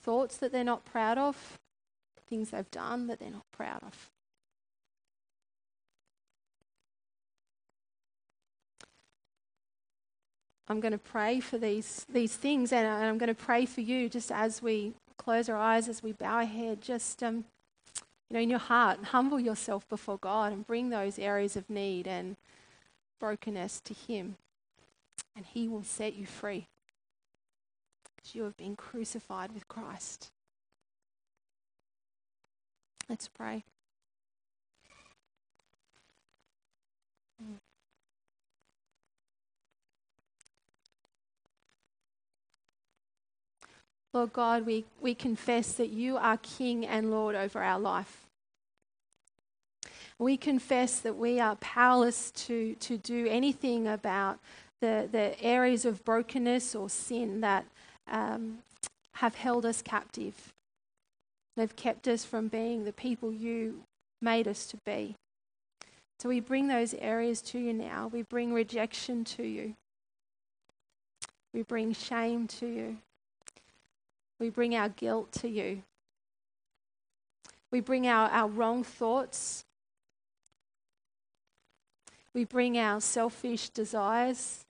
thoughts 0.00 0.36
that 0.38 0.52
they're 0.52 0.64
not 0.64 0.84
proud 0.84 1.18
of 1.18 1.58
things 2.32 2.48
they've 2.48 2.70
done 2.70 3.08
that 3.08 3.18
they're 3.18 3.30
not 3.30 3.44
proud 3.52 3.82
of. 3.82 4.10
I'm 10.66 10.80
going 10.80 10.92
to 10.92 10.98
pray 10.98 11.40
for 11.40 11.58
these, 11.58 12.06
these 12.08 12.34
things, 12.34 12.72
and 12.72 12.88
I'm 12.88 13.18
going 13.18 13.28
to 13.28 13.34
pray 13.34 13.66
for 13.66 13.82
you 13.82 14.08
just 14.08 14.32
as 14.32 14.62
we 14.62 14.94
close 15.18 15.50
our 15.50 15.58
eyes, 15.58 15.88
as 15.90 16.02
we 16.02 16.12
bow 16.12 16.36
our 16.36 16.44
head. 16.46 16.80
Just, 16.80 17.22
um, 17.22 17.44
you 18.30 18.34
know, 18.34 18.40
in 18.40 18.48
your 18.48 18.58
heart, 18.58 19.04
humble 19.04 19.38
yourself 19.38 19.86
before 19.90 20.16
God 20.16 20.54
and 20.54 20.66
bring 20.66 20.88
those 20.88 21.18
areas 21.18 21.54
of 21.54 21.68
need 21.68 22.08
and 22.08 22.36
brokenness 23.20 23.82
to 23.82 23.92
Him, 23.92 24.36
and 25.36 25.44
He 25.44 25.68
will 25.68 25.84
set 25.84 26.14
you 26.14 26.24
free. 26.24 26.66
Because 28.16 28.34
you 28.34 28.44
have 28.44 28.56
been 28.56 28.74
crucified 28.74 29.52
with 29.52 29.68
Christ. 29.68 30.30
Let's 33.08 33.28
pray. 33.28 33.64
Lord 44.14 44.34
God, 44.34 44.66
we, 44.66 44.84
we 45.00 45.14
confess 45.14 45.72
that 45.72 45.88
you 45.88 46.18
are 46.18 46.36
King 46.36 46.86
and 46.86 47.10
Lord 47.10 47.34
over 47.34 47.62
our 47.62 47.80
life. 47.80 48.26
We 50.18 50.36
confess 50.36 51.00
that 51.00 51.16
we 51.16 51.40
are 51.40 51.56
powerless 51.56 52.30
to, 52.32 52.74
to 52.74 52.98
do 52.98 53.26
anything 53.26 53.88
about 53.88 54.38
the, 54.80 55.08
the 55.10 55.42
areas 55.42 55.86
of 55.86 56.04
brokenness 56.04 56.74
or 56.74 56.90
sin 56.90 57.40
that 57.40 57.64
um, 58.06 58.58
have 59.14 59.34
held 59.34 59.64
us 59.64 59.80
captive. 59.80 60.52
They've 61.56 61.76
kept 61.76 62.08
us 62.08 62.24
from 62.24 62.48
being 62.48 62.84
the 62.84 62.92
people 62.92 63.32
you 63.32 63.84
made 64.20 64.48
us 64.48 64.66
to 64.66 64.78
be. 64.86 65.16
So 66.18 66.28
we 66.28 66.40
bring 66.40 66.68
those 66.68 66.94
areas 66.94 67.42
to 67.42 67.58
you 67.58 67.72
now. 67.72 68.08
We 68.12 68.22
bring 68.22 68.52
rejection 68.52 69.24
to 69.24 69.42
you. 69.42 69.74
We 71.52 71.62
bring 71.62 71.92
shame 71.92 72.46
to 72.46 72.66
you. 72.66 72.98
We 74.38 74.48
bring 74.48 74.74
our 74.74 74.88
guilt 74.88 75.32
to 75.32 75.48
you. 75.48 75.82
We 77.70 77.80
bring 77.80 78.06
our, 78.06 78.28
our 78.30 78.48
wrong 78.48 78.84
thoughts. 78.84 79.64
We 82.34 82.44
bring 82.44 82.78
our 82.78 83.00
selfish 83.00 83.68
desires, 83.68 84.64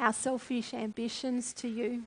our 0.00 0.12
selfish 0.12 0.72
ambitions 0.72 1.52
to 1.54 1.68
you. 1.68 2.04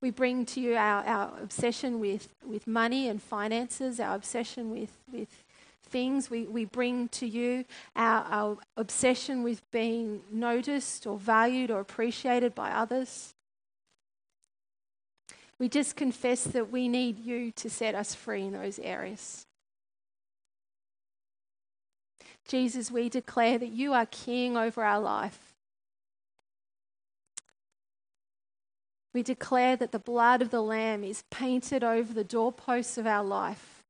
We 0.00 0.10
bring 0.10 0.46
to 0.46 0.60
you 0.60 0.76
our, 0.76 1.04
our 1.04 1.32
obsession 1.42 2.00
with, 2.00 2.28
with 2.44 2.66
money 2.66 3.08
and 3.08 3.22
finances, 3.22 4.00
our 4.00 4.14
obsession 4.14 4.70
with, 4.70 4.96
with 5.12 5.44
things. 5.82 6.30
We, 6.30 6.44
we 6.44 6.64
bring 6.64 7.08
to 7.08 7.26
you 7.26 7.64
our, 7.94 8.24
our 8.30 8.58
obsession 8.76 9.42
with 9.42 9.68
being 9.70 10.22
noticed 10.30 11.06
or 11.06 11.18
valued 11.18 11.70
or 11.70 11.80
appreciated 11.80 12.54
by 12.54 12.70
others. 12.70 13.34
We 15.58 15.68
just 15.68 15.96
confess 15.96 16.44
that 16.44 16.70
we 16.70 16.88
need 16.88 17.18
you 17.18 17.52
to 17.52 17.68
set 17.68 17.94
us 17.94 18.14
free 18.14 18.44
in 18.44 18.52
those 18.52 18.78
areas. 18.78 19.44
Jesus, 22.48 22.90
we 22.90 23.10
declare 23.10 23.58
that 23.58 23.68
you 23.68 23.92
are 23.92 24.06
king 24.06 24.56
over 24.56 24.82
our 24.82 24.98
life. 24.98 25.49
We 29.12 29.22
declare 29.22 29.76
that 29.76 29.92
the 29.92 29.98
blood 29.98 30.40
of 30.40 30.50
the 30.50 30.62
Lamb 30.62 31.02
is 31.02 31.24
painted 31.30 31.82
over 31.82 32.12
the 32.12 32.24
doorposts 32.24 32.96
of 32.96 33.06
our 33.06 33.24
life. 33.24 33.80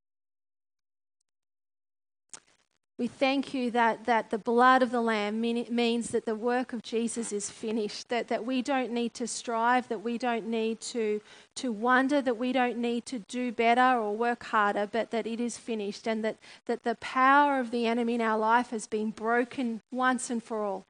We 3.01 3.07
thank 3.07 3.55
you 3.55 3.71
that, 3.71 4.05
that 4.05 4.29
the 4.29 4.37
blood 4.37 4.83
of 4.83 4.91
the 4.91 5.01
Lamb 5.01 5.41
mean, 5.41 5.67
means 5.71 6.11
that 6.11 6.27
the 6.27 6.35
work 6.35 6.75
of 6.75 6.83
Jesus 6.83 7.33
is 7.33 7.49
finished, 7.49 8.11
that, 8.11 8.29
that 8.29 8.45
we 8.45 8.61
don't 8.61 8.93
need 8.93 9.15
to 9.15 9.27
strive, 9.27 9.89
that 9.89 10.03
we 10.03 10.19
don't 10.19 10.47
need 10.47 10.83
to, 10.83 11.23
to 11.57 11.73
wonder, 11.73 12.21
that 12.21 12.37
we 12.37 12.53
don't 12.53 12.77
need 12.77 13.07
to 13.07 13.21
do 13.21 13.53
better 13.53 13.99
or 13.99 14.15
work 14.15 14.45
harder, 14.45 14.87
but 14.87 15.13
that 15.13 15.27
it 15.27 15.41
is 15.41 15.57
finished, 15.57 16.07
and 16.07 16.23
that, 16.23 16.37
that 16.67 16.83
the 16.83 16.95
power 16.97 17.59
of 17.59 17.71
the 17.71 17.87
enemy 17.87 18.17
in 18.17 18.21
our 18.21 18.39
life 18.39 18.69
has 18.69 18.87
been 18.87 19.13
broken 19.13 19.81
once 19.91 20.29
and 20.29 20.45
for 20.45 20.63
all. 20.63 20.85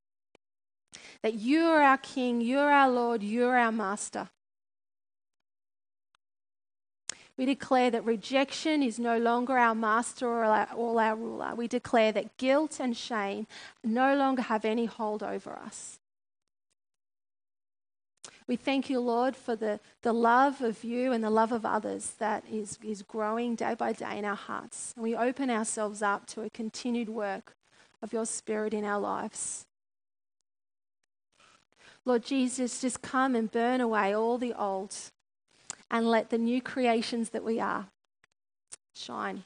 That 1.22 1.34
you 1.34 1.64
are 1.64 1.82
our 1.82 1.98
King, 1.98 2.40
you 2.40 2.58
are 2.58 2.70
our 2.70 2.90
Lord, 2.90 3.22
you 3.22 3.46
are 3.46 3.56
our 3.56 3.72
Master. 3.72 4.28
We 7.40 7.46
declare 7.46 7.90
that 7.90 8.04
rejection 8.04 8.82
is 8.82 8.98
no 8.98 9.16
longer 9.16 9.56
our 9.56 9.74
master 9.74 10.26
or 10.26 10.44
our, 10.44 10.68
or 10.76 11.00
our 11.00 11.16
ruler. 11.16 11.54
We 11.54 11.68
declare 11.68 12.12
that 12.12 12.36
guilt 12.36 12.78
and 12.78 12.94
shame 12.94 13.46
no 13.82 14.14
longer 14.14 14.42
have 14.42 14.66
any 14.66 14.84
hold 14.84 15.22
over 15.22 15.52
us. 15.52 16.00
We 18.46 18.56
thank 18.56 18.90
you, 18.90 19.00
Lord, 19.00 19.36
for 19.36 19.56
the, 19.56 19.80
the 20.02 20.12
love 20.12 20.60
of 20.60 20.84
you 20.84 21.12
and 21.12 21.24
the 21.24 21.30
love 21.30 21.50
of 21.50 21.64
others 21.64 22.14
that 22.18 22.44
is, 22.52 22.78
is 22.84 23.00
growing 23.00 23.54
day 23.54 23.74
by 23.74 23.94
day 23.94 24.18
in 24.18 24.26
our 24.26 24.36
hearts. 24.36 24.92
And 24.94 25.02
we 25.02 25.16
open 25.16 25.48
ourselves 25.48 26.02
up 26.02 26.26
to 26.26 26.42
a 26.42 26.50
continued 26.50 27.08
work 27.08 27.56
of 28.02 28.12
your 28.12 28.26
Spirit 28.26 28.74
in 28.74 28.84
our 28.84 29.00
lives. 29.00 29.64
Lord 32.04 32.24
Jesus, 32.24 32.80
just 32.80 33.02
come 33.02 33.34
and 33.34 33.50
burn 33.50 33.80
away 33.80 34.14
all 34.14 34.38
the 34.38 34.54
old 34.54 34.94
and 35.90 36.08
let 36.08 36.30
the 36.30 36.38
new 36.38 36.62
creations 36.62 37.30
that 37.30 37.44
we 37.44 37.60
are 37.60 37.86
shine. 38.94 39.44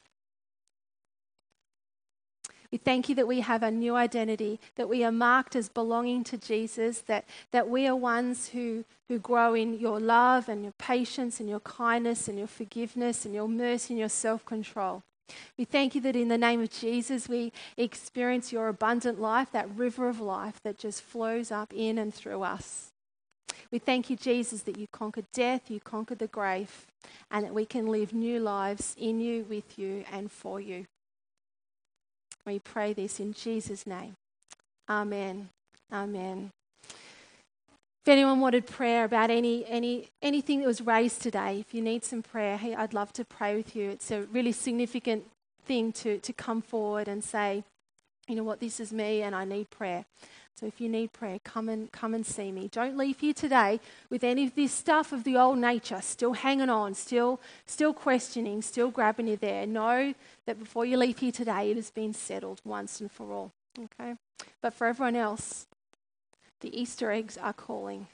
We 2.71 2.77
thank 2.77 3.07
you 3.07 3.15
that 3.15 3.27
we 3.27 3.39
have 3.39 3.63
a 3.63 3.71
new 3.71 3.95
identity, 3.95 4.59
that 4.75 4.89
we 4.89 5.03
are 5.03 5.11
marked 5.11 5.55
as 5.55 5.69
belonging 5.69 6.23
to 6.25 6.37
Jesus, 6.37 6.99
that, 7.01 7.25
that 7.51 7.69
we 7.69 7.87
are 7.87 7.95
ones 7.95 8.49
who, 8.49 8.83
who 9.07 9.17
grow 9.17 9.53
in 9.53 9.79
your 9.79 9.99
love 9.99 10.49
and 10.49 10.63
your 10.63 10.73
patience 10.73 11.39
and 11.39 11.47
your 11.47 11.61
kindness 11.61 12.27
and 12.27 12.37
your 12.37 12.47
forgiveness 12.47 13.23
and 13.23 13.33
your 13.33 13.47
mercy 13.47 13.93
and 13.93 13.99
your 13.99 14.09
self 14.09 14.43
control. 14.45 15.03
We 15.57 15.65
thank 15.65 15.95
you 15.95 16.01
that 16.01 16.15
in 16.15 16.27
the 16.27 16.37
name 16.37 16.61
of 16.61 16.69
Jesus 16.69 17.27
we 17.27 17.51
experience 17.77 18.51
your 18.51 18.67
abundant 18.67 19.19
life, 19.19 19.51
that 19.51 19.75
river 19.75 20.07
of 20.07 20.19
life 20.19 20.59
that 20.63 20.77
just 20.77 21.01
flows 21.01 21.51
up 21.51 21.73
in 21.73 21.97
and 21.97 22.13
through 22.13 22.43
us. 22.43 22.91
We 23.71 23.79
thank 23.79 24.09
you, 24.09 24.15
Jesus, 24.15 24.61
that 24.63 24.77
you 24.77 24.87
conquered 24.91 25.25
death, 25.33 25.69
you 25.69 25.79
conquered 25.79 26.19
the 26.19 26.27
grave, 26.27 26.85
and 27.31 27.45
that 27.45 27.53
we 27.53 27.65
can 27.65 27.87
live 27.87 28.13
new 28.13 28.39
lives 28.39 28.95
in 28.97 29.19
you, 29.19 29.45
with 29.49 29.77
you, 29.79 30.05
and 30.11 30.31
for 30.31 30.61
you. 30.61 30.85
We 32.45 32.59
pray 32.59 32.93
this 32.93 33.19
in 33.19 33.33
Jesus' 33.33 33.87
name. 33.87 34.15
Amen. 34.87 35.49
Amen. 35.91 36.51
If 38.05 38.09
anyone 38.09 38.39
wanted 38.39 38.67
prayer 38.67 39.03
about 39.03 39.31
any, 39.31 39.65
any, 39.65 40.09
anything 40.21 40.59
that 40.59 40.67
was 40.67 40.79
raised 40.79 41.23
today, 41.23 41.59
if 41.59 41.73
you 41.73 41.81
need 41.81 42.03
some 42.05 42.21
prayer, 42.21 42.55
hey, 42.55 42.75
I'd 42.75 42.93
love 42.93 43.11
to 43.13 43.25
pray 43.25 43.55
with 43.55 43.75
you. 43.75 43.89
It's 43.89 44.11
a 44.11 44.27
really 44.31 44.51
significant 44.51 45.23
thing 45.65 45.91
to, 45.93 46.19
to 46.19 46.31
come 46.31 46.61
forward 46.61 47.07
and 47.07 47.23
say, 47.23 47.63
you 48.27 48.35
know 48.35 48.43
what, 48.43 48.59
this 48.59 48.79
is 48.79 48.93
me 48.93 49.23
and 49.23 49.33
I 49.33 49.43
need 49.43 49.71
prayer. 49.71 50.05
So 50.53 50.67
if 50.67 50.79
you 50.79 50.87
need 50.87 51.13
prayer, 51.13 51.39
come 51.43 51.67
and 51.67 51.91
come 51.91 52.13
and 52.13 52.23
see 52.23 52.51
me. 52.51 52.67
Don't 52.67 52.95
leave 52.95 53.21
here 53.21 53.33
today 53.33 53.79
with 54.11 54.23
any 54.23 54.45
of 54.45 54.53
this 54.53 54.71
stuff 54.71 55.11
of 55.11 55.23
the 55.23 55.35
old 55.35 55.57
nature 55.57 55.99
still 56.01 56.33
hanging 56.33 56.69
on, 56.69 56.93
still 56.93 57.41
still 57.65 57.91
questioning, 57.91 58.61
still 58.61 58.91
grabbing 58.91 59.29
you 59.29 59.37
there. 59.37 59.65
Know 59.65 60.13
that 60.45 60.59
before 60.59 60.85
you 60.85 60.97
leave 60.97 61.17
here 61.17 61.31
today, 61.31 61.71
it 61.71 61.77
has 61.77 61.89
been 61.89 62.13
settled 62.13 62.61
once 62.63 63.01
and 63.01 63.11
for 63.11 63.33
all. 63.33 63.51
Okay? 63.83 64.13
But 64.61 64.75
for 64.75 64.85
everyone 64.85 65.15
else, 65.15 65.65
the 66.65 66.81
Easter 66.81 67.11
eggs 67.11 67.37
are 67.37 67.53
calling. 67.53 68.07